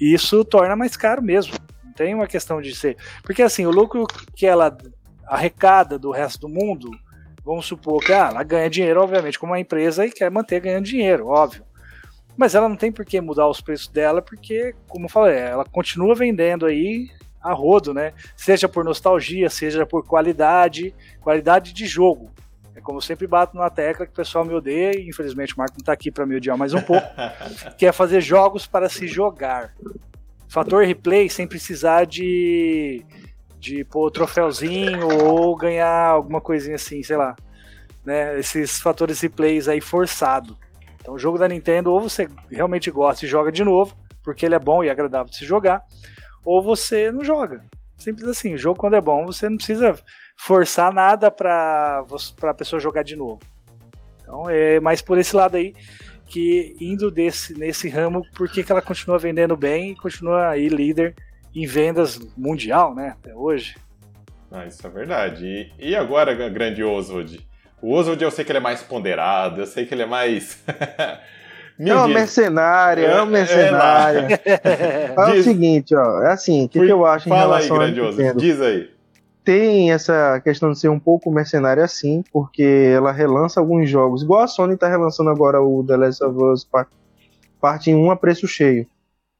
E 0.00 0.14
isso 0.14 0.44
torna 0.44 0.76
mais 0.76 0.96
caro 0.96 1.20
mesmo. 1.20 1.54
Não 1.84 1.92
tem 1.92 2.14
uma 2.14 2.26
questão 2.28 2.60
de 2.60 2.74
ser. 2.74 2.96
Porque 3.24 3.42
assim, 3.42 3.66
o 3.66 3.70
lucro 3.70 4.06
que 4.36 4.46
ela 4.46 4.76
arrecada 5.26 5.98
do 5.98 6.12
resto 6.12 6.42
do 6.42 6.48
mundo, 6.48 6.90
vamos 7.44 7.66
supor 7.66 8.02
que 8.02 8.12
ah, 8.12 8.28
ela 8.30 8.42
ganha 8.44 8.70
dinheiro, 8.70 9.02
obviamente, 9.02 9.38
como 9.38 9.52
uma 9.52 9.60
empresa 9.60 10.06
e 10.06 10.12
quer 10.12 10.30
manter 10.30 10.60
ganhando 10.60 10.84
dinheiro, 10.84 11.26
óbvio. 11.26 11.64
Mas 12.36 12.54
ela 12.54 12.68
não 12.68 12.76
tem 12.76 12.92
por 12.92 13.04
que 13.04 13.20
mudar 13.20 13.48
os 13.48 13.60
preços 13.60 13.88
dela, 13.88 14.22
porque, 14.22 14.72
como 14.86 15.06
eu 15.06 15.10
falei, 15.10 15.36
ela 15.36 15.64
continua 15.64 16.14
vendendo 16.14 16.64
aí 16.64 17.08
a 17.42 17.52
rodo, 17.52 17.94
né? 17.94 18.12
Seja 18.36 18.68
por 18.68 18.84
nostalgia, 18.84 19.48
seja 19.48 19.86
por 19.86 20.04
qualidade, 20.06 20.94
qualidade 21.20 21.72
de 21.72 21.86
jogo. 21.86 22.30
É 22.74 22.80
como 22.80 22.98
eu 22.98 23.02
sempre 23.02 23.26
bato 23.26 23.56
na 23.56 23.68
tecla 23.68 24.06
que 24.06 24.12
o 24.12 24.14
pessoal 24.14 24.44
me 24.44 24.54
odeia, 24.54 24.96
e 24.96 25.08
infelizmente 25.08 25.54
o 25.54 25.58
Marco 25.58 25.74
não 25.74 25.82
está 25.82 25.92
aqui 25.92 26.10
para 26.10 26.24
me 26.24 26.36
odiar 26.36 26.56
mais 26.56 26.72
um 26.72 26.80
pouco, 26.80 27.06
que 27.76 27.86
é 27.86 27.92
fazer 27.92 28.20
jogos 28.20 28.66
para 28.66 28.88
se 28.88 29.06
jogar. 29.06 29.74
Fator 30.48 30.84
replay 30.84 31.28
sem 31.28 31.46
precisar 31.46 32.04
de, 32.04 33.04
de 33.58 33.84
pôr 33.84 34.10
troféuzinho 34.10 35.08
ou 35.08 35.56
ganhar 35.56 36.06
alguma 36.06 36.40
coisinha 36.40 36.76
assim, 36.76 37.02
sei 37.02 37.16
lá. 37.16 37.34
Né? 38.04 38.38
Esses 38.38 38.78
fatores 38.78 39.20
replays 39.20 39.68
aí 39.68 39.80
forçado. 39.80 40.56
Então 41.00 41.14
o 41.14 41.18
jogo 41.18 41.36
da 41.36 41.48
Nintendo 41.48 41.90
ou 41.90 42.00
você 42.00 42.28
realmente 42.50 42.90
gosta 42.90 43.24
e 43.24 43.28
joga 43.28 43.50
de 43.50 43.64
novo, 43.64 43.96
porque 44.22 44.46
ele 44.46 44.54
é 44.54 44.58
bom 44.58 44.84
e 44.84 44.90
agradável 44.90 45.30
de 45.30 45.36
se 45.36 45.44
jogar, 45.44 45.82
ou 46.44 46.62
você 46.62 47.10
não 47.10 47.24
joga. 47.24 47.64
Simples 47.96 48.28
assim. 48.28 48.54
O 48.54 48.58
jogo, 48.58 48.78
quando 48.78 48.94
é 48.94 49.00
bom, 49.00 49.26
você 49.26 49.48
não 49.48 49.56
precisa 49.56 49.98
forçar 50.36 50.92
nada 50.92 51.30
para 51.30 52.04
a 52.42 52.54
pessoa 52.54 52.80
jogar 52.80 53.02
de 53.02 53.16
novo. 53.16 53.40
Então, 54.22 54.48
é 54.48 54.78
mais 54.78 55.02
por 55.02 55.18
esse 55.18 55.34
lado 55.34 55.56
aí 55.56 55.74
que 56.26 56.76
indo 56.78 57.10
desse, 57.10 57.58
nesse 57.58 57.88
ramo, 57.88 58.22
por 58.36 58.48
que 58.48 58.64
ela 58.70 58.82
continua 58.82 59.18
vendendo 59.18 59.56
bem 59.56 59.92
e 59.92 59.96
continua 59.96 60.50
aí 60.50 60.68
líder 60.68 61.14
em 61.54 61.66
vendas 61.66 62.18
mundial, 62.36 62.94
né? 62.94 63.16
Até 63.18 63.34
hoje. 63.34 63.76
Ah, 64.50 64.66
isso 64.66 64.86
é 64.86 64.90
verdade. 64.90 65.44
E, 65.78 65.90
e 65.90 65.96
agora, 65.96 66.34
grande 66.48 66.84
Oswald? 66.84 67.46
O 67.80 67.94
Oswald 67.94 68.22
eu 68.22 68.30
sei 68.30 68.44
que 68.44 68.50
ele 68.52 68.58
é 68.58 68.62
mais 68.62 68.82
ponderado, 68.82 69.60
eu 69.60 69.66
sei 69.66 69.86
que 69.86 69.94
ele 69.94 70.02
é 70.02 70.06
mais. 70.06 70.62
Me 71.78 71.90
é 71.90 71.94
uma 71.94 72.06
diz. 72.06 72.14
mercenária, 72.14 73.06
é, 73.06 73.14
uma 73.14 73.26
mercenária. 73.26 74.40
É, 74.44 75.14
é 75.14 75.14
o 75.38 75.42
seguinte, 75.44 75.94
ó, 75.94 76.22
é 76.22 76.32
assim, 76.32 76.64
o 76.64 76.68
que, 76.68 76.80
que, 76.80 76.90
eu 76.90 77.06
acho 77.06 77.28
em 77.28 77.30
Fala 77.30 77.58
relação 77.58 77.80
aí, 77.80 77.92
grandioso, 77.92 78.36
diz 78.36 78.60
aí. 78.60 78.90
Tem 79.44 79.92
essa 79.92 80.40
questão 80.40 80.72
de 80.72 80.78
ser 80.78 80.88
um 80.88 80.98
pouco 80.98 81.30
mercenária 81.30 81.84
assim, 81.84 82.22
porque 82.32 82.92
ela 82.92 83.12
relança 83.12 83.60
alguns 83.60 83.88
jogos, 83.88 84.22
igual 84.22 84.42
a 84.42 84.46
Sony 84.48 84.76
tá 84.76 84.88
relançando 84.88 85.30
agora 85.30 85.62
o 85.62 85.84
The 85.86 85.96
Last 85.96 86.24
of 86.24 86.42
Us 86.42 86.64
parte, 86.64 86.90
parte 87.60 87.94
1 87.94 88.10
a 88.10 88.16
preço 88.16 88.48
cheio. 88.48 88.86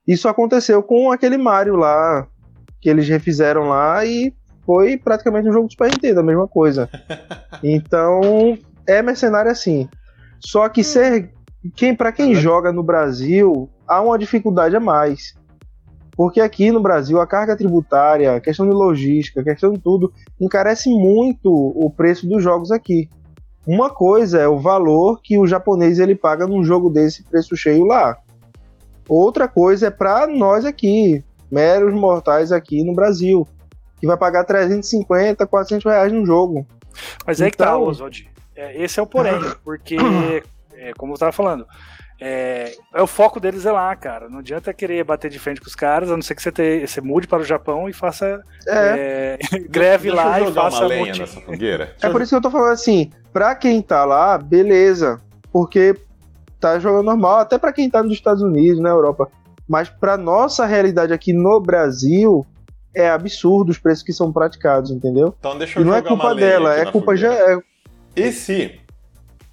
Isso 0.06 0.28
aconteceu 0.28 0.82
com 0.82 1.10
aquele 1.10 1.36
Mario 1.36 1.74
lá, 1.74 2.26
que 2.80 2.88
eles 2.88 3.08
refizeram 3.08 3.68
lá 3.68 4.06
e 4.06 4.32
foi 4.64 4.96
praticamente 4.96 5.48
um 5.48 5.52
jogo 5.52 5.66
de 5.66 5.72
Super 5.72 5.90
Nintendo, 5.90 6.20
a 6.20 6.22
mesma 6.22 6.46
coisa. 6.46 6.88
Então, 7.60 8.56
é 8.86 9.02
mercenário 9.02 9.50
assim. 9.50 9.88
Só 10.38 10.68
que 10.68 10.84
ser 10.84 11.32
quem 11.74 11.94
para 11.94 12.12
quem 12.12 12.34
joga 12.34 12.72
no 12.72 12.82
Brasil 12.82 13.68
há 13.86 14.00
uma 14.00 14.18
dificuldade 14.18 14.76
a 14.76 14.80
mais. 14.80 15.34
Porque 16.16 16.40
aqui 16.40 16.72
no 16.72 16.80
Brasil 16.80 17.20
a 17.20 17.26
carga 17.26 17.56
tributária, 17.56 18.34
a 18.34 18.40
questão 18.40 18.68
de 18.68 18.74
logística, 18.74 19.40
a 19.40 19.44
questão 19.44 19.72
de 19.72 19.78
tudo, 19.78 20.12
encarece 20.40 20.90
muito 20.90 21.48
o 21.48 21.88
preço 21.90 22.28
dos 22.28 22.42
jogos 22.42 22.72
aqui. 22.72 23.08
Uma 23.66 23.90
coisa 23.90 24.40
é 24.40 24.48
o 24.48 24.58
valor 24.58 25.20
que 25.22 25.38
o 25.38 25.46
japonês 25.46 25.98
ele 25.98 26.14
paga 26.14 26.46
num 26.46 26.64
jogo 26.64 26.90
desse 26.90 27.22
preço 27.22 27.56
cheio 27.56 27.84
lá. 27.84 28.16
Outra 29.08 29.46
coisa 29.46 29.86
é 29.86 29.90
para 29.90 30.26
nós 30.26 30.64
aqui, 30.64 31.22
meros 31.50 31.94
mortais 31.94 32.50
aqui 32.50 32.82
no 32.82 32.94
Brasil, 32.94 33.46
que 34.00 34.06
vai 34.06 34.16
pagar 34.16 34.44
350, 34.44 35.46
400 35.46 35.84
reais 35.84 36.12
num 36.12 36.26
jogo. 36.26 36.66
Mas 37.26 37.40
é 37.40 37.46
então... 37.46 37.50
que 37.50 37.56
tá, 37.56 37.64
então- 37.64 37.82
Oswald. 37.82 38.28
É, 38.56 38.82
esse 38.82 38.98
é 38.98 39.02
o 39.02 39.06
porém, 39.06 39.38
porque 39.62 39.96
é, 40.78 40.92
como 40.96 41.12
eu 41.12 41.18
tava 41.18 41.32
falando, 41.32 41.66
é, 42.20 42.72
é, 42.94 43.02
o 43.02 43.06
foco 43.06 43.38
deles 43.38 43.66
é 43.66 43.72
lá, 43.72 43.94
cara. 43.94 44.28
Não 44.28 44.38
adianta 44.38 44.72
querer 44.72 45.04
bater 45.04 45.30
de 45.30 45.38
frente 45.38 45.60
com 45.60 45.66
os 45.66 45.74
caras, 45.74 46.10
a 46.10 46.14
não 46.14 46.22
ser 46.22 46.34
que 46.34 46.42
você, 46.42 46.50
te, 46.50 46.86
você 46.86 47.00
mude 47.00 47.26
para 47.26 47.42
o 47.42 47.44
Japão 47.44 47.88
e 47.88 47.92
faça 47.92 48.42
é. 48.66 49.38
é 49.52 49.58
greve 49.68 50.10
Deixa 50.10 50.24
lá 50.24 50.40
e 50.40 50.52
faça 50.52 50.80
uma 50.80 50.86
lenha 50.86 51.14
nessa 51.14 51.40
fogueira. 51.40 51.94
É 52.00 52.08
por 52.08 52.22
isso 52.22 52.30
que 52.30 52.36
eu 52.36 52.42
tô 52.42 52.50
falando 52.50 52.72
assim, 52.72 53.10
pra 53.32 53.54
quem 53.54 53.80
tá 53.82 54.04
lá, 54.04 54.38
beleza, 54.38 55.20
porque 55.52 55.96
tá 56.60 56.78
jogando 56.78 57.06
normal, 57.06 57.38
até 57.38 57.56
para 57.56 57.72
quem 57.72 57.88
tá 57.88 58.02
nos 58.02 58.12
Estados 58.12 58.42
Unidos, 58.42 58.80
na 58.80 58.88
Europa. 58.88 59.30
Mas 59.68 59.88
pra 59.88 60.16
nossa 60.16 60.64
realidade 60.64 61.12
aqui 61.12 61.32
no 61.32 61.60
Brasil, 61.60 62.44
é 62.94 63.10
absurdo 63.10 63.70
os 63.70 63.78
preços 63.78 64.02
que 64.02 64.12
são 64.12 64.32
praticados, 64.32 64.90
entendeu? 64.90 65.34
Então 65.38 65.56
deixa 65.56 65.78
eu 65.78 65.82
e 65.82 65.86
não 65.86 65.94
é 65.94 66.02
culpa 66.02 66.34
dela, 66.34 66.74
é 66.74 66.86
culpa 66.86 67.16
já. 67.16 67.32
É... 67.32 67.58
E 68.16 68.32
se 68.32 68.80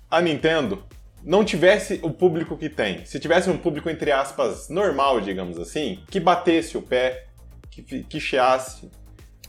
a 0.09 0.21
Nintendo 0.21 0.81
não 1.25 1.43
tivesse 1.43 1.99
o 2.03 2.11
público 2.11 2.55
que 2.55 2.69
tem, 2.69 3.03
se 3.03 3.19
tivesse 3.19 3.49
um 3.49 3.57
público, 3.57 3.89
entre 3.89 4.11
aspas, 4.11 4.69
normal, 4.69 5.19
digamos 5.19 5.57
assim, 5.57 6.03
que 6.09 6.19
batesse 6.19 6.77
o 6.77 6.81
pé, 6.83 7.25
que, 7.71 8.03
que 8.03 8.19
chiasse. 8.19 8.91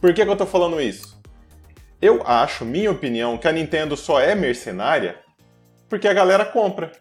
Por 0.01 0.15
que, 0.15 0.25
que 0.25 0.31
eu 0.31 0.37
tô 0.37 0.47
falando 0.47 0.81
isso? 0.81 1.21
Eu 2.01 2.23
acho, 2.27 2.65
minha 2.65 2.91
opinião, 2.91 3.37
que 3.37 3.47
a 3.47 3.53
Nintendo 3.53 3.95
só 3.95 4.19
é 4.19 4.35
mercenária 4.35 5.21
porque 5.89 6.09
a 6.09 6.15
galera 6.15 6.47
compra. 6.47 6.93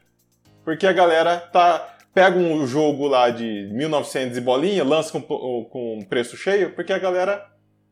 Porque 0.64 0.86
a 0.86 0.94
galera 0.94 1.38
tá 1.40 1.96
pega 2.14 2.38
um 2.38 2.66
jogo 2.66 3.08
lá 3.08 3.30
de 3.30 3.70
1900 3.74 4.38
e 4.38 4.42
bolinha, 4.42 4.84
lança 4.84 5.20
com, 5.20 5.66
com 5.66 6.06
preço 6.08 6.38
cheio, 6.38 6.74
porque 6.74 6.94
a 6.94 7.00
galera 7.00 7.46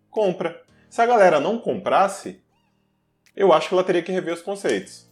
compra. 0.09 0.61
Se 0.89 1.01
a 1.01 1.05
galera 1.05 1.39
não 1.39 1.59
comprasse, 1.59 2.41
eu 3.35 3.51
acho 3.51 3.67
que 3.67 3.73
ela 3.73 3.83
teria 3.83 4.01
que 4.01 4.11
rever 4.11 4.33
os 4.33 4.41
conceitos 4.41 5.02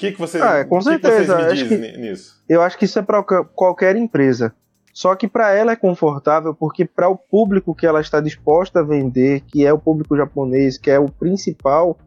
que, 0.00 0.12
que, 0.12 0.18
você, 0.18 0.40
ah, 0.40 0.56
é, 0.56 0.64
com 0.64 0.78
que 0.78 0.84
certeza. 0.84 1.36
que 1.36 1.42
vocês 1.42 1.62
me 1.62 1.68
dizem 1.68 1.98
nisso? 1.98 2.42
Eu 2.48 2.62
acho 2.62 2.78
que 2.78 2.86
isso 2.86 2.98
é 2.98 3.02
para 3.02 3.22
qualquer 3.22 3.96
empresa. 3.96 4.54
Só 4.94 5.14
que 5.14 5.28
para 5.28 5.52
ela 5.52 5.72
é 5.72 5.76
confortável 5.76 6.54
porque 6.54 6.84
para 6.86 7.08
o 7.08 7.16
público 7.16 7.74
que 7.74 7.86
ela 7.86 8.00
está 8.00 8.18
disposta 8.18 8.80
a 8.80 8.82
vender, 8.82 9.42
que 9.42 9.64
é 9.64 9.72
o 9.72 9.78
público 9.78 10.16
japonês, 10.16 10.78
que 10.78 10.90
é 10.90 10.98
o 10.98 11.08
principal, 11.08 11.98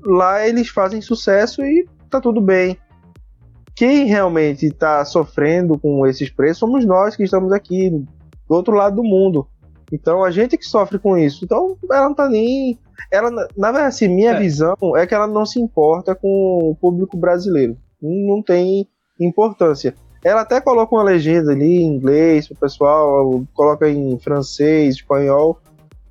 lá 0.00 0.46
eles 0.46 0.68
fazem 0.68 1.00
sucesso 1.00 1.62
e 1.62 1.86
tá 2.08 2.20
tudo 2.20 2.40
bem. 2.40 2.78
Quem 3.74 4.04
realmente 4.04 4.66
está 4.66 5.04
sofrendo 5.04 5.78
com 5.78 6.06
esses 6.06 6.30
preços 6.30 6.58
somos 6.58 6.84
nós 6.84 7.16
que 7.16 7.24
estamos 7.24 7.52
aqui 7.52 7.90
do 7.90 8.06
outro 8.48 8.74
lado 8.74 8.96
do 8.96 9.04
mundo. 9.04 9.48
Então 9.92 10.24
a 10.24 10.30
gente 10.30 10.56
que 10.56 10.64
sofre 10.64 10.98
com 10.98 11.16
isso. 11.16 11.44
Então 11.44 11.76
ela 11.90 12.08
não 12.08 12.14
tá 12.14 12.28
nem. 12.28 12.78
Ela, 13.10 13.30
na 13.30 13.70
verdade, 13.70 13.88
assim, 13.88 14.08
minha 14.08 14.32
é. 14.32 14.38
visão 14.38 14.74
é 14.96 15.06
que 15.06 15.14
ela 15.14 15.26
não 15.26 15.44
se 15.44 15.60
importa 15.60 16.14
com 16.14 16.70
o 16.70 16.76
público 16.80 17.16
brasileiro. 17.16 17.76
Não 18.00 18.42
tem 18.42 18.88
importância. 19.20 19.94
Ela 20.24 20.42
até 20.42 20.60
coloca 20.60 20.94
uma 20.94 21.02
legenda 21.02 21.52
ali 21.52 21.82
em 21.82 21.94
inglês 21.94 22.48
o 22.50 22.54
pessoal, 22.54 23.44
coloca 23.52 23.88
em 23.88 24.18
francês, 24.18 24.96
espanhol, 24.96 25.60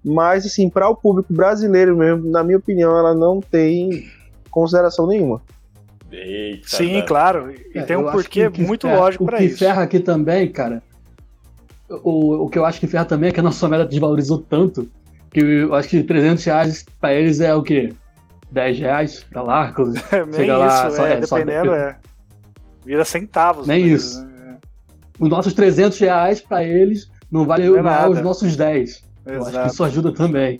mas 0.04 0.46
assim, 0.46 0.70
para 0.70 0.90
o 0.90 0.96
público 0.96 1.34
brasileiro 1.34 1.96
mesmo, 1.98 2.30
na 2.30 2.44
minha 2.44 2.58
opinião, 2.58 2.98
ela 2.98 3.16
não 3.16 3.40
tem 3.40 4.06
consideração 4.50 5.08
nenhuma. 5.08 5.42
Eita, 6.12 6.68
Sim, 6.68 7.02
claro. 7.08 7.54
E 7.74 7.80
é, 7.80 7.84
tem 7.84 7.96
um 7.96 8.12
porquê 8.12 8.50
muito 8.50 8.86
lógico 8.86 9.26
para 9.26 9.42
isso. 9.42 9.56
O 9.56 9.58
que 9.58 9.66
ferra 9.66 9.84
aqui 9.84 10.00
também, 10.00 10.52
cara, 10.52 10.84
o, 12.04 12.46
o 12.46 12.50
que 12.50 12.58
eu 12.58 12.66
acho 12.66 12.80
que 12.80 12.88
ferra 12.88 13.06
também 13.06 13.30
é 13.30 13.32
que 13.32 13.40
a 13.40 13.44
nossa 13.44 13.68
moeda 13.68 13.86
desvalorizou 13.86 14.40
tanto 14.40 14.90
que 15.32 15.40
eu 15.40 15.74
acho 15.74 15.90
que 15.90 16.04
300 16.04 16.44
reais 16.44 16.86
pra 17.00 17.14
eles 17.14 17.40
é 17.40 17.56
o 17.56 17.64
quê? 17.64 17.94
10 18.52 18.80
reais 18.80 19.24
pra 19.24 19.42
lá? 19.42 19.74
É, 20.12 20.34
chega 20.34 20.58
lá, 20.58 20.88
isso, 20.88 20.98
só, 20.98 21.06
é, 21.06 21.14
é, 21.14 21.20
dependendo, 21.20 21.70
só... 21.70 21.76
é. 21.76 21.98
Vira 22.86 23.06
centavos. 23.06 23.68
Nem 23.68 23.86
isso. 23.86 24.26
Né? 24.26 24.58
Os 25.20 25.30
nossos 25.30 25.54
300 25.54 25.98
reais 26.00 26.42
pra 26.42 26.64
eles 26.64 27.10
não 27.32 27.46
vale 27.46 27.70
não 27.70 27.90
é 27.90 28.10
os 28.10 28.22
nossos 28.22 28.56
10. 28.56 28.90
Exato. 28.90 29.06
Eu 29.26 29.46
acho 29.46 29.62
que 29.62 29.68
isso 29.68 29.84
ajuda 29.84 30.12
também. 30.12 30.60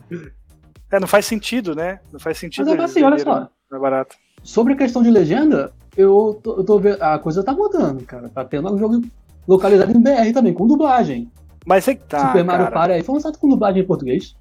É, 0.92 1.00
não 1.00 1.08
faz 1.08 1.26
sentido, 1.26 1.76
né? 1.76 2.00
Não 2.12 2.20
faz 2.20 2.38
sentido. 2.38 2.70
Mas 2.70 2.80
é 2.80 2.84
assim, 2.84 3.04
olha 3.04 3.18
só. 3.20 3.50
É 3.74 3.80
barato. 3.80 4.16
Sobre 4.44 4.74
a 4.74 4.76
questão 4.76 5.02
de 5.02 5.10
legenda, 5.10 5.74
eu 5.98 6.40
tô, 6.44 6.58
eu 6.58 6.64
tô 6.64 6.80
vendo. 6.80 7.02
A 7.02 7.18
coisa 7.18 7.44
tá 7.44 7.54
mudando, 7.54 8.04
cara. 8.06 8.30
Tá 8.30 8.46
tendo 8.46 8.74
um 8.74 8.78
jogo 8.78 9.02
localizado 9.48 9.92
em 9.92 10.02
BR 10.02 10.34
também, 10.34 10.54
com 10.54 10.68
dublagem. 10.68 11.32
Mas 11.66 11.88
é 11.88 11.96
que 11.96 12.04
tá. 12.04 12.28
Super 12.28 12.44
Mario 12.44 12.72
Party 12.72 12.94
aí 12.94 13.04
foi 13.04 13.16
lançado 13.16 13.38
com 13.38 13.48
dublagem 13.50 13.84
em 13.84 13.86
português. 13.86 14.36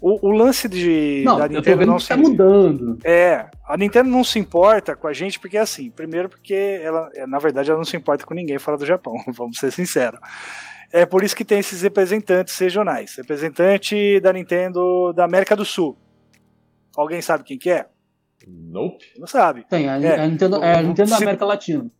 O, 0.00 0.28
o, 0.28 0.30
lance 0.30 0.68
de 0.68 1.22
não, 1.24 1.38
da 1.38 1.48
Nintendo 1.48 1.84
não 1.84 1.98
se... 1.98 2.08
tá 2.08 2.16
mudando. 2.16 2.98
É, 3.02 3.46
a 3.66 3.76
Nintendo 3.76 4.08
não 4.08 4.22
se 4.22 4.38
importa 4.38 4.94
com 4.94 5.08
a 5.08 5.12
gente 5.12 5.40
porque 5.40 5.58
assim, 5.58 5.90
primeiro 5.90 6.28
porque 6.28 6.80
ela, 6.80 7.10
é, 7.16 7.26
na 7.26 7.40
verdade, 7.40 7.68
ela 7.68 7.78
não 7.78 7.84
se 7.84 7.96
importa 7.96 8.24
com 8.24 8.32
ninguém 8.32 8.58
fora 8.58 8.76
do 8.76 8.86
Japão, 8.86 9.14
vamos 9.28 9.58
ser 9.58 9.72
sinceros. 9.72 10.20
É 10.92 11.04
por 11.04 11.24
isso 11.24 11.34
que 11.34 11.44
tem 11.44 11.58
esses 11.58 11.82
representantes 11.82 12.56
regionais. 12.58 13.16
Representante 13.16 14.20
da 14.20 14.32
Nintendo 14.32 15.12
da 15.12 15.24
América 15.24 15.56
do 15.56 15.64
Sul. 15.64 15.98
Alguém 16.96 17.20
sabe 17.20 17.44
quem 17.44 17.58
que 17.58 17.70
é? 17.70 17.86
Nope. 18.46 19.04
Não 19.18 19.26
sabe. 19.26 19.66
Tem, 19.68 19.88
a, 19.88 20.00
é, 20.00 20.20
a 20.20 20.26
Nintendo, 20.26 20.62
é, 20.62 20.78
a 20.78 20.82
Nintendo 20.82 21.10
da 21.10 21.16
América 21.16 21.44
Latina. 21.44 21.90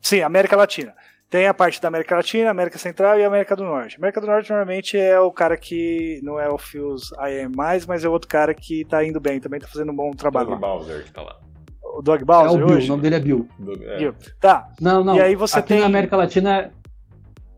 Sim, 0.00 0.20
América 0.20 0.56
Latina. 0.56 0.92
Tem 1.32 1.46
a 1.46 1.54
parte 1.54 1.80
da 1.80 1.88
América 1.88 2.14
Latina, 2.14 2.50
América 2.50 2.76
Central 2.76 3.18
e 3.18 3.24
América 3.24 3.56
do 3.56 3.64
Norte. 3.64 3.96
América 3.96 4.20
do 4.20 4.26
Norte 4.26 4.50
normalmente 4.50 4.98
é 4.98 5.18
o 5.18 5.32
cara 5.32 5.56
que 5.56 6.20
não 6.22 6.38
é 6.38 6.46
o 6.50 6.58
Fios 6.58 7.10
IM 7.26 7.48
mais, 7.56 7.86
mas 7.86 8.04
é 8.04 8.08
outro 8.10 8.28
cara 8.28 8.52
que 8.52 8.84
tá 8.84 9.02
indo 9.02 9.18
bem, 9.18 9.40
também 9.40 9.58
tá 9.58 9.66
fazendo 9.66 9.90
um 9.92 9.96
bom 9.96 10.10
trabalho. 10.10 10.48
Dog 10.50 10.60
Bowser 10.60 11.04
que 11.04 11.10
tá 11.10 11.22
lá. 11.22 11.40
O 11.82 12.02
Dog 12.02 12.22
Bowser 12.22 12.50
é 12.50 12.50
o 12.62 12.66
Bill, 12.66 12.76
hoje? 12.76 12.84
o 12.86 12.88
nome 12.90 13.02
dele 13.02 13.14
é 13.16 13.20
Bill. 13.20 13.48
Do- 13.58 13.82
é. 13.82 13.96
Bill. 13.96 14.14
Tá. 14.38 14.68
Não, 14.78 15.02
não. 15.02 15.16
E 15.16 15.22
aí 15.22 15.34
você 15.34 15.58
aqui 15.58 15.68
tem- 15.68 15.80
na 15.80 15.86
América 15.86 16.18
Latina 16.18 16.54
é. 16.58 16.70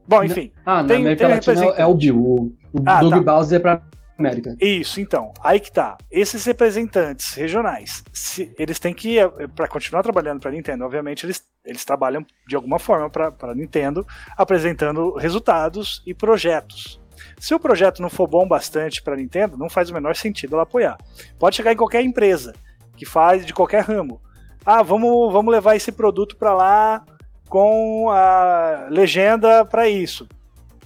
Bom, 0.06 0.22
enfim. 0.22 0.52
Ah, 0.64 0.80
na 0.82 0.88
Tem- 0.90 0.98
América 1.00 1.24
tem 1.26 1.34
Latina 1.34 1.64
é 1.76 1.84
o 1.86 1.94
Bill. 1.94 2.16
O, 2.16 2.34
o 2.72 2.82
Ah, 2.86 3.00
Doug 3.00 3.12
tá. 3.14 3.20
Bowser 3.22 3.56
é 3.58 3.60
pra 3.60 3.82
América. 4.18 4.56
Isso, 4.60 5.00
então. 5.00 5.32
Aí 5.42 5.58
que 5.58 5.72
tá. 5.72 5.96
Esses 6.10 6.44
representantes 6.44 7.34
regionais, 7.34 8.04
se- 8.12 8.54
eles 8.58 8.78
têm 8.78 8.94
que, 8.94 9.16
para 9.56 9.66
continuar 9.68 10.02
trabalhando 10.02 10.40
para 10.40 10.50
Nintendo, 10.50 10.84
obviamente 10.84 11.26
eles, 11.26 11.44
eles 11.64 11.84
trabalham 11.84 12.24
de 12.46 12.54
alguma 12.54 12.78
forma 12.78 13.10
para 13.10 13.54
Nintendo, 13.54 14.06
apresentando 14.36 15.14
resultados 15.14 16.02
e 16.06 16.14
projetos. 16.14 17.00
Se 17.38 17.54
o 17.54 17.60
projeto 17.60 18.00
não 18.02 18.10
for 18.10 18.26
bom 18.26 18.46
bastante 18.46 19.02
para 19.02 19.16
Nintendo, 19.16 19.56
não 19.56 19.68
faz 19.68 19.90
o 19.90 19.94
menor 19.94 20.14
sentido 20.16 20.54
ela 20.54 20.62
apoiar. 20.62 20.96
Pode 21.38 21.56
chegar 21.56 21.72
em 21.72 21.76
qualquer 21.76 22.02
empresa 22.02 22.54
que 22.96 23.04
faz 23.06 23.44
de 23.44 23.52
qualquer 23.52 23.82
ramo. 23.84 24.20
Ah, 24.64 24.82
vamos, 24.82 25.32
vamos 25.32 25.52
levar 25.52 25.74
esse 25.76 25.90
produto 25.92 26.36
para 26.36 26.54
lá 26.54 27.04
com 27.48 28.08
a 28.10 28.86
legenda 28.90 29.64
para 29.64 29.88
isso. 29.88 30.26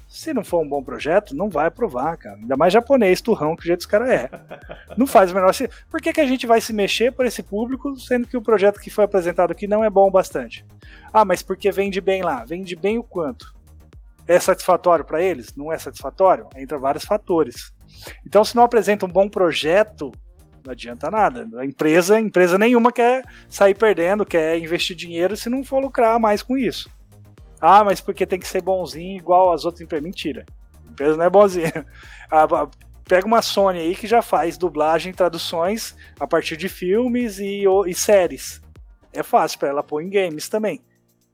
Se 0.08 0.32
não 0.32 0.42
for 0.42 0.62
um 0.62 0.68
bom 0.68 0.82
projeto, 0.82 1.36
não 1.36 1.50
vai 1.50 1.66
aprovar, 1.66 2.16
cara. 2.16 2.36
Ainda 2.36 2.56
mais 2.56 2.72
japonês, 2.72 3.20
turrão, 3.20 3.54
que 3.54 3.62
o 3.62 3.66
jeito 3.66 3.80
que 3.80 3.84
os 3.84 3.90
caras 3.90 4.08
é. 4.08 4.30
Não 4.96 5.06
faz 5.06 5.30
o 5.30 5.34
menor 5.34 5.52
sentido. 5.52 5.76
Por 5.90 6.00
que, 6.00 6.14
que 6.14 6.20
a 6.20 6.26
gente 6.26 6.46
vai 6.46 6.62
se 6.62 6.72
mexer 6.72 7.12
por 7.12 7.26
esse 7.26 7.42
público, 7.42 7.94
sendo 8.00 8.26
que 8.26 8.36
o 8.36 8.40
projeto 8.40 8.80
que 8.80 8.88
foi 8.88 9.04
apresentado 9.04 9.50
aqui 9.50 9.68
não 9.68 9.84
é 9.84 9.90
bom 9.90 10.08
o 10.08 10.10
bastante? 10.10 10.64
Ah, 11.12 11.26
mas 11.26 11.42
porque 11.42 11.70
vende 11.70 12.00
bem 12.00 12.22
lá. 12.22 12.42
Vende 12.42 12.74
bem 12.74 12.96
o 12.98 13.02
quanto? 13.02 13.54
É 14.26 14.40
satisfatório 14.40 15.04
para 15.04 15.22
eles? 15.22 15.54
Não 15.54 15.70
é 15.70 15.76
satisfatório? 15.76 16.48
Entra 16.56 16.78
vários 16.78 17.04
fatores. 17.04 17.70
Então, 18.26 18.42
se 18.42 18.56
não 18.56 18.62
apresenta 18.62 19.04
um 19.04 19.10
bom 19.10 19.28
projeto, 19.28 20.10
não 20.64 20.72
adianta 20.72 21.10
nada. 21.10 21.46
A 21.58 21.66
empresa, 21.66 22.18
empresa 22.18 22.56
nenhuma 22.56 22.90
quer 22.90 23.24
sair 23.48 23.74
perdendo, 23.74 24.24
quer 24.24 24.58
investir 24.58 24.96
dinheiro 24.96 25.36
se 25.36 25.50
não 25.50 25.62
for 25.62 25.80
lucrar 25.80 26.18
mais 26.18 26.42
com 26.42 26.56
isso. 26.56 26.90
Ah, 27.60 27.82
mas 27.84 28.00
porque 28.00 28.26
tem 28.26 28.38
que 28.38 28.46
ser 28.46 28.62
bonzinho 28.62 29.16
igual 29.16 29.52
as 29.52 29.64
outras 29.64 29.80
empresas. 29.80 30.04
Mentira. 30.04 30.46
A 30.86 30.90
empresa 30.92 31.16
não 31.16 31.24
é 31.24 31.30
bonzinha. 31.30 31.86
Ah, 32.30 32.46
pega 33.06 33.26
uma 33.26 33.40
Sony 33.40 33.78
aí 33.78 33.94
que 33.96 34.06
já 34.06 34.20
faz 34.20 34.58
dublagem, 34.58 35.14
traduções 35.14 35.96
a 36.20 36.26
partir 36.26 36.58
de 36.58 36.68
filmes 36.68 37.38
e, 37.38 37.64
e 37.86 37.94
séries. 37.94 38.60
É 39.14 39.22
fácil 39.22 39.58
para 39.58 39.68
ela 39.70 39.82
pôr 39.82 40.02
em 40.02 40.10
games 40.10 40.46
também. 40.46 40.82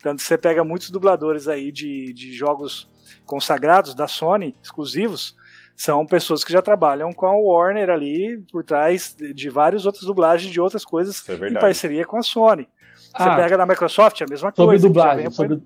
Tanto 0.01 0.19
que 0.19 0.23
você 0.29 0.39
pega 0.39 0.63
muitos 0.63 0.91
dubladores 0.91 1.49
aí 1.49 1.73
de, 1.73 2.13
de 2.13 2.33
jogos 2.33 2.89
consagrados 3.27 3.93
da 3.93 4.07
Sony, 4.07 4.55
exclusivos, 4.63 5.35
são 5.75 6.07
pessoas 6.07 6.45
que 6.45 6.53
já 6.53 6.63
trabalham 6.63 7.13
com 7.13 7.27
a 7.27 7.33
Warner 7.37 7.91
ali 7.91 8.39
por 8.53 8.63
trás 8.63 9.13
de, 9.19 9.35
de 9.35 9.51
várias 9.51 9.85
outras 9.85 10.05
dublagens 10.05 10.53
de 10.53 10.61
outras 10.61 10.85
coisas 10.85 11.29
é 11.29 11.35
em 11.49 11.55
parceria 11.55 12.05
com 12.05 12.17
a 12.17 12.23
Sony. 12.23 12.69
Você 12.95 13.11
Ah, 13.15 13.35
pega 13.35 13.57
na 13.57 13.67
Microsoft, 13.67 14.21
é 14.21 14.25
a 14.25 14.29
mesma 14.31 14.53
sobre 14.55 14.79
coisa. 14.79 14.87
já 14.95 15.15
vem 15.17 15.25
dublagem. 15.25 15.59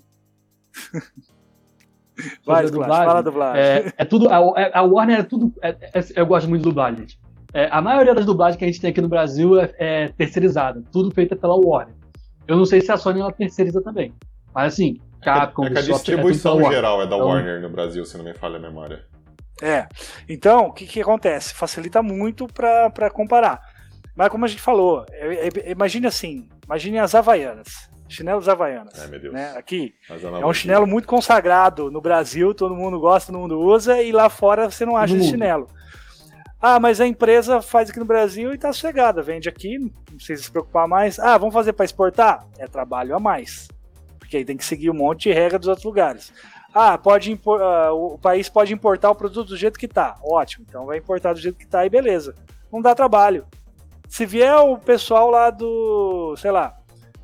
Vai, 2.44 2.68
Clash, 2.68 3.04
fala 3.04 3.22
dublagem. 3.22 3.62
É, 3.62 3.92
é 3.96 4.04
tudo. 4.04 4.28
A, 4.28 4.60
é- 4.60 4.70
a 4.74 4.82
Warner 4.82 5.20
é 5.20 5.22
tudo. 5.22 5.52
é- 5.62 5.76
é- 5.94 6.04
eu 6.16 6.26
gosto 6.26 6.48
muito 6.48 6.62
de 6.62 6.68
dublagem, 6.68 7.00
gente. 7.00 7.18
É, 7.54 7.68
a 7.70 7.80
maioria 7.80 8.14
das 8.14 8.26
dublagens 8.26 8.58
que 8.58 8.64
a 8.64 8.66
gente 8.66 8.80
tem 8.80 8.90
aqui 8.90 9.00
no 9.00 9.08
Brasil 9.08 9.58
é, 9.60 9.72
é 9.78 10.08
terceirizada. 10.08 10.82
Tudo 10.92 11.12
feita 11.14 11.36
pela 11.36 11.54
Warner. 11.54 11.94
Eu 12.46 12.56
não 12.56 12.64
sei 12.64 12.80
se 12.80 12.90
a 12.90 12.96
Sony 12.96 13.20
ela 13.20 13.32
terceiriza 13.32 13.80
também. 13.82 14.12
Mas 14.52 14.74
assim, 14.74 15.00
Capcom, 15.22 15.64
É 15.66 15.70
que 15.70 15.78
a 15.78 15.80
é 15.80 15.84
distribuição 15.84 16.62
geral 16.70 17.00
é 17.02 17.06
da 17.06 17.16
Então- 17.16 17.28
Warner 17.28 17.60
no 17.60 17.68
Brasil, 17.70 18.04
se 18.04 18.16
não 18.18 18.24
me 18.24 18.34
falha 18.34 18.56
a 18.56 18.60
memória. 18.60 19.04
É. 19.62 19.86
Então, 20.28 20.66
o 20.66 20.72
que, 20.72 20.86
que 20.86 21.00
acontece? 21.00 21.54
Facilita 21.54 22.02
muito 22.02 22.46
para 22.48 23.10
comparar. 23.12 23.60
Mas 24.16 24.28
como 24.28 24.44
a 24.44 24.48
gente 24.48 24.60
falou, 24.62 25.04
é- 25.10 25.48
é- 25.48 25.70
imagine 25.70 26.06
assim, 26.06 26.48
imagine 26.64 26.98
as 26.98 27.14
Havaianas. 27.14 27.88
Chinelos 28.08 28.48
Havaianas. 28.48 28.98
Ai, 29.00 29.06
meu 29.08 29.20
Deus. 29.20 29.34
né? 29.34 29.52
Aqui. 29.56 29.94
Mas 30.08 30.24
É 30.24 30.46
um 30.46 30.52
chinelo 30.52 30.86
muito 30.86 31.06
consagrado 31.06 31.90
no 31.90 32.00
Brasil, 32.00 32.54
todo 32.54 32.74
mundo 32.74 32.98
gosta, 32.98 33.30
todo 33.32 33.40
mundo 33.40 33.58
usa, 33.60 34.00
e 34.02 34.10
lá 34.12 34.28
fora 34.30 34.70
você 34.70 34.84
não 34.86 34.96
acha 34.96 35.12
No 35.14 35.20
esse 35.20 35.26
mundo. 35.30 35.38
chinelo. 35.38 35.68
Ah, 36.60 36.80
mas 36.80 37.00
a 37.00 37.06
empresa 37.06 37.62
faz 37.62 37.88
aqui 37.90 37.98
no 38.00 38.04
Brasil 38.04 38.52
e 38.52 38.58
tá 38.58 38.72
sossegada, 38.72 39.22
vende 39.22 39.48
aqui, 39.48 39.78
não 39.78 39.90
precisa 40.16 40.42
se 40.42 40.50
preocupar 40.50 40.88
mais. 40.88 41.18
Ah, 41.18 41.38
vamos 41.38 41.54
fazer 41.54 41.72
para 41.72 41.84
exportar? 41.84 42.44
É 42.58 42.66
trabalho 42.66 43.14
a 43.14 43.20
mais. 43.20 43.68
Porque 44.18 44.38
aí 44.38 44.44
tem 44.44 44.56
que 44.56 44.64
seguir 44.64 44.90
um 44.90 44.94
monte 44.94 45.28
de 45.28 45.32
regra 45.32 45.58
dos 45.58 45.68
outros 45.68 45.84
lugares. 45.84 46.32
Ah, 46.74 46.98
pode 46.98 47.30
impor- 47.30 47.62
ah, 47.62 47.92
o 47.92 48.18
país 48.18 48.48
pode 48.48 48.74
importar 48.74 49.10
o 49.10 49.14
produto 49.14 49.48
do 49.48 49.56
jeito 49.56 49.78
que 49.78 49.86
tá. 49.86 50.16
Ótimo, 50.22 50.66
então 50.68 50.84
vai 50.84 50.98
importar 50.98 51.32
do 51.32 51.38
jeito 51.38 51.56
que 51.56 51.66
tá 51.66 51.86
e 51.86 51.88
beleza. 51.90 52.34
Não 52.72 52.82
dá 52.82 52.94
trabalho. 52.94 53.46
Se 54.08 54.26
vier 54.26 54.56
o 54.56 54.76
pessoal 54.78 55.30
lá 55.30 55.50
do, 55.50 56.34
sei 56.38 56.50
lá, 56.50 56.76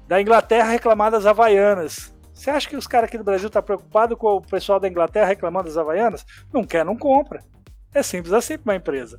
da 0.06 0.20
Inglaterra 0.20 0.70
reclamar 0.70 1.10
das 1.10 1.26
Havaianas, 1.26 2.14
você 2.34 2.50
acha 2.50 2.68
que 2.68 2.76
os 2.76 2.86
caras 2.86 3.08
aqui 3.08 3.16
do 3.16 3.24
Brasil 3.24 3.46
estão 3.46 3.62
tá 3.62 3.64
preocupados 3.64 4.18
com 4.18 4.36
o 4.36 4.42
pessoal 4.42 4.80
da 4.80 4.88
Inglaterra 4.88 5.26
reclamando 5.26 5.68
das 5.68 5.78
Havaianas? 5.78 6.26
Não 6.52 6.64
quer, 6.64 6.84
não 6.84 6.96
compra. 6.96 7.42
É 7.94 8.02
simples 8.02 8.32
assim 8.32 8.58
para 8.58 8.72
uma 8.72 8.76
empresa. 8.76 9.18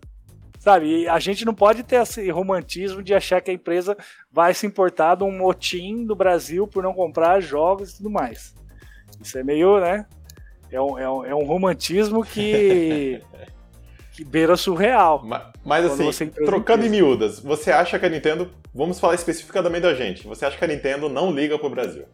Sabe? 0.59 1.03
E 1.03 1.07
a 1.07 1.17
gente 1.19 1.45
não 1.45 1.53
pode 1.53 1.83
ter 1.83 2.01
esse 2.01 2.29
romantismo 2.29 3.01
de 3.01 3.13
achar 3.13 3.39
que 3.39 3.51
a 3.51 3.53
empresa 3.53 3.95
vai 4.31 4.53
se 4.53 4.67
importar 4.67 5.15
de 5.15 5.23
um 5.23 5.31
motim 5.31 6.05
do 6.05 6.15
Brasil 6.15 6.67
por 6.67 6.83
não 6.83 6.93
comprar 6.93 7.39
jogos 7.39 7.91
e 7.91 7.97
tudo 7.97 8.09
mais. 8.09 8.53
Isso 9.21 9.37
é 9.37 9.43
meio, 9.43 9.79
né? 9.79 10.05
É 10.69 10.81
um, 10.81 10.99
é 10.99 11.09
um, 11.09 11.25
é 11.25 11.35
um 11.35 11.45
romantismo 11.45 12.23
que, 12.23 13.21
que 14.15 14.23
beira 14.23 14.55
surreal. 14.55 15.23
Ma- 15.25 15.51
Mas 15.63 15.85
você 15.85 16.03
assim, 16.07 16.27
trocando 16.29 16.85
em 16.85 16.89
miúdas, 16.89 17.39
você 17.39 17.71
acha 17.71 17.99
que 17.99 18.05
a 18.05 18.09
Nintendo. 18.09 18.49
Vamos 18.73 18.99
falar 18.99 19.15
especificamente 19.15 19.81
da 19.83 19.93
gente. 19.93 20.25
Você 20.27 20.45
acha 20.45 20.57
que 20.57 20.63
a 20.63 20.67
Nintendo 20.67 21.09
não 21.09 21.31
liga 21.31 21.57
pro 21.59 21.69
Brasil? 21.69 22.05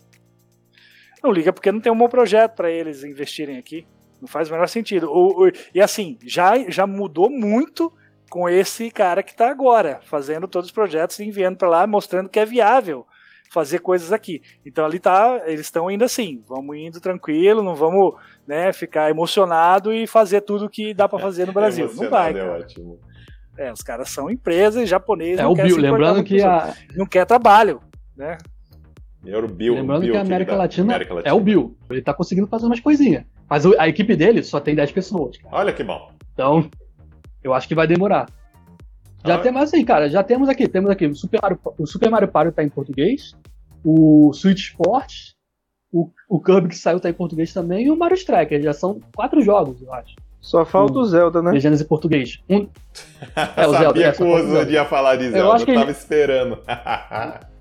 Não 1.23 1.31
liga 1.31 1.53
porque 1.53 1.71
não 1.71 1.79
tem 1.79 1.91
um 1.91 1.97
bom 1.97 2.09
projeto 2.09 2.55
para 2.55 2.69
eles 2.71 3.03
investirem 3.03 3.57
aqui. 3.57 3.85
Não 4.19 4.27
faz 4.27 4.49
o 4.49 4.51
menor 4.53 4.67
sentido. 4.67 5.09
O- 5.11 5.47
o- 5.47 5.51
e 5.73 5.81
assim, 5.81 6.17
já, 6.23 6.57
já 6.69 6.85
mudou 6.87 7.29
muito 7.29 7.91
com 8.29 8.47
esse 8.47 8.89
cara 8.89 9.21
que 9.21 9.31
está 9.31 9.49
agora, 9.49 9.99
fazendo 10.03 10.47
todos 10.47 10.69
os 10.69 10.73
projetos 10.73 11.19
e 11.19 11.25
enviando 11.25 11.57
para 11.57 11.69
lá, 11.69 11.87
mostrando 11.87 12.29
que 12.29 12.39
é 12.39 12.45
viável 12.45 13.05
fazer 13.51 13.79
coisas 13.79 14.13
aqui. 14.13 14.41
Então 14.65 14.85
ali 14.85 14.97
tá, 14.97 15.41
eles 15.45 15.61
estão 15.61 15.91
indo 15.91 16.03
assim, 16.05 16.41
vamos 16.47 16.75
indo 16.77 17.01
tranquilo, 17.01 17.61
não 17.61 17.75
vamos 17.75 18.15
né, 18.47 18.71
ficar 18.71 19.09
emocionado 19.09 19.93
e 19.93 20.07
fazer 20.07 20.41
tudo 20.41 20.69
que 20.69 20.93
dá 20.93 21.07
para 21.07 21.19
fazer 21.19 21.45
no 21.45 21.51
Brasil. 21.53 21.87
Não 21.93 22.09
vai, 22.09 22.31
Emocionado 22.31 22.37
é 22.37 22.41
cara. 22.41 22.59
ótimo. 22.63 22.99
É, 23.57 23.71
os 23.71 23.81
caras 23.83 24.09
são 24.09 24.29
empresas 24.29 24.87
japonesas, 24.87 25.39
É 25.41 25.43
não 25.43 25.51
o 25.51 25.55
Bill. 25.55 25.77
Lembrando 25.77 26.23
que 26.23 26.41
a, 26.41 26.73
não 26.95 27.05
quer 27.05 27.25
trabalho, 27.25 27.81
né? 28.15 28.37
Era 29.25 29.45
o 29.45 29.49
Bill. 29.49 29.75
lembrando 29.75 30.01
Bill 30.01 30.11
que 30.13 30.17
a 30.17 30.21
América 30.21 30.53
dá- 30.53 30.57
Latina, 30.57 30.95
América 30.95 31.21
é 31.25 31.33
o 31.33 31.39
Bill. 31.39 31.77
Ele 31.89 32.01
tá 32.01 32.13
conseguindo 32.13 32.47
fazer 32.47 32.65
umas 32.65 32.79
coisinhas. 32.79 33.23
Mas 33.49 33.65
a 33.77 33.87
equipe 33.87 34.15
dele 34.15 34.41
só 34.41 34.59
tem 34.61 34.73
10 34.73 34.93
pessoas, 34.93 35.37
cara. 35.37 35.53
Olha 35.57 35.73
que 35.73 35.83
bom. 35.83 36.09
Então, 36.33 36.67
eu 37.43 37.53
acho 37.53 37.67
que 37.67 37.75
vai 37.75 37.85
demorar. 37.85 38.27
Já 39.25 39.36
Ah. 39.36 39.38
temos 39.39 39.62
assim, 39.63 39.84
cara, 39.86 40.10
já 40.10 40.23
temos 40.23 40.49
aqui, 40.49 40.67
temos 40.67 40.89
aqui 40.89 41.05
o 41.07 41.15
Super 41.15 41.39
Mario, 41.41 41.60
o 41.77 41.86
Super 41.86 42.10
Mario 42.10 42.27
Party 42.27 42.51
tá 42.55 42.63
em 42.63 42.69
português, 42.69 43.36
o 43.84 44.31
Switch 44.34 44.60
Sports, 44.69 45.36
o, 45.93 46.10
o 46.29 46.39
Kirby 46.39 46.69
que 46.69 46.77
saiu 46.77 46.99
tá 46.99 47.10
em 47.10 47.13
português 47.13 47.53
também 47.53 47.86
e 47.86 47.91
o 47.91 47.95
Mario 47.97 48.15
Striker, 48.15 48.62
já 48.62 48.73
são 48.73 48.99
quatro 49.15 49.41
jogos, 49.41 49.81
eu 49.81 49.93
acho. 49.93 50.15
Só 50.39 50.65
falta 50.65 50.97
o 50.97 51.05
Zelda, 51.05 51.39
né? 51.41 51.51
Legendas 51.51 51.82
em 51.82 51.86
português. 51.86 52.39
Um, 52.49 52.67
É, 53.55 53.67
o 53.67 53.72
Sabia 53.74 53.80
Zelda, 53.80 54.03
é, 54.03 54.11
que 54.11 54.24
o 54.24 54.28
o 54.34 54.39
Zelda. 54.51 54.72
ia 54.72 54.86
falar 54.86 55.15
de 55.17 55.30
Zelda, 55.30 55.53
acho 55.53 55.65
que 55.65 55.72
eu 55.72 55.76
ele- 55.76 55.82
tava 55.82 55.91
esperando. 55.91 56.57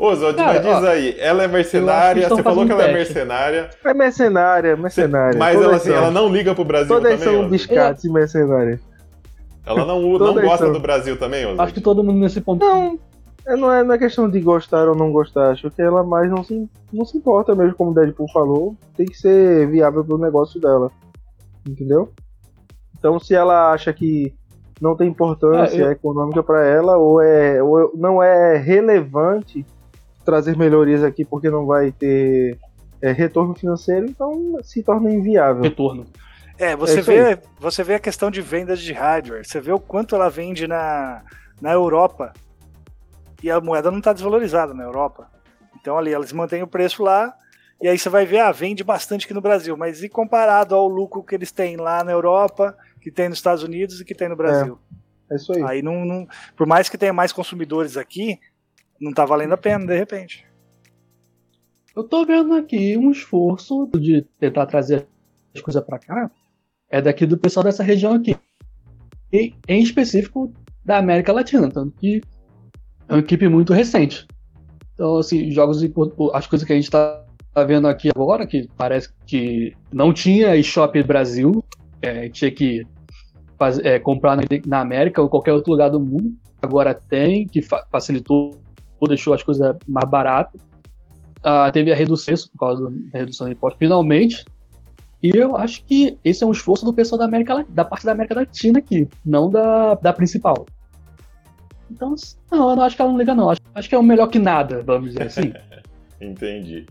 Ozo, 0.00 0.32
Cara, 0.34 0.52
mas 0.54 0.62
diz 0.62 0.74
ó, 0.74 0.86
aí, 0.92 1.16
ela 1.18 1.42
é 1.42 1.46
eu 1.46 1.50
mercenária, 1.50 2.28
você 2.28 2.40
falou 2.42 2.64
que 2.64 2.70
ela 2.70 2.84
é 2.84 2.92
mercenária, 2.92 3.68
É 3.84 3.94
mercenária, 3.94 4.76
mercenária. 4.76 5.36
mas 5.38 5.60
ela, 5.60 5.74
assim, 5.74 5.90
ela 5.92 6.10
não 6.10 6.28
liga 6.28 6.54
pro 6.54 6.64
Brasil 6.64 6.86
Todas 6.88 7.18
também, 7.18 7.34
são 7.40 7.48
biscates 7.48 8.04
e 8.04 8.08
mercenárias. 8.12 8.80
Ela 9.68 9.84
não, 9.84 10.00
não 10.18 10.34
gosta 10.34 10.72
do 10.72 10.80
Brasil 10.80 11.18
também, 11.18 11.46
Ozo? 11.46 11.60
acho 11.60 11.74
que 11.74 11.80
todo 11.80 12.02
mundo 12.02 12.18
nesse 12.18 12.40
ponto. 12.40 12.64
Não, 12.64 12.98
é- 13.46 13.56
não 13.56 13.72
é, 13.72 13.84
não 13.84 13.94
é 13.94 13.98
questão 13.98 14.28
de 14.28 14.40
gostar 14.40 14.88
ou 14.88 14.94
não 14.96 15.12
gostar. 15.12 15.50
Acho 15.52 15.70
que 15.70 15.80
ela 15.82 16.02
mais 16.02 16.30
não 16.30 16.42
se, 16.42 16.68
não 16.92 17.04
se 17.04 17.16
importa 17.16 17.54
mesmo, 17.54 17.74
como 17.74 17.90
o 17.90 17.94
Deadpool 17.94 18.30
falou. 18.32 18.76
Tem 18.96 19.06
que 19.06 19.16
ser 19.16 19.68
viável 19.70 20.04
pro 20.04 20.18
negócio 20.18 20.60
dela. 20.60 20.90
Entendeu? 21.68 22.10
Então, 22.98 23.18
se 23.20 23.34
ela 23.34 23.72
acha 23.72 23.92
que 23.92 24.34
não 24.80 24.96
tem 24.96 25.08
importância 25.08 25.76
É, 25.76 25.86
eu- 25.86 25.90
econômica 25.92 26.42
para 26.42 26.64
ela, 26.66 26.96
ou, 26.96 27.20
é, 27.20 27.62
ou 27.62 27.92
não 27.94 28.22
é 28.22 28.56
relevante 28.56 29.64
trazer 30.24 30.56
melhorias 30.56 31.02
aqui 31.02 31.24
porque 31.24 31.48
não 31.50 31.64
vai 31.66 31.90
ter 31.92 32.58
é, 33.00 33.12
retorno 33.12 33.54
financeiro, 33.54 34.06
então 34.06 34.56
se 34.62 34.82
torna 34.82 35.10
inviável. 35.10 35.62
Retorno. 35.62 36.04
É, 36.58 36.74
você, 36.74 36.98
é 36.98 37.02
vê, 37.02 37.42
você 37.58 37.84
vê 37.84 37.94
a 37.94 38.00
questão 38.00 38.30
de 38.30 38.42
vendas 38.42 38.80
de 38.80 38.92
hardware, 38.92 39.46
você 39.46 39.60
vê 39.60 39.70
o 39.70 39.78
quanto 39.78 40.16
ela 40.16 40.28
vende 40.28 40.66
na, 40.66 41.22
na 41.60 41.72
Europa 41.72 42.32
e 43.42 43.50
a 43.50 43.60
moeda 43.60 43.90
não 43.90 43.98
está 43.98 44.12
desvalorizada 44.12 44.74
na 44.74 44.82
Europa. 44.82 45.30
Então 45.80 45.96
ali 45.96 46.12
eles 46.12 46.32
mantêm 46.32 46.62
o 46.62 46.66
preço 46.66 47.02
lá 47.02 47.32
e 47.80 47.86
aí 47.86 47.96
você 47.96 48.08
vai 48.08 48.26
ver, 48.26 48.40
ah, 48.40 48.50
vende 48.50 48.82
bastante 48.82 49.24
aqui 49.24 49.32
no 49.32 49.40
Brasil, 49.40 49.76
mas 49.76 50.02
e 50.02 50.08
comparado 50.08 50.74
ao 50.74 50.88
lucro 50.88 51.22
que 51.22 51.34
eles 51.34 51.52
têm 51.52 51.76
lá 51.76 52.02
na 52.02 52.10
Europa, 52.10 52.76
que 53.00 53.10
tem 53.10 53.28
nos 53.28 53.38
Estados 53.38 53.62
Unidos 53.62 54.00
e 54.00 54.04
que 54.04 54.14
tem 54.14 54.28
no 54.28 54.34
Brasil? 54.34 54.80
É, 55.30 55.34
é 55.34 55.36
isso 55.36 55.52
aí. 55.52 55.62
Aí 55.62 55.82
não, 55.82 56.04
não, 56.04 56.26
por 56.56 56.66
mais 56.66 56.88
que 56.88 56.98
tenha 56.98 57.12
mais 57.12 57.32
consumidores 57.32 57.96
aqui, 57.96 58.40
não 59.00 59.12
tá 59.12 59.24
valendo 59.24 59.52
a 59.52 59.56
pena 59.56 59.86
de 59.86 59.96
repente. 59.96 60.44
Eu 61.94 62.02
tô 62.02 62.26
vendo 62.26 62.54
aqui 62.54 62.96
um 62.96 63.12
esforço 63.12 63.88
de 63.94 64.22
tentar 64.40 64.66
trazer 64.66 65.06
as 65.54 65.60
coisas 65.60 65.82
para 65.84 66.00
cá, 66.00 66.30
é 66.90 67.00
daqui 67.00 67.26
do 67.26 67.38
pessoal 67.38 67.64
dessa 67.64 67.82
região 67.82 68.14
aqui. 68.14 68.36
E, 69.32 69.54
em 69.68 69.82
específico 69.82 70.52
da 70.84 70.98
América 70.98 71.32
Latina, 71.32 71.68
tanto 71.68 71.92
que 71.98 72.22
é 73.08 73.12
uma 73.12 73.20
equipe 73.20 73.48
muito 73.48 73.72
recente. 73.72 74.26
Então, 74.94 75.18
assim, 75.18 75.50
jogos 75.50 75.82
as 76.32 76.46
coisas 76.46 76.66
que 76.66 76.72
a 76.72 76.76
gente 76.76 76.90
tá 76.90 77.24
vendo 77.66 77.86
aqui 77.86 78.10
agora, 78.10 78.46
que 78.46 78.68
parece 78.76 79.10
que 79.26 79.74
não 79.92 80.12
tinha 80.12 80.56
eShop 80.56 81.02
Brasil, 81.02 81.64
é, 82.00 82.28
tinha 82.28 82.50
que 82.50 82.86
faz, 83.58 83.78
é, 83.80 83.98
comprar 83.98 84.36
na, 84.36 84.42
na, 84.66 84.80
América 84.80 85.20
ou 85.20 85.28
qualquer 85.28 85.52
outro 85.52 85.72
lugar 85.72 85.90
do 85.90 86.00
mundo. 86.00 86.32
Agora 86.62 86.94
tem, 86.94 87.46
que 87.46 87.62
fa 87.62 87.86
facilitou, 87.90 88.58
deixou 89.06 89.34
as 89.34 89.42
coisas 89.42 89.76
mais 89.86 90.08
baratas. 90.08 90.60
Ah, 91.42 91.70
teve 91.70 91.92
a 91.92 91.94
redução 91.94 92.34
por 92.52 92.58
causa 92.58 92.90
da 92.90 93.18
redução 93.18 93.46
de 93.46 93.52
impostos, 93.52 93.78
finalmente. 93.78 94.44
E 95.22 95.30
eu 95.34 95.56
acho 95.56 95.84
que 95.84 96.16
esse 96.24 96.44
é 96.44 96.46
um 96.46 96.52
esforço 96.52 96.84
do 96.84 96.92
pessoal 96.92 97.18
da 97.18 97.24
América 97.24 97.66
da 97.68 97.84
parte 97.84 98.06
da 98.06 98.12
América 98.12 98.36
Latina 98.36 98.78
aqui, 98.78 99.08
não 99.24 99.50
da, 99.50 99.94
da 99.94 100.12
principal. 100.12 100.64
Então, 101.90 102.14
não, 102.50 102.70
eu 102.70 102.76
não 102.76 102.82
acho 102.82 102.94
que 102.94 103.02
ela 103.02 103.10
não 103.10 103.18
liga, 103.18 103.34
não. 103.34 103.50
Acho, 103.50 103.60
acho 103.74 103.88
que 103.88 103.94
é 103.94 103.98
o 103.98 104.02
melhor 104.02 104.28
que 104.28 104.38
nada, 104.38 104.82
vamos 104.82 105.10
dizer 105.10 105.24
assim. 105.24 105.52
Entendi. 106.20 106.86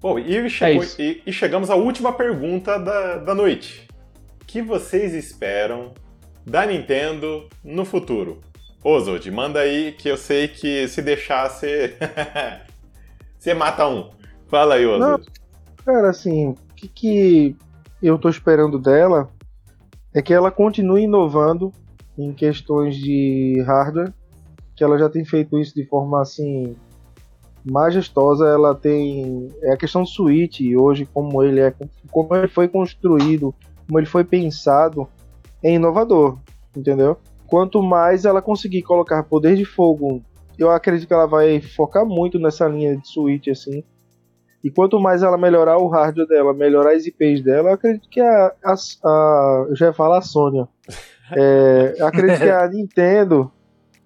Bom, 0.00 0.18
e, 0.18 0.50
chegou, 0.50 0.82
é 0.82 0.86
e, 0.98 1.22
e, 1.26 1.32
chegamos 1.32 1.70
à 1.70 1.76
última 1.76 2.12
pergunta 2.12 2.78
da, 2.78 3.18
da 3.18 3.34
noite. 3.34 3.88
O 4.42 4.44
que 4.44 4.60
vocês 4.60 5.14
esperam 5.14 5.94
da 6.44 6.66
Nintendo 6.66 7.48
no 7.64 7.84
futuro? 7.84 8.40
Ozod, 8.84 9.30
manda 9.30 9.60
aí 9.60 9.92
que 9.92 10.08
eu 10.08 10.16
sei 10.16 10.48
que 10.48 10.88
se 10.88 11.00
deixar 11.00 11.48
você. 11.48 11.96
você 13.38 13.54
mata 13.54 13.86
um. 13.86 14.10
Fala 14.48 14.74
aí, 14.74 14.84
Ozod. 14.84 15.24
Cara, 15.84 16.10
assim, 16.10 16.56
que, 16.82 16.88
que 16.88 17.56
eu 18.02 18.18
tô 18.18 18.28
esperando 18.28 18.78
dela 18.78 19.30
é 20.14 20.20
que 20.20 20.34
ela 20.34 20.50
continue 20.50 21.04
inovando 21.04 21.72
em 22.18 22.32
questões 22.32 22.96
de 22.96 23.62
hardware, 23.66 24.12
que 24.76 24.84
ela 24.84 24.98
já 24.98 25.08
tem 25.08 25.24
feito 25.24 25.58
isso 25.58 25.74
de 25.74 25.86
forma 25.86 26.20
assim 26.20 26.76
majestosa. 27.64 28.46
Ela 28.46 28.74
tem 28.74 29.48
é 29.62 29.72
a 29.72 29.76
questão 29.76 30.02
do 30.02 30.08
Switch 30.08 30.60
hoje 30.76 31.06
como 31.06 31.42
ele 31.42 31.60
é, 31.60 31.74
como 32.10 32.34
ele 32.34 32.48
foi 32.48 32.68
construído, 32.68 33.54
como 33.86 33.98
ele 33.98 34.06
foi 34.06 34.24
pensado, 34.24 35.08
é 35.62 35.72
inovador, 35.72 36.38
entendeu? 36.76 37.16
Quanto 37.46 37.82
mais 37.82 38.24
ela 38.24 38.42
conseguir 38.42 38.82
colocar 38.82 39.22
poder 39.22 39.56
de 39.56 39.64
fogo, 39.64 40.22
eu 40.58 40.70
acredito 40.70 41.06
que 41.06 41.14
ela 41.14 41.26
vai 41.26 41.60
focar 41.60 42.04
muito 42.04 42.38
nessa 42.38 42.66
linha 42.66 42.96
de 42.96 43.06
Switch 43.08 43.48
assim. 43.48 43.84
E 44.62 44.70
quanto 44.70 45.00
mais 45.00 45.22
ela 45.22 45.36
melhorar 45.36 45.78
o 45.78 45.88
hardware 45.88 46.28
dela, 46.28 46.54
melhorar 46.54 46.92
as 46.92 47.04
IPs 47.06 47.42
dela, 47.42 47.70
eu 47.70 47.74
acredito 47.74 48.08
que 48.08 48.20
a, 48.20 48.52
a, 48.64 48.74
a 49.04 49.66
eu 49.68 49.76
já 49.76 49.86
ia 49.86 49.92
falar 49.92 50.18
a 50.18 50.22
Sônia. 50.22 50.68
É, 51.34 51.94
acredito 52.02 52.40
que 52.40 52.50
a 52.50 52.68
Nintendo 52.68 53.50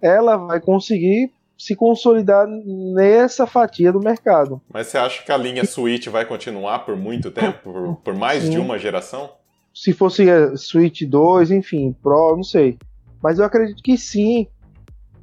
ela 0.00 0.36
vai 0.36 0.61
conseguir 0.61 1.32
se 1.59 1.74
consolidar 1.74 2.46
nessa 2.46 3.46
fatia 3.46 3.90
do 3.90 3.98
mercado. 3.98 4.61
Mas 4.72 4.86
você 4.88 4.98
acha 4.98 5.24
que 5.24 5.32
a 5.32 5.36
linha 5.36 5.64
Switch 5.64 6.07
vai 6.07 6.24
continuar 6.24 6.80
por 6.80 6.94
muito 6.94 7.30
tempo, 7.32 7.59
por, 7.64 7.96
por 7.96 8.14
mais 8.14 8.44
Sim. 8.44 8.50
de 8.50 8.59
uma 8.59 8.78
geração? 8.78 9.30
Se 9.74 9.92
fosse 9.92 10.24
Switch 10.57 11.02
2, 11.02 11.50
enfim, 11.50 11.96
Pro, 12.00 12.36
não 12.36 12.44
sei. 12.44 12.78
Mas 13.22 13.38
eu 13.38 13.44
acredito 13.44 13.82
que 13.82 13.96
sim. 13.98 14.46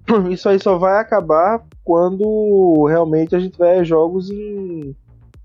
Isso 0.30 0.50
aí 0.50 0.60
só 0.60 0.78
vai 0.78 1.00
acabar 1.00 1.64
quando 1.84 2.86
realmente 2.88 3.36
a 3.36 3.40
gente 3.40 3.54
tiver 3.54 3.84
jogos 3.84 4.30
em, 4.30 4.96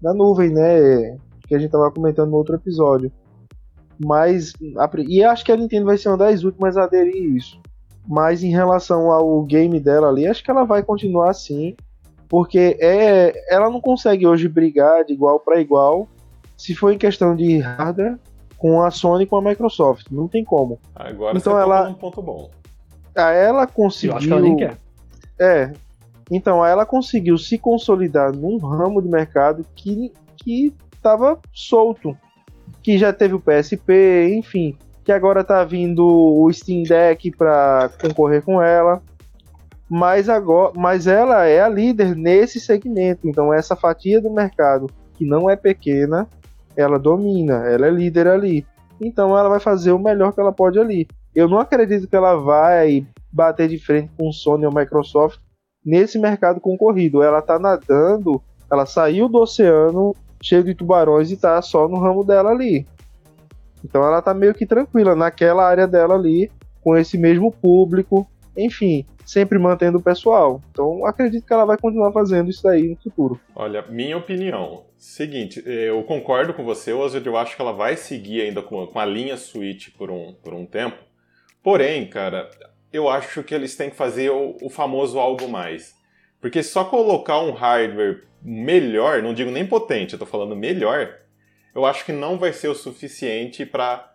na 0.03 0.15
nuvem, 0.15 0.51
né? 0.51 1.17
Que 1.47 1.55
a 1.55 1.59
gente 1.59 1.71
tava 1.71 1.91
comentando 1.91 2.31
no 2.31 2.37
outro 2.37 2.55
episódio. 2.55 3.11
Mas. 3.99 4.53
E 5.07 5.25
acho 5.25 5.45
que 5.45 5.53
a 5.53 5.57
Nintendo 5.57 5.87
vai 5.87 5.99
ser 5.99 6.09
uma 6.09 6.19
das 6.19 6.45
últimas 6.45 6.77
a 6.77 6.85
aderir 6.85 7.35
isso. 7.35 7.61
Mas 8.07 8.43
em 8.43 8.51
relação 8.51 9.11
ao 9.11 9.43
game 9.43 9.79
dela 9.81 10.09
ali, 10.09 10.27
acho 10.27 10.43
que 10.43 10.51
ela 10.51 10.65
vai 10.65 10.83
continuar 10.83 11.31
assim. 11.31 11.75
Porque 12.29 12.77
é, 12.81 13.33
ela 13.53 13.71
não 13.71 13.81
consegue 13.81 14.27
hoje 14.27 14.49
brigar 14.49 15.05
de 15.05 15.15
igual 15.15 15.41
para 15.41 15.61
igual 15.61 16.07
se 16.57 16.75
for 16.75 16.93
em 16.93 16.99
questão 16.99 17.35
de 17.35 17.59
hardware 17.59 18.19
com 18.59 18.83
a 18.83 18.91
Sony 18.91 19.25
e 19.25 19.27
com 19.27 19.37
a 19.37 19.43
Microsoft. 19.43 20.07
Não 20.11 20.29
tem 20.29 20.45
como. 20.45 20.79
Agora 20.95 21.39
então 21.39 21.55
você 21.55 21.63
ela, 21.63 21.89
um 21.89 21.95
ponto 21.95 22.21
bom. 22.21 22.51
Ela 23.15 23.67
conseguiu. 23.67 24.13
Eu 24.13 24.17
acho 24.19 24.27
que 24.27 24.33
ela 24.33 24.43
nem 24.43 24.57
quer. 24.57 24.77
É. 25.41 25.73
Então, 26.31 26.65
ela 26.65 26.85
conseguiu 26.85 27.39
se 27.39 27.59
consolidar 27.59 28.33
num 28.33 28.59
ramo 28.59 29.01
de 29.01 29.09
mercado 29.09 29.65
que 29.75 30.13
que 30.37 30.73
estava 30.95 31.39
solto 31.53 32.17
que 32.83 32.97
já 32.97 33.13
teve 33.13 33.35
o 33.35 33.41
PSP, 33.41 34.35
enfim, 34.35 34.77
que 35.05 35.13
agora 35.13 35.43
tá 35.45 35.65
vindo 35.65 36.07
o 36.07 36.51
Steam 36.53 36.83
Deck 36.83 37.31
para 37.33 37.91
concorrer 38.01 38.43
com 38.43 38.63
ela. 38.63 39.03
Mas 39.89 40.29
agora, 40.29 40.73
mas 40.77 41.07
ela 41.07 41.47
é 41.47 41.61
a 41.61 41.69
líder 41.69 42.15
nesse 42.15 42.61
segmento, 42.61 43.27
então 43.27 43.53
essa 43.53 43.75
fatia 43.75 44.21
do 44.21 44.31
mercado 44.31 44.87
que 45.15 45.25
não 45.25 45.49
é 45.49 45.57
pequena, 45.57 46.29
ela 46.77 46.99
domina, 46.99 47.67
ela 47.67 47.87
é 47.87 47.91
líder 47.91 48.29
ali. 48.29 48.67
Então 49.01 49.37
ela 49.37 49.49
vai 49.49 49.61
fazer 49.61 49.93
o 49.93 49.99
melhor 49.99 50.33
que 50.33 50.41
ela 50.41 50.53
pode 50.53 50.79
ali. 50.79 51.09
Eu 51.35 51.49
não 51.49 51.59
acredito 51.59 52.07
que 52.07 52.17
ela 52.17 52.37
vai 52.37 53.07
bater 53.33 53.69
de 53.69 53.79
frente 53.79 54.11
com 54.17 54.31
Sony 54.31 54.67
ou 54.67 54.75
Microsoft 54.75 55.41
nesse 55.89 56.19
mercado 56.19 56.61
concorrido. 56.61 57.23
Ela 57.23 57.41
tá 57.41 57.59
nadando, 57.59 58.43
ela 58.71 58.85
saiu 58.85 59.27
do 59.27 59.39
oceano 59.39 60.15
cheio 60.43 60.63
de 60.63 60.75
tubarões 60.75 61.31
e 61.31 61.37
tá 61.37 61.61
só 61.63 61.89
no 61.89 61.99
ramo 61.99 62.23
dela 62.23 62.51
ali. 62.51 62.87
Então 63.83 64.05
ela 64.05 64.21
tá 64.21 64.35
meio 64.35 64.53
que 64.55 64.67
tranquila 64.67 65.17
naquela 65.17 65.67
área 65.67 65.87
dela 65.87 66.15
ali, 66.15 66.51
com 66.83 66.97
esse 66.97 67.17
mesmo 67.17 67.51
público, 67.51 68.29
enfim, 68.57 69.07
sempre 69.25 69.59
mantendo 69.59 69.99
o 69.99 70.03
pessoal. 70.03 70.61
Então 70.71 71.07
acredito 71.07 71.47
que 71.47 71.53
ela 71.53 71.65
vai 71.65 71.79
continuar 71.79 72.13
fazendo 72.13 72.51
isso 72.51 72.69
aí 72.69 72.89
no 72.89 72.97
futuro. 72.97 73.41
Olha, 73.55 73.83
minha 73.89 74.17
opinião, 74.17 74.85
seguinte, 74.97 75.63
eu 75.65 76.03
concordo 76.03 76.53
com 76.53 76.65
você, 76.65 76.93
Oswald, 76.93 77.27
eu 77.27 77.37
acho 77.37 77.57
que 77.57 77.63
ela 77.63 77.73
vai 77.73 77.97
seguir 77.97 78.43
ainda 78.43 78.61
com, 78.61 78.87
com 78.87 78.99
a 78.99 79.07
linha 79.07 79.39
Switch 79.39 79.89
por 79.97 80.11
um, 80.11 80.35
por 80.35 80.53
um 80.53 80.67
tempo. 80.67 80.99
Porém, 81.63 82.09
cara, 82.09 82.49
eu 82.93 83.09
acho 83.09 83.43
que 83.43 83.55
eles 83.55 83.77
têm 83.77 83.91
que 83.91 83.97
fazer 83.97 84.31
o, 84.31 84.57
o 84.63 84.71
famoso 84.71 85.19
algo 85.19 85.49
mais. 85.49 85.95
Porque 86.41 86.63
só 86.63 86.85
colocar 86.85 87.41
um 87.41 87.53
hardware 87.53 88.25
melhor, 88.43 89.23
não 89.23 89.35
digo 89.35 89.51
nem 89.51 89.67
potente, 89.67 90.13
eu 90.13 90.19
tô 90.19 90.27
falando 90.27 90.55
melhor, 90.55 91.17
eu 91.75 91.85
acho 91.85 92.05
que 92.05 92.13
não 92.13 92.39
vai 92.39 92.53
ser 92.53 92.69
o 92.69 92.75
suficiente 92.75 93.67
para 93.67 94.13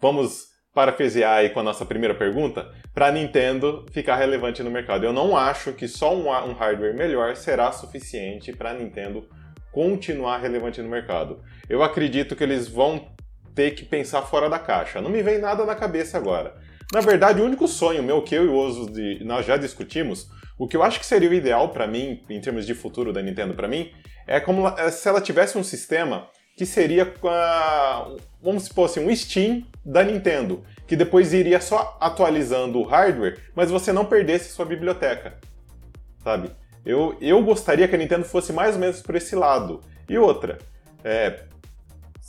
vamos 0.00 0.50
parafrasear 0.72 1.38
aí 1.38 1.50
com 1.50 1.60
a 1.60 1.62
nossa 1.62 1.84
primeira 1.84 2.14
pergunta, 2.14 2.72
para 2.94 3.10
Nintendo 3.10 3.86
ficar 3.90 4.16
relevante 4.16 4.62
no 4.62 4.70
mercado. 4.70 5.04
Eu 5.04 5.12
não 5.12 5.36
acho 5.36 5.72
que 5.72 5.88
só 5.88 6.14
um, 6.14 6.28
um 6.28 6.52
hardware 6.52 6.94
melhor 6.94 7.36
será 7.36 7.72
suficiente 7.72 8.52
para 8.52 8.74
Nintendo 8.74 9.28
continuar 9.72 10.38
relevante 10.38 10.80
no 10.80 10.88
mercado. 10.88 11.42
Eu 11.68 11.82
acredito 11.82 12.34
que 12.34 12.44
eles 12.44 12.68
vão 12.68 13.08
ter 13.54 13.72
que 13.72 13.84
pensar 13.84 14.22
fora 14.22 14.48
da 14.48 14.58
caixa. 14.58 15.00
Não 15.00 15.10
me 15.10 15.22
vem 15.22 15.38
nada 15.38 15.64
na 15.64 15.74
cabeça 15.74 16.16
agora. 16.16 16.56
Na 16.92 17.00
verdade, 17.00 17.40
o 17.40 17.44
único 17.44 17.68
sonho 17.68 18.02
meu 18.02 18.22
que 18.22 18.34
eu 18.34 18.44
e 18.44 18.48
o 18.48 18.56
Oso 18.56 18.90
de, 18.90 19.22
nós 19.24 19.46
já 19.46 19.56
discutimos 19.56 20.28
o 20.58 20.66
que 20.66 20.76
eu 20.76 20.82
acho 20.82 20.98
que 20.98 21.06
seria 21.06 21.30
o 21.30 21.34
ideal 21.34 21.70
para 21.70 21.86
mim, 21.86 22.22
em 22.28 22.40
termos 22.40 22.66
de 22.66 22.74
futuro 22.74 23.12
da 23.12 23.22
Nintendo 23.22 23.54
para 23.54 23.68
mim, 23.68 23.90
é 24.26 24.38
como 24.38 24.64
se 24.90 25.08
ela 25.08 25.20
tivesse 25.20 25.56
um 25.56 25.64
sistema 25.64 26.28
que 26.56 26.66
seria, 26.66 27.10
vamos 28.42 28.64
supor 28.64 28.84
assim, 28.84 29.00
um 29.00 29.16
Steam 29.16 29.64
da 29.82 30.02
Nintendo, 30.02 30.62
que 30.86 30.94
depois 30.94 31.32
iria 31.32 31.60
só 31.60 31.96
atualizando 31.98 32.78
o 32.78 32.84
hardware, 32.84 33.38
mas 33.54 33.70
você 33.70 33.92
não 33.92 34.04
perdesse 34.04 34.52
sua 34.52 34.66
biblioteca, 34.66 35.38
sabe? 36.22 36.50
Eu, 36.84 37.16
eu 37.20 37.42
gostaria 37.42 37.88
que 37.88 37.94
a 37.94 37.98
Nintendo 37.98 38.24
fosse 38.24 38.52
mais 38.52 38.74
ou 38.74 38.80
menos 38.80 39.00
por 39.00 39.14
esse 39.14 39.34
lado. 39.34 39.80
E 40.08 40.18
outra, 40.18 40.58
é, 41.02 41.44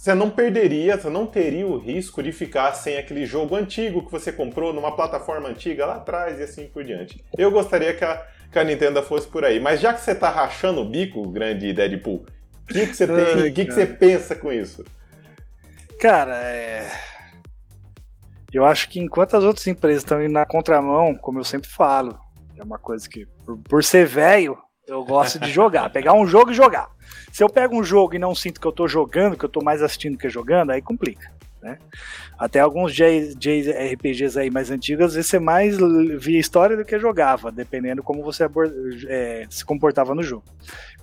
você 0.02 0.16
não 0.16 0.32
perderia, 0.32 0.98
você 0.98 1.12
não 1.12 1.28
teria 1.28 1.68
o 1.68 1.78
risco 1.78 2.24
de 2.24 2.32
ficar 2.32 2.74
sem 2.74 2.98
aquele 2.98 3.24
jogo 3.24 3.56
antigo 3.56 4.04
que 4.04 4.12
você 4.12 4.32
comprou 4.32 4.74
numa 4.74 4.96
plataforma 4.96 5.48
antiga 5.48 5.86
lá 5.86 5.98
atrás 5.98 6.40
e 6.40 6.44
assim 6.44 6.66
por 6.66 6.84
diante. 6.84 7.24
Eu 7.38 7.52
gostaria 7.52 7.94
que 7.94 8.04
a, 8.04 8.26
que 8.52 8.58
a 8.58 8.64
Nintendo 8.64 9.04
fosse 9.04 9.28
por 9.28 9.46
aí. 9.46 9.60
Mas 9.60 9.80
já 9.80 9.94
que 9.94 10.02
você 10.02 10.16
tá 10.16 10.28
rachando 10.32 10.82
o 10.82 10.90
bico, 10.90 11.30
grande 11.30 11.72
Deadpool, 11.72 12.26
que, 12.72 12.88
que 12.88 12.96
você 12.96 13.06
tem? 13.06 13.50
O 13.50 13.54
que, 13.54 13.66
que 13.66 13.72
você 13.72 13.86
pensa 13.86 14.36
com 14.36 14.52
isso? 14.52 14.84
Cara, 16.00 16.36
é. 16.36 16.90
Eu 18.52 18.66
acho 18.66 18.90
que 18.90 19.00
enquanto 19.00 19.38
as 19.38 19.44
outras 19.44 19.68
empresas 19.68 20.02
estão 20.02 20.20
indo 20.20 20.34
na 20.34 20.48
contramão, 20.48 21.14
como 21.14 21.40
eu 21.40 21.44
sempre 21.44 21.70
falo, 21.70 22.20
é 22.58 22.64
uma 22.64 22.80
coisa 22.80 23.08
que, 23.08 23.28
por, 23.46 23.58
por 23.60 23.84
ser 23.84 24.08
velho, 24.08 24.58
eu 24.88 25.04
gosto 25.04 25.40
de 25.40 25.50
jogar. 25.52 25.90
pegar 25.90 26.14
um 26.14 26.26
jogo 26.26 26.52
e 26.52 26.54
jogar. 26.54 26.90
Se 27.32 27.44
eu 27.44 27.50
pego 27.50 27.80
um 27.80 27.84
jogo 27.84 28.16
e 28.16 28.20
não 28.20 28.36
sinto 28.36 28.60
que 28.60 28.68
eu 28.68 28.72
tô 28.72 28.88
jogando, 28.88 29.38
que 29.38 29.46
eu 29.46 29.50
tô 29.50 29.64
mais 29.64 29.82
assistindo 29.82 30.18
que 30.18 30.30
jogando, 30.30 30.72
aí 30.72 30.82
complica. 30.82 31.32
Né? 31.62 31.78
Até 32.38 32.60
alguns 32.60 32.94
JRPGs 32.94 34.38
aí 34.38 34.50
mais 34.50 34.72
antigos, 34.72 35.16
você 35.16 35.40
mais 35.40 35.78
via 36.20 36.40
história 36.40 36.76
do 36.76 36.84
que 36.84 36.98
jogava, 36.98 37.52
dependendo 37.52 38.02
como 38.02 38.24
você 38.24 38.46
é, 39.08 39.46
se 39.50 39.64
comportava 39.64 40.16
no 40.16 40.24
jogo. 40.24 40.44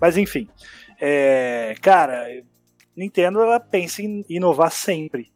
Mas 0.01 0.17
enfim, 0.17 0.49
é, 1.01 1.77
cara, 1.81 2.27
Nintendo 2.97 3.41
ela 3.41 3.61
pensa 3.61 4.03
em 4.03 4.25
inovar 4.29 4.73
sempre. 4.73 5.31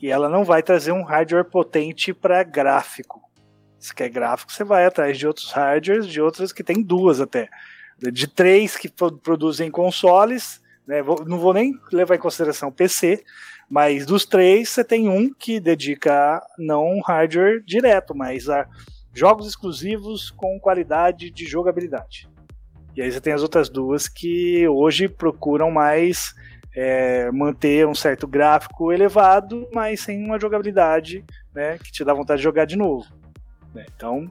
E 0.00 0.10
ela 0.10 0.28
não 0.28 0.44
vai 0.44 0.62
trazer 0.62 0.92
um 0.92 1.02
hardware 1.02 1.44
potente 1.44 2.12
para 2.12 2.42
gráfico. 2.42 3.23
Se 3.84 3.94
quer 3.94 4.08
gráfico, 4.08 4.50
você 4.50 4.64
vai 4.64 4.86
atrás 4.86 5.18
de 5.18 5.26
outros 5.26 5.52
hardwares, 5.52 6.06
de 6.06 6.18
outras 6.18 6.54
que 6.54 6.64
tem 6.64 6.82
duas 6.82 7.20
até. 7.20 7.50
De 8.10 8.26
três 8.26 8.78
que 8.78 8.88
produzem 8.88 9.70
consoles, 9.70 10.62
né? 10.86 11.02
não 11.26 11.38
vou 11.38 11.52
nem 11.52 11.78
levar 11.92 12.14
em 12.14 12.18
consideração 12.18 12.72
PC, 12.72 13.22
mas 13.68 14.06
dos 14.06 14.24
três 14.24 14.70
você 14.70 14.82
tem 14.82 15.06
um 15.06 15.30
que 15.34 15.60
dedica 15.60 16.42
não 16.58 16.98
hardware 17.00 17.62
direto, 17.62 18.14
mas 18.16 18.48
a 18.48 18.66
jogos 19.12 19.46
exclusivos 19.46 20.30
com 20.30 20.58
qualidade 20.58 21.28
de 21.30 21.44
jogabilidade. 21.44 22.26
E 22.96 23.02
aí 23.02 23.12
você 23.12 23.20
tem 23.20 23.34
as 23.34 23.42
outras 23.42 23.68
duas 23.68 24.08
que 24.08 24.66
hoje 24.66 25.10
procuram 25.10 25.70
mais 25.70 26.34
é, 26.74 27.30
manter 27.30 27.86
um 27.86 27.94
certo 27.94 28.26
gráfico 28.26 28.90
elevado, 28.90 29.68
mas 29.74 30.00
sem 30.00 30.24
uma 30.24 30.40
jogabilidade 30.40 31.22
né, 31.54 31.76
que 31.76 31.92
te 31.92 32.02
dá 32.02 32.14
vontade 32.14 32.38
de 32.38 32.44
jogar 32.44 32.64
de 32.64 32.76
novo. 32.76 33.22
Né? 33.74 33.84
Então, 33.94 34.30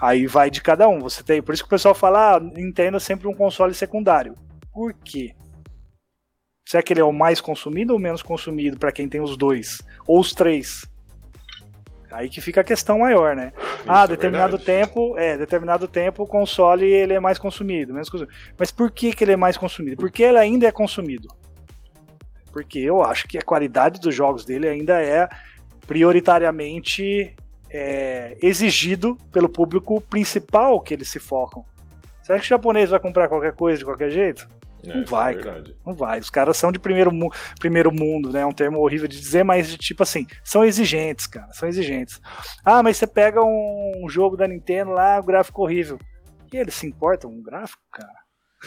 aí 0.00 0.26
vai 0.26 0.50
de 0.50 0.60
cada 0.60 0.88
um. 0.88 1.00
Você 1.00 1.22
tem, 1.22 1.42
por 1.42 1.54
isso 1.54 1.62
que 1.62 1.68
o 1.68 1.70
pessoal 1.70 1.94
fala, 1.94 2.36
ah, 2.36 2.40
Nintendo 2.40 2.96
é 2.96 3.00
sempre 3.00 3.28
um 3.28 3.34
console 3.34 3.74
secundário. 3.74 4.34
Por 4.72 4.94
quê? 4.94 5.34
Será 6.66 6.82
que 6.82 6.92
ele 6.92 7.00
é 7.00 7.04
o 7.04 7.12
mais 7.12 7.40
consumido 7.40 7.92
ou 7.92 7.98
menos 7.98 8.22
consumido 8.22 8.78
para 8.78 8.92
quem 8.92 9.08
tem 9.08 9.20
os 9.20 9.36
dois? 9.36 9.82
Ou 10.06 10.20
os 10.20 10.32
três? 10.32 10.86
Aí 12.12 12.28
que 12.28 12.40
fica 12.40 12.60
a 12.60 12.64
questão 12.64 13.00
maior, 13.00 13.36
né? 13.36 13.52
Isso 13.56 13.84
ah, 13.86 14.04
é 14.04 14.08
determinado 14.08 14.56
é 14.56 14.58
tempo, 14.58 15.16
é, 15.16 15.36
determinado 15.36 15.86
tempo 15.86 16.24
o 16.24 16.26
console 16.26 16.84
ele 16.84 17.12
é 17.12 17.20
mais 17.20 17.38
consumido, 17.38 17.92
menos 17.92 18.08
consumido. 18.08 18.36
Mas 18.58 18.70
por 18.70 18.90
que, 18.90 19.12
que 19.12 19.22
ele 19.22 19.32
é 19.32 19.36
mais 19.36 19.56
consumido? 19.56 19.96
Porque 19.96 20.22
ele 20.22 20.38
ainda 20.38 20.66
é 20.66 20.72
consumido 20.72 21.28
porque 22.50 22.78
eu 22.78 23.02
acho 23.02 23.26
que 23.28 23.38
a 23.38 23.42
qualidade 23.42 24.00
dos 24.00 24.14
jogos 24.14 24.44
dele 24.44 24.68
ainda 24.68 25.00
é 25.00 25.28
prioritariamente 25.86 27.34
é, 27.70 28.36
exigido 28.42 29.16
pelo 29.32 29.48
público 29.48 30.00
principal 30.00 30.80
que 30.80 30.94
eles 30.94 31.08
se 31.08 31.18
focam. 31.18 31.64
Será 32.22 32.38
que 32.38 32.44
o 32.44 32.48
japonês 32.48 32.90
vai 32.90 33.00
comprar 33.00 33.28
qualquer 33.28 33.52
coisa 33.52 33.78
de 33.78 33.84
qualquer 33.84 34.10
jeito? 34.10 34.48
É, 34.84 34.94
não 34.94 35.04
vai, 35.04 35.34
é 35.34 35.38
cara. 35.38 35.64
Não 35.84 35.94
vai. 35.94 36.18
Os 36.20 36.30
caras 36.30 36.56
são 36.56 36.72
de 36.72 36.78
primeiro, 36.78 37.12
mu 37.12 37.30
primeiro 37.58 37.92
mundo, 37.92 38.32
né? 38.32 38.40
É 38.40 38.46
um 38.46 38.52
termo 38.52 38.78
horrível 38.78 39.06
de 39.06 39.20
dizer, 39.20 39.44
mas 39.44 39.68
de 39.68 39.76
tipo 39.76 40.02
assim, 40.02 40.26
são 40.42 40.64
exigentes, 40.64 41.26
cara. 41.26 41.52
São 41.52 41.68
exigentes. 41.68 42.20
Ah, 42.64 42.82
mas 42.82 42.96
você 42.96 43.06
pega 43.06 43.40
um 43.42 44.06
jogo 44.08 44.36
da 44.36 44.48
Nintendo 44.48 44.92
lá, 44.92 45.18
o 45.20 45.24
gráfico 45.24 45.62
horrível. 45.62 45.98
E 46.52 46.56
eles 46.56 46.74
se 46.74 46.86
importam 46.86 47.30
com 47.30 47.38
o 47.38 47.42
gráfico, 47.42 47.82
cara? 47.92 48.20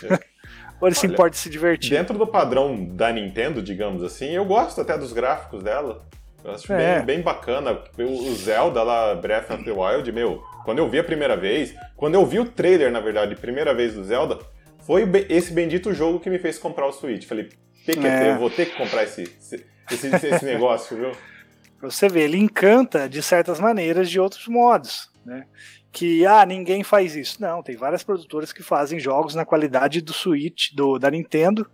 É. 0.04 0.34
Ou 0.82 0.88
ele 0.88 0.96
Olha, 0.96 0.96
se 0.96 1.08
importa 1.08 1.32
de 1.32 1.38
se 1.38 1.50
divertir? 1.50 1.92
Dentro 1.92 2.18
do 2.18 2.28
padrão 2.28 2.84
da 2.84 3.12
Nintendo, 3.12 3.62
digamos 3.62 4.04
assim, 4.04 4.32
eu 4.32 4.44
gosto 4.44 4.82
até 4.82 4.98
dos 4.98 5.14
gráficos 5.14 5.64
dela. 5.64 6.06
Eu 6.44 6.52
acho 6.52 6.74
é. 6.74 6.98
bem, 6.98 7.06
bem 7.06 7.22
bacana. 7.22 7.80
O 7.98 8.34
Zelda 8.36 8.84
lá, 8.84 9.16
Breath 9.16 9.50
of 9.52 9.64
the 9.64 9.72
Wild, 9.72 10.12
meu, 10.12 10.44
quando 10.66 10.80
eu 10.80 10.90
vi 10.90 11.00
a 11.00 11.04
primeira 11.04 11.38
vez, 11.38 11.74
quando 11.96 12.16
eu 12.16 12.26
vi 12.26 12.40
o 12.40 12.46
trailer, 12.46 12.92
na 12.92 13.00
verdade, 13.00 13.36
primeira 13.36 13.74
vez 13.74 13.94
do 13.94 14.04
Zelda, 14.04 14.40
foi 14.86 15.10
esse 15.30 15.54
bendito 15.54 15.94
jogo 15.94 16.20
que 16.20 16.30
me 16.30 16.40
fez 16.40 16.60
comprar 16.60 16.86
o 16.88 16.92
Switch. 16.92 17.26
Falei, 17.26 17.50
PQT, 17.86 18.08
é. 18.08 18.32
eu 18.32 18.38
vou 18.38 18.50
ter 18.50 18.66
que 18.66 18.78
comprar 18.78 19.04
esse, 19.04 19.24
esse, 19.24 19.66
esse 20.08 20.46
negócio, 20.46 20.98
viu? 20.98 21.12
Pra 21.80 21.92
você 21.92 22.08
ver, 22.08 22.22
ele 22.22 22.38
encanta 22.38 23.10
de 23.10 23.22
certas 23.22 23.60
maneiras 23.60 24.10
de 24.10 24.18
outros 24.18 24.48
modos, 24.48 25.10
né? 25.26 25.46
que 25.92 26.26
ah, 26.26 26.46
ninguém 26.46 26.84
faz 26.84 27.16
isso. 27.16 27.42
Não, 27.42 27.62
tem 27.62 27.76
várias 27.76 28.04
produtoras 28.04 28.52
que 28.52 28.64
fazem 28.64 29.00
jogos 29.00 29.36
na 29.36 29.46
qualidade 29.46 30.02
do 30.02 30.12
Switch, 30.12 30.74
do, 30.74 30.98
da 30.98 31.12
Nintendo, 31.12 31.70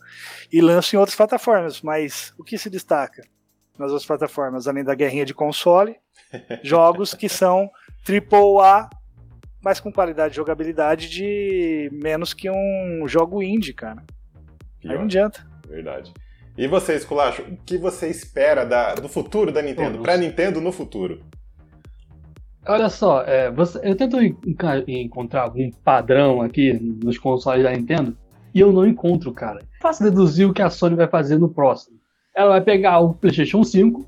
e 0.51 0.61
lançam 0.61 0.97
em 0.97 0.99
outras 0.99 1.15
plataformas. 1.15 1.81
Mas 1.81 2.33
o 2.37 2.43
que 2.43 2.57
se 2.57 2.69
destaca 2.69 3.21
nas 3.79 3.91
outras 3.91 4.05
plataformas, 4.05 4.67
além 4.67 4.83
da 4.83 4.93
guerrinha 4.93 5.25
de 5.25 5.33
console? 5.33 5.95
jogos 6.63 7.13
que 7.13 7.29
são 7.29 7.69
AAA, 8.07 8.89
mas 9.63 9.79
com 9.79 9.91
qualidade 9.91 10.31
de 10.31 10.37
jogabilidade 10.37 11.09
de 11.09 11.89
menos 11.91 12.33
que 12.33 12.49
um 12.49 13.07
jogo 13.07 13.41
indie, 13.41 13.73
cara. 13.73 14.03
Pior. 14.79 14.91
Aí 14.91 14.97
não 14.97 15.05
adianta. 15.05 15.45
Verdade. 15.67 16.13
E 16.57 16.67
você, 16.67 16.95
Esculacho, 16.95 17.41
o 17.43 17.57
que 17.65 17.77
você 17.77 18.09
espera 18.09 18.65
da, 18.65 18.95
do 18.95 19.07
futuro 19.07 19.51
da 19.51 19.61
Nintendo? 19.61 19.99
Para 19.99 20.17
Nintendo 20.17 20.59
no 20.59 20.71
futuro? 20.71 21.21
Olha 22.67 22.89
só, 22.89 23.23
é, 23.23 23.49
você, 23.49 23.79
eu 23.81 23.95
tento 23.95 24.17
encontrar 24.87 25.43
algum 25.43 25.71
padrão 25.83 26.41
aqui 26.41 26.73
nos 26.73 27.17
consoles 27.17 27.63
da 27.63 27.71
Nintendo 27.71 28.15
e 28.53 28.59
eu 28.59 28.71
não 28.71 28.85
encontro, 28.85 29.33
cara. 29.33 29.63
Faço 29.81 30.03
deduzir 30.03 30.47
o 30.47 30.53
que 30.53 30.61
a 30.61 30.69
Sony 30.69 30.95
vai 30.95 31.07
fazer 31.07 31.37
no 31.37 31.49
próximo. 31.49 31.98
Ela 32.39 32.51
vai 32.51 32.61
pegar 32.61 32.99
o 32.99 33.13
PlayStation 33.13 33.61
5 33.61 34.05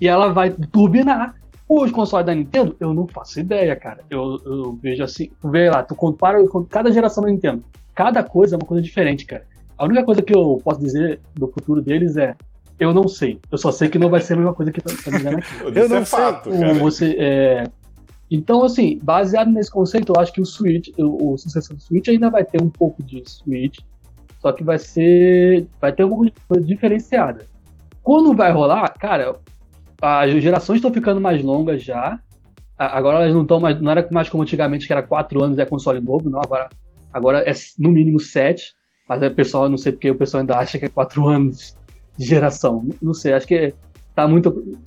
e 0.00 0.08
ela 0.08 0.32
vai 0.32 0.50
turbinar 0.50 1.34
os 1.68 1.90
consoles 1.90 2.24
da 2.24 2.34
Nintendo. 2.34 2.74
Eu 2.80 2.94
não 2.94 3.06
faço 3.06 3.38
ideia, 3.38 3.76
cara. 3.76 4.00
Eu, 4.08 4.40
eu 4.46 4.78
vejo 4.82 5.04
assim, 5.04 5.30
vê 5.44 5.68
lá, 5.68 5.82
tu 5.82 5.94
compara 5.94 6.42
com 6.48 6.64
cada 6.64 6.90
geração 6.90 7.22
da 7.22 7.28
Nintendo. 7.28 7.62
Cada 7.94 8.22
coisa 8.22 8.54
é 8.54 8.56
uma 8.56 8.66
coisa 8.66 8.82
diferente, 8.82 9.26
cara. 9.26 9.44
A 9.76 9.84
única 9.84 10.02
coisa 10.02 10.22
que 10.22 10.34
eu 10.34 10.58
posso 10.64 10.80
dizer 10.80 11.20
do 11.34 11.48
futuro 11.48 11.82
deles 11.82 12.16
é 12.16 12.34
eu 12.78 12.94
não 12.94 13.06
sei. 13.06 13.38
Eu 13.52 13.58
só 13.58 13.70
sei 13.70 13.90
que 13.90 13.98
não 13.98 14.08
vai 14.08 14.22
ser 14.22 14.32
a 14.32 14.36
mesma 14.36 14.54
coisa 14.54 14.72
que 14.72 14.80
tá, 14.80 14.94
tá 15.04 15.10
dizendo 15.10 15.36
aqui. 15.36 15.54
eu 15.78 15.86
não 15.86 15.96
é 15.98 16.04
sei. 16.06 16.18
Fato, 16.18 16.50
cara. 16.50 16.74
Você, 16.74 17.14
é... 17.18 17.64
Então, 18.30 18.64
assim, 18.64 18.98
baseado 19.02 19.50
nesse 19.50 19.70
conceito, 19.70 20.14
eu 20.16 20.18
acho 20.18 20.32
que 20.32 20.40
o 20.40 20.46
Switch, 20.46 20.88
o, 20.96 21.34
o 21.34 21.36
sucessor 21.36 21.76
do 21.76 21.82
Switch 21.82 22.08
ainda 22.08 22.30
vai 22.30 22.42
ter 22.42 22.62
um 22.62 22.70
pouco 22.70 23.02
de 23.02 23.22
Switch, 23.28 23.80
só 24.40 24.52
que 24.52 24.64
vai 24.64 24.78
ser. 24.78 25.66
vai 25.80 25.92
ter 25.92 26.02
alguma 26.02 26.30
coisa 26.48 26.66
diferenciada. 26.66 27.46
Quando 28.02 28.34
vai 28.34 28.50
rolar, 28.50 28.88
cara, 28.98 29.36
as 30.00 30.42
gerações 30.42 30.76
estão 30.76 30.92
ficando 30.92 31.20
mais 31.20 31.42
longas 31.42 31.82
já. 31.82 32.18
Agora 32.76 33.18
elas 33.18 33.34
não 33.34 33.42
estão 33.42 33.60
mais. 33.60 33.80
Não 33.80 33.90
era 33.90 34.08
mais 34.10 34.28
como 34.28 34.42
antigamente, 34.42 34.86
que 34.86 34.92
era 34.92 35.02
4 35.02 35.44
anos 35.44 35.58
é 35.58 35.66
console 35.66 36.00
novo, 36.00 36.30
não. 36.30 36.40
Agora, 36.40 36.70
agora 37.12 37.38
é 37.40 37.52
no 37.78 37.90
mínimo 37.90 38.18
7. 38.18 38.74
Mas 39.06 39.22
o 39.22 39.30
pessoal, 39.30 39.68
não 39.68 39.76
sei 39.76 39.92
porque 39.92 40.10
o 40.10 40.14
pessoal 40.14 40.40
ainda 40.40 40.56
acha 40.56 40.78
que 40.78 40.86
é 40.86 40.88
4 40.88 41.26
anos 41.28 41.76
de 42.16 42.24
geração. 42.24 42.88
Não 43.02 43.12
sei, 43.12 43.34
acho 43.34 43.46
que 43.46 43.74
tá 44.14 44.26
muito. 44.26 44.78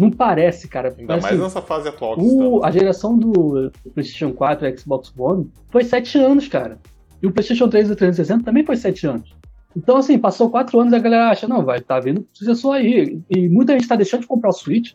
Não 0.00 0.10
parece, 0.10 0.68
cara. 0.68 0.94
Ainda 0.96 1.06
parece, 1.06 1.26
mais 1.26 1.40
nessa 1.40 1.62
fase 1.62 1.88
atual 1.88 2.14
que 2.14 2.22
o, 2.22 2.64
A 2.64 2.70
geração 2.70 3.18
do 3.18 3.72
PlayStation 3.94 4.32
4 4.32 4.68
e 4.68 4.78
Xbox 4.78 5.12
One 5.16 5.50
foi 5.70 5.82
7 5.82 6.18
anos, 6.18 6.46
cara. 6.46 6.78
E 7.22 7.26
o 7.26 7.32
PlayStation 7.32 7.68
3 7.68 7.88
e 7.88 7.92
o 7.92 7.96
360 7.96 8.44
também 8.44 8.64
foi 8.64 8.76
7 8.76 9.06
anos. 9.06 9.36
Então, 9.76 9.96
assim, 9.96 10.18
passou 10.18 10.50
4 10.50 10.78
anos 10.80 10.92
e 10.92 10.96
a 10.96 10.98
galera 10.98 11.30
acha, 11.30 11.46
não, 11.46 11.64
vai, 11.64 11.80
tá 11.80 11.98
vindo 12.00 12.26
sucessor 12.32 12.74
aí. 12.74 13.20
E 13.30 13.48
muita 13.48 13.72
gente 13.72 13.88
tá 13.88 13.96
deixando 13.96 14.22
de 14.22 14.26
comprar 14.26 14.50
o 14.50 14.52
Switch 14.52 14.92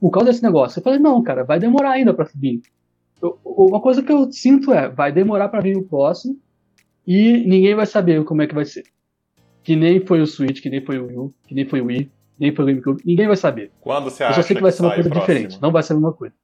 por 0.00 0.10
causa 0.10 0.30
desse 0.30 0.42
negócio. 0.42 0.78
Eu 0.78 0.82
falei, 0.82 0.98
não, 0.98 1.22
cara, 1.22 1.44
vai 1.44 1.58
demorar 1.58 1.90
ainda 1.92 2.12
pra 2.12 2.28
vir. 2.34 2.60
Eu, 3.22 3.38
uma 3.44 3.80
coisa 3.80 4.02
que 4.02 4.12
eu 4.12 4.30
sinto 4.32 4.72
é, 4.72 4.88
vai 4.88 5.12
demorar 5.12 5.48
para 5.48 5.60
vir 5.60 5.76
o 5.76 5.84
próximo 5.84 6.36
e 7.06 7.44
ninguém 7.46 7.74
vai 7.74 7.86
saber 7.86 8.24
como 8.24 8.42
é 8.42 8.46
que 8.46 8.54
vai 8.54 8.64
ser. 8.64 8.84
Que 9.62 9.76
nem 9.76 10.04
foi 10.04 10.20
o 10.20 10.26
Switch, 10.26 10.60
que 10.60 10.70
nem 10.70 10.84
foi 10.84 10.98
o 10.98 11.06
Wii, 11.06 11.30
que 11.46 11.54
nem 11.54 11.66
foi 11.66 11.80
o 11.80 11.86
Wii, 11.86 12.10
nem 12.38 12.54
foi 12.54 12.64
o 12.64 12.68
GameCube. 12.68 13.02
Ninguém 13.04 13.26
vai 13.26 13.36
saber. 13.36 13.70
Quando 13.80 14.04
você 14.04 14.24
acha 14.24 14.38
Eu 14.38 14.42
só 14.42 14.46
sei 14.46 14.56
que 14.56 14.62
vai 14.62 14.72
ser 14.72 14.82
uma 14.82 14.94
coisa 14.94 15.10
diferente. 15.10 15.60
Não 15.60 15.72
vai 15.72 15.82
ser 15.82 15.92
a 15.92 15.96
mesma 15.96 16.12
coisa. 16.12 16.34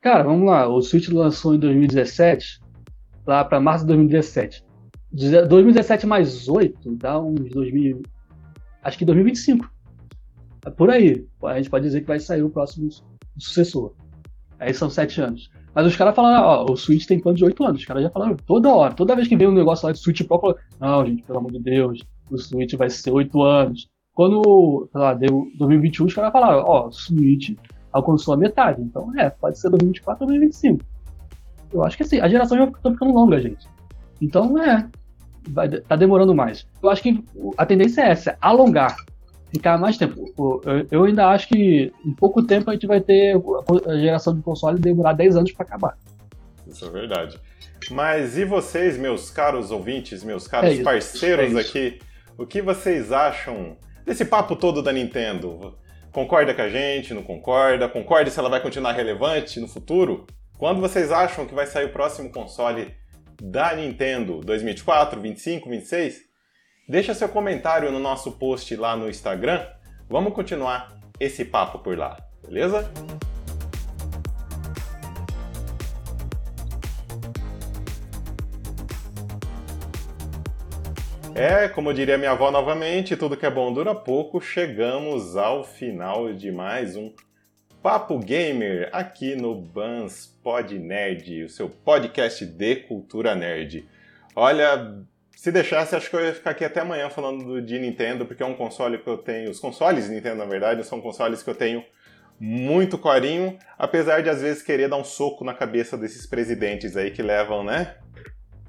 Cara, 0.00 0.24
vamos 0.24 0.46
lá. 0.46 0.66
O 0.66 0.80
Switch 0.80 1.08
lançou 1.08 1.54
em 1.54 1.58
2017, 1.58 2.60
lá 3.26 3.44
para 3.44 3.60
março 3.60 3.84
de 3.84 3.88
2017. 3.88 4.64
2017 5.12 6.06
mais 6.06 6.48
8 6.48 6.96
dá 6.96 7.20
uns 7.20 7.50
2000. 7.50 8.02
Acho 8.82 8.98
que 8.98 9.04
2025. 9.04 9.70
É 10.64 10.70
por 10.70 10.90
aí. 10.90 11.26
A 11.44 11.56
gente 11.56 11.70
pode 11.70 11.84
dizer 11.84 12.00
que 12.00 12.06
vai 12.06 12.18
sair 12.18 12.42
o 12.42 12.50
próximo 12.50 12.88
sucessor. 13.38 13.92
Aí 14.58 14.72
são 14.72 14.88
7 14.88 15.20
anos. 15.20 15.50
Mas 15.74 15.86
os 15.86 15.96
caras 15.96 16.14
falaram, 16.14 16.44
ó, 16.44 16.72
o 16.72 16.76
Switch 16.76 17.06
tem 17.06 17.18
plano 17.18 17.36
de 17.36 17.44
8 17.44 17.64
anos. 17.64 17.80
Os 17.80 17.86
caras 17.86 18.02
já 18.02 18.10
falaram 18.10 18.36
toda 18.36 18.74
hora. 18.74 18.94
Toda 18.94 19.16
vez 19.16 19.26
que 19.26 19.36
vem 19.36 19.48
um 19.48 19.52
negócio 19.52 19.86
lá 19.86 19.92
de 19.92 19.98
Switch 19.98 20.22
Pro, 20.22 20.56
não, 20.80 21.06
gente, 21.06 21.22
pelo 21.22 21.38
amor 21.38 21.52
de 21.52 21.58
Deus, 21.58 22.00
o 22.30 22.38
Switch 22.38 22.74
vai 22.74 22.88
ser 22.88 23.10
8 23.10 23.42
anos. 23.42 23.88
Quando, 24.14 24.88
sei 24.92 25.00
lá, 25.00 25.14
deu 25.14 25.46
2021, 25.58 26.06
os 26.06 26.14
caras 26.14 26.32
falaram, 26.32 26.62
ó, 26.66 26.88
o 26.88 26.92
Switch 26.92 27.56
alcançou 27.92 28.34
a 28.34 28.36
metade. 28.36 28.82
Então, 28.82 29.10
é, 29.18 29.30
pode 29.30 29.58
ser 29.58 29.70
2024 29.70 30.24
ou 30.24 30.28
2025. 30.28 30.84
Eu 31.72 31.82
acho 31.82 31.96
que 31.96 32.02
assim, 32.02 32.20
a 32.20 32.28
geração 32.28 32.58
já 32.58 32.66
tá 32.66 32.90
ficando 32.90 33.12
longa, 33.12 33.40
gente. 33.40 33.66
Então, 34.20 34.58
é. 34.62 34.88
Vai, 35.48 35.68
tá 35.68 35.96
demorando 35.96 36.34
mais. 36.34 36.66
Eu 36.82 36.90
acho 36.90 37.02
que 37.02 37.24
a 37.56 37.66
tendência 37.66 38.02
é 38.02 38.10
essa, 38.10 38.36
alongar, 38.40 38.96
ficar 39.52 39.78
mais 39.78 39.96
tempo. 39.96 40.32
Eu, 40.64 40.86
eu 40.90 41.04
ainda 41.04 41.28
acho 41.28 41.48
que 41.48 41.92
em 42.04 42.12
pouco 42.12 42.42
tempo 42.42 42.70
a 42.70 42.74
gente 42.74 42.86
vai 42.86 43.00
ter 43.00 43.34
a 43.86 43.96
geração 43.96 44.34
de 44.34 44.42
console 44.42 44.80
demorar 44.80 45.12
10 45.12 45.36
anos 45.36 45.52
para 45.52 45.66
acabar. 45.66 45.98
Isso 46.66 46.84
é 46.84 46.90
verdade. 46.90 47.38
Mas 47.90 48.38
e 48.38 48.44
vocês, 48.44 48.96
meus 48.96 49.30
caros 49.30 49.70
ouvintes, 49.70 50.22
meus 50.22 50.46
caros 50.46 50.78
é 50.78 50.82
parceiros 50.82 51.54
é 51.54 51.60
aqui, 51.60 51.98
o 52.38 52.46
que 52.46 52.62
vocês 52.62 53.12
acham 53.12 53.76
desse 54.04 54.24
papo 54.24 54.56
todo 54.56 54.82
da 54.82 54.92
Nintendo? 54.92 55.76
Concorda 56.12 56.54
com 56.54 56.62
a 56.62 56.68
gente, 56.68 57.14
não 57.14 57.22
concorda? 57.22 57.88
Concorda 57.88 58.30
se 58.30 58.38
ela 58.38 58.48
vai 58.48 58.60
continuar 58.60 58.92
relevante 58.92 59.58
no 59.58 59.66
futuro? 59.66 60.26
Quando 60.58 60.80
vocês 60.80 61.10
acham 61.10 61.46
que 61.46 61.54
vai 61.54 61.66
sair 61.66 61.86
o 61.86 61.92
próximo 61.92 62.30
console 62.30 62.94
da 63.44 63.74
Nintendo? 63.74 64.40
2024, 64.40 65.20
25, 65.20 65.68
26? 65.68 66.22
Deixa 66.88 67.12
seu 67.12 67.28
comentário 67.28 67.90
no 67.90 67.98
nosso 67.98 68.30
post 68.32 68.76
lá 68.76 68.96
no 68.96 69.10
Instagram. 69.10 69.66
Vamos 70.08 70.32
continuar 70.32 70.96
esse 71.18 71.44
papo 71.44 71.80
por 71.80 71.98
lá, 71.98 72.16
beleza? 72.46 72.88
É, 81.34 81.66
como 81.66 81.92
diria 81.92 82.18
minha 82.18 82.30
avó 82.30 82.52
novamente, 82.52 83.16
tudo 83.16 83.36
que 83.36 83.46
é 83.46 83.50
bom 83.50 83.72
dura 83.72 83.92
pouco. 83.92 84.40
Chegamos 84.40 85.36
ao 85.36 85.64
final 85.64 86.32
de 86.32 86.52
mais 86.52 86.94
um 86.94 87.12
Papo 87.82 88.20
Gamer 88.20 88.88
aqui 88.92 89.34
no 89.34 89.56
Bans 89.56 90.31
Pod 90.42 90.78
Nerd, 90.78 91.44
o 91.44 91.48
seu 91.48 91.68
podcast 91.68 92.44
de 92.44 92.76
cultura 92.76 93.34
nerd. 93.34 93.88
Olha, 94.34 95.04
se 95.36 95.52
deixasse, 95.52 95.94
acho 95.94 96.10
que 96.10 96.16
eu 96.16 96.24
ia 96.24 96.34
ficar 96.34 96.50
aqui 96.50 96.64
até 96.64 96.80
amanhã 96.80 97.08
falando 97.08 97.60
de 97.62 97.78
Nintendo, 97.78 98.26
porque 98.26 98.42
é 98.42 98.46
um 98.46 98.54
console 98.54 98.98
que 98.98 99.08
eu 99.08 99.18
tenho. 99.18 99.50
Os 99.50 99.60
consoles 99.60 100.08
Nintendo, 100.08 100.36
na 100.36 100.44
verdade, 100.44 100.84
são 100.84 101.00
consoles 101.00 101.42
que 101.42 101.50
eu 101.50 101.54
tenho 101.54 101.84
muito 102.40 102.98
carinho, 102.98 103.56
apesar 103.78 104.22
de 104.22 104.28
às 104.28 104.40
vezes 104.42 104.62
querer 104.62 104.88
dar 104.88 104.96
um 104.96 105.04
soco 105.04 105.44
na 105.44 105.54
cabeça 105.54 105.96
desses 105.96 106.26
presidentes 106.26 106.96
aí 106.96 107.10
que 107.10 107.22
levam, 107.22 107.62
né? 107.62 107.94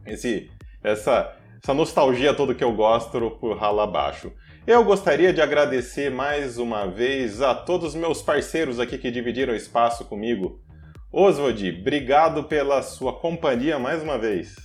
Esse, 0.06 0.52
essa 0.84 1.36
essa 1.64 1.74
nostalgia 1.74 2.34
toda 2.34 2.54
que 2.54 2.64
eu 2.64 2.74
gosto 2.74 3.32
por 3.40 3.58
rala 3.58 3.86
abaixo. 3.86 4.34
Eu 4.68 4.84
gostaria 4.84 5.32
de 5.32 5.42
agradecer 5.42 6.12
mais 6.12 6.58
uma 6.58 6.86
vez 6.86 7.42
a 7.42 7.56
todos 7.56 7.90
os 7.90 7.96
meus 7.96 8.22
parceiros 8.22 8.82
aqui 8.82 8.98
que 8.98 9.10
dividiram 9.10 9.56
espaço 9.56 10.04
comigo. 10.04 10.60
Oswald, 11.16 11.78
obrigado 11.80 12.44
pela 12.44 12.82
sua 12.82 13.14
companhia 13.14 13.78
mais 13.78 14.02
uma 14.02 14.18
vez. 14.18 14.56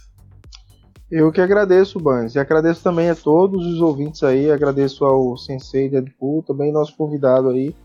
Eu 1.10 1.30
que 1.30 1.42
agradeço, 1.42 2.00
Bans, 2.00 2.34
e 2.34 2.38
agradeço 2.38 2.82
também 2.82 3.10
a 3.10 3.14
todos 3.14 3.66
os 3.66 3.82
ouvintes 3.82 4.22
aí, 4.22 4.50
agradeço 4.50 5.04
ao 5.04 5.36
Sensei 5.36 5.90
Deadpool, 5.90 6.42
também 6.42 6.72
nosso 6.72 6.96
convidado 6.96 7.50
aí, 7.50 7.76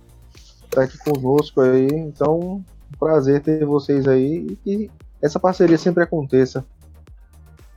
tá 0.69 0.83
aqui 0.83 0.97
conosco 0.97 1.59
aí, 1.59 1.87
então, 1.87 2.39
um 2.39 2.97
prazer 2.97 3.41
ter 3.41 3.65
vocês 3.65 4.07
aí 4.07 4.47
e 4.49 4.55
que 4.55 4.91
essa 5.21 5.41
parceria 5.41 5.77
sempre 5.77 6.01
aconteça. 6.01 6.65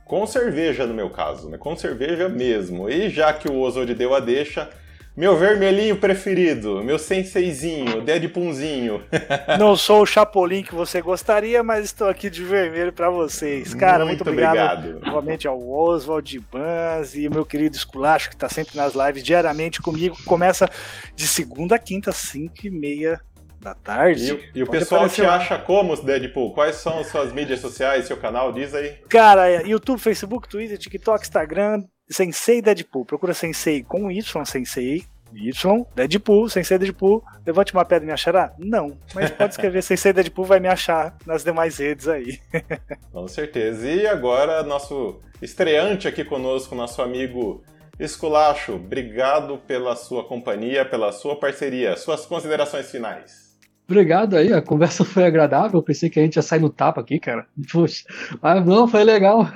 Com 0.05 0.25
cerveja, 0.25 0.87
no 0.87 0.93
meu 0.93 1.09
caso, 1.09 1.49
né? 1.49 1.57
Com 1.57 1.75
cerveja 1.75 2.29
mesmo. 2.29 2.89
E 2.89 3.09
já 3.09 3.33
que 3.33 3.49
o 3.49 3.59
Oswald 3.59 3.93
deu 3.93 4.15
a 4.15 4.21
deixa, 4.21 4.69
meu 5.17 5.35
vermelhinho 5.35 5.97
preferido, 5.97 6.83
meu 6.83 6.99
senseizinho, 6.99 8.01
Deadpoolzinho. 8.03 9.03
Não 9.57 9.75
sou 9.75 10.03
o 10.03 10.05
Chapolin 10.05 10.61
que 10.61 10.75
você 10.75 11.01
gostaria, 11.01 11.63
mas 11.63 11.85
estou 11.85 12.07
aqui 12.07 12.29
de 12.29 12.43
vermelho 12.43 12.93
para 12.93 13.09
vocês. 13.09 13.73
Cara, 13.73 14.05
muito, 14.05 14.23
muito 14.23 14.29
obrigado, 14.29 14.77
obrigado. 14.77 15.05
novamente 15.07 15.47
ao 15.47 15.59
Oswald, 15.67 16.39
Bans 16.51 17.15
e 17.15 17.27
meu 17.29 17.43
querido 17.43 17.75
Esculacho, 17.75 18.29
que 18.29 18.35
está 18.35 18.47
sempre 18.47 18.77
nas 18.77 18.93
lives 18.93 19.23
diariamente 19.23 19.81
comigo. 19.81 20.15
Começa 20.23 20.69
de 21.15 21.27
segunda 21.27 21.77
a 21.77 21.79
quinta, 21.79 22.11
5 22.11 22.67
e 22.67 22.69
meia 22.69 23.19
da 23.59 23.73
tarde. 23.73 24.49
E, 24.53 24.59
e 24.59 24.61
o 24.63 24.67
pessoal 24.67 25.09
te 25.09 25.23
lá. 25.23 25.37
acha 25.37 25.57
como, 25.57 25.95
Deadpool? 25.95 26.53
Quais 26.53 26.75
são 26.75 26.99
as 26.99 27.07
suas 27.07 27.33
mídias 27.33 27.59
sociais, 27.59 28.05
seu 28.05 28.17
canal? 28.17 28.53
Diz 28.53 28.75
aí. 28.75 28.99
Cara, 29.09 29.49
é 29.49 29.65
YouTube, 29.65 29.99
Facebook, 29.99 30.47
Twitter, 30.47 30.77
TikTok, 30.77 31.23
Instagram, 31.23 31.83
Sensei 32.09 32.61
Deadpool. 32.61 33.05
Procura 33.05 33.33
Sensei 33.33 33.83
com 33.83 34.11
Y, 34.11 34.45
Sensei 34.45 35.03
Y, 35.33 35.85
Deadpool, 35.95 36.49
Sensei 36.49 36.77
Deadpool. 36.77 37.23
Levante 37.45 37.73
uma 37.73 37.85
pedra 37.85 38.05
e 38.05 38.07
me 38.07 38.13
achará? 38.13 38.53
Não. 38.57 38.97
Mas 39.13 39.31
pode 39.31 39.53
escrever 39.53 39.81
Sensei 39.83 40.13
Deadpool, 40.13 40.45
vai 40.45 40.59
me 40.59 40.67
achar 40.67 41.15
nas 41.25 41.43
demais 41.43 41.77
redes 41.77 42.07
aí. 42.07 42.39
Com 43.11 43.27
certeza. 43.27 43.87
E 43.87 44.07
agora, 44.07 44.63
nosso 44.63 45.19
estreante 45.41 46.07
aqui 46.07 46.23
conosco, 46.23 46.75
nosso 46.75 47.01
amigo 47.01 47.63
Esculacho. 47.99 48.73
Obrigado 48.73 49.57
pela 49.57 49.95
sua 49.95 50.23
companhia, 50.23 50.85
pela 50.85 51.11
sua 51.11 51.39
parceria. 51.39 51.97
Suas 51.97 52.25
considerações 52.25 52.89
finais. 52.91 53.47
Obrigado 53.89 54.35
aí, 54.35 54.51
a 54.51 54.61
conversa 54.61 55.05
foi 55.05 55.23
agradável. 55.23 55.81
Pensei 55.81 56.09
que 56.09 56.19
a 56.19 56.23
gente 56.23 56.35
ia 56.35 56.41
sair 56.41 56.59
no 56.59 56.69
tapa 56.69 57.01
aqui, 57.01 57.19
cara. 57.19 57.47
Puxa, 57.71 58.03
mas 58.41 58.65
não, 58.65 58.87
foi 58.87 59.03
legal. 59.03 59.47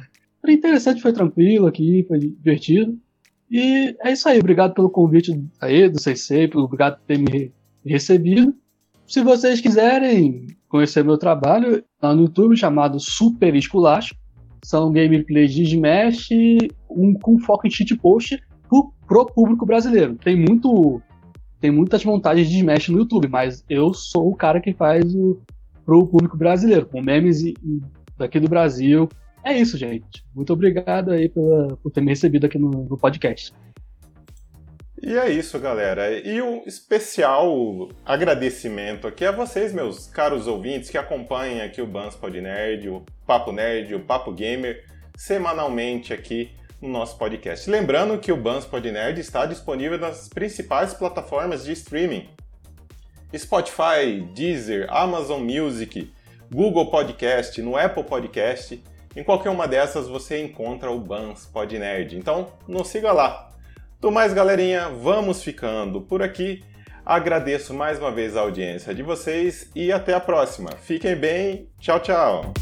Foi 0.42 0.54
interessante, 0.54 1.02
foi 1.02 1.14
tranquilo 1.14 1.68
aqui, 1.68 2.04
foi 2.08 2.20
divertido. 2.20 2.98
E 3.50 3.96
é 4.02 4.12
isso 4.12 4.28
aí, 4.28 4.40
obrigado 4.40 4.74
pelo 4.74 4.90
convite 4.90 5.32
aí 5.60 5.88
do 5.90 6.00
Sensei, 6.00 6.50
obrigado 6.54 6.98
por 6.98 7.06
ter 7.06 7.18
me 7.18 7.52
recebido. 7.86 8.56
Se 9.06 9.22
vocês 9.22 9.60
quiserem 9.60 10.48
conhecer 10.70 11.04
meu 11.04 11.18
trabalho, 11.18 11.84
tá 12.00 12.16
no 12.16 12.22
YouTube 12.22 12.56
chamado 12.56 13.00
Super 13.00 13.54
Esculacho. 13.56 14.16
São 14.64 14.92
gameplays 14.92 15.54
de 15.54 15.64
Smash 15.64 16.30
um, 16.90 17.14
com 17.16 17.38
foco 17.40 17.68
em 17.68 17.70
cheat 17.70 17.96
post 17.98 18.42
pro, 18.70 18.94
pro 19.06 19.26
público 19.26 19.66
brasileiro. 19.66 20.16
Tem 20.16 20.36
muito 20.36 21.02
tem 21.60 21.70
muitas 21.70 22.04
montagens 22.04 22.50
de 22.50 22.58
Smash 22.58 22.90
no 22.90 23.00
YouTube, 23.00 23.28
mas 23.28 23.64
eu 23.70 23.94
sou 23.94 24.30
o 24.30 24.36
cara 24.36 24.60
que 24.60 24.74
faz 24.74 25.14
o 25.14 25.40
pro 25.86 26.08
público 26.08 26.38
brasileiro, 26.38 26.86
com 26.86 27.02
memes 27.02 27.44
daqui 28.18 28.40
do 28.40 28.48
Brasil. 28.48 29.10
É 29.44 29.58
isso, 29.58 29.78
gente. 29.78 30.24
Muito 30.36 30.54
obrigado 30.54 31.12
aí 31.12 31.28
pela, 31.28 31.76
por 31.78 31.92
ter 31.92 32.02
me 32.02 32.10
recebido 32.10 32.46
aqui 32.46 32.58
no, 32.58 32.70
no 32.70 32.98
podcast. 32.98 33.54
E 35.04 35.18
é 35.18 35.32
isso, 35.32 35.58
galera. 35.60 36.12
E 36.12 36.40
um 36.44 36.62
especial 36.68 37.90
agradecimento 38.06 39.08
aqui 39.08 39.26
a 39.26 39.32
vocês, 39.32 39.74
meus 39.74 40.06
caros 40.06 40.46
ouvintes, 40.46 40.92
que 40.92 40.98
acompanham 40.98 41.66
aqui 41.66 41.82
o 41.82 41.88
Bans 41.88 42.16
Pod 42.16 42.40
Nerd, 42.40 42.88
o 42.88 43.04
Papo 43.26 43.52
Nerd, 43.52 43.96
o 43.96 44.00
Papo 44.00 44.32
Gamer, 44.32 44.86
semanalmente 45.18 46.14
aqui 46.14 46.52
no 46.80 46.88
nosso 46.88 47.18
podcast. 47.18 47.68
Lembrando 47.68 48.20
que 48.20 48.32
o 48.32 48.38
Bans 48.38 48.64
Pod 48.64 48.92
Nerd 48.92 49.20
está 49.20 49.48
disponível 49.48 49.98
nas 49.98 50.30
principais 50.30 50.94
plataformas 50.94 51.66
de 51.66 51.72
streaming: 51.72 52.30
Spotify, 53.36 54.22
Deezer, 54.36 54.86
Amazon 54.94 55.42
Music, 55.42 56.14
Google 56.54 56.92
Podcast, 56.92 57.60
no 57.60 57.76
Apple 57.76 58.04
Podcast. 58.04 58.84
Em 59.16 59.24
qualquer 59.24 59.50
uma 59.50 59.68
dessas 59.68 60.08
você 60.08 60.42
encontra 60.42 60.90
o 60.90 61.00
Bans 61.00 61.46
Pod 61.46 61.78
Nerd. 61.78 62.18
Então, 62.18 62.54
nos 62.68 62.88
siga 62.88 63.12
lá. 63.12 63.50
Do 64.00 64.12
mais, 64.12 64.34
galerinha, 64.34 64.90
vamos 64.90 65.44
ficando 65.44 66.02
por 66.02 66.24
aqui. 66.24 66.64
Agradeço 67.06 67.74
mais 67.74 68.00
uma 68.00 68.12
vez 68.12 68.38
a 68.38 68.42
audiência 68.42 68.96
de 68.96 69.04
vocês 69.04 69.70
e 69.76 69.92
até 69.92 70.14
a 70.14 70.20
próxima. 70.20 70.72
Fiquem 70.72 71.16
bem. 71.16 71.68
Tchau, 71.80 72.00
tchau. 72.00 72.54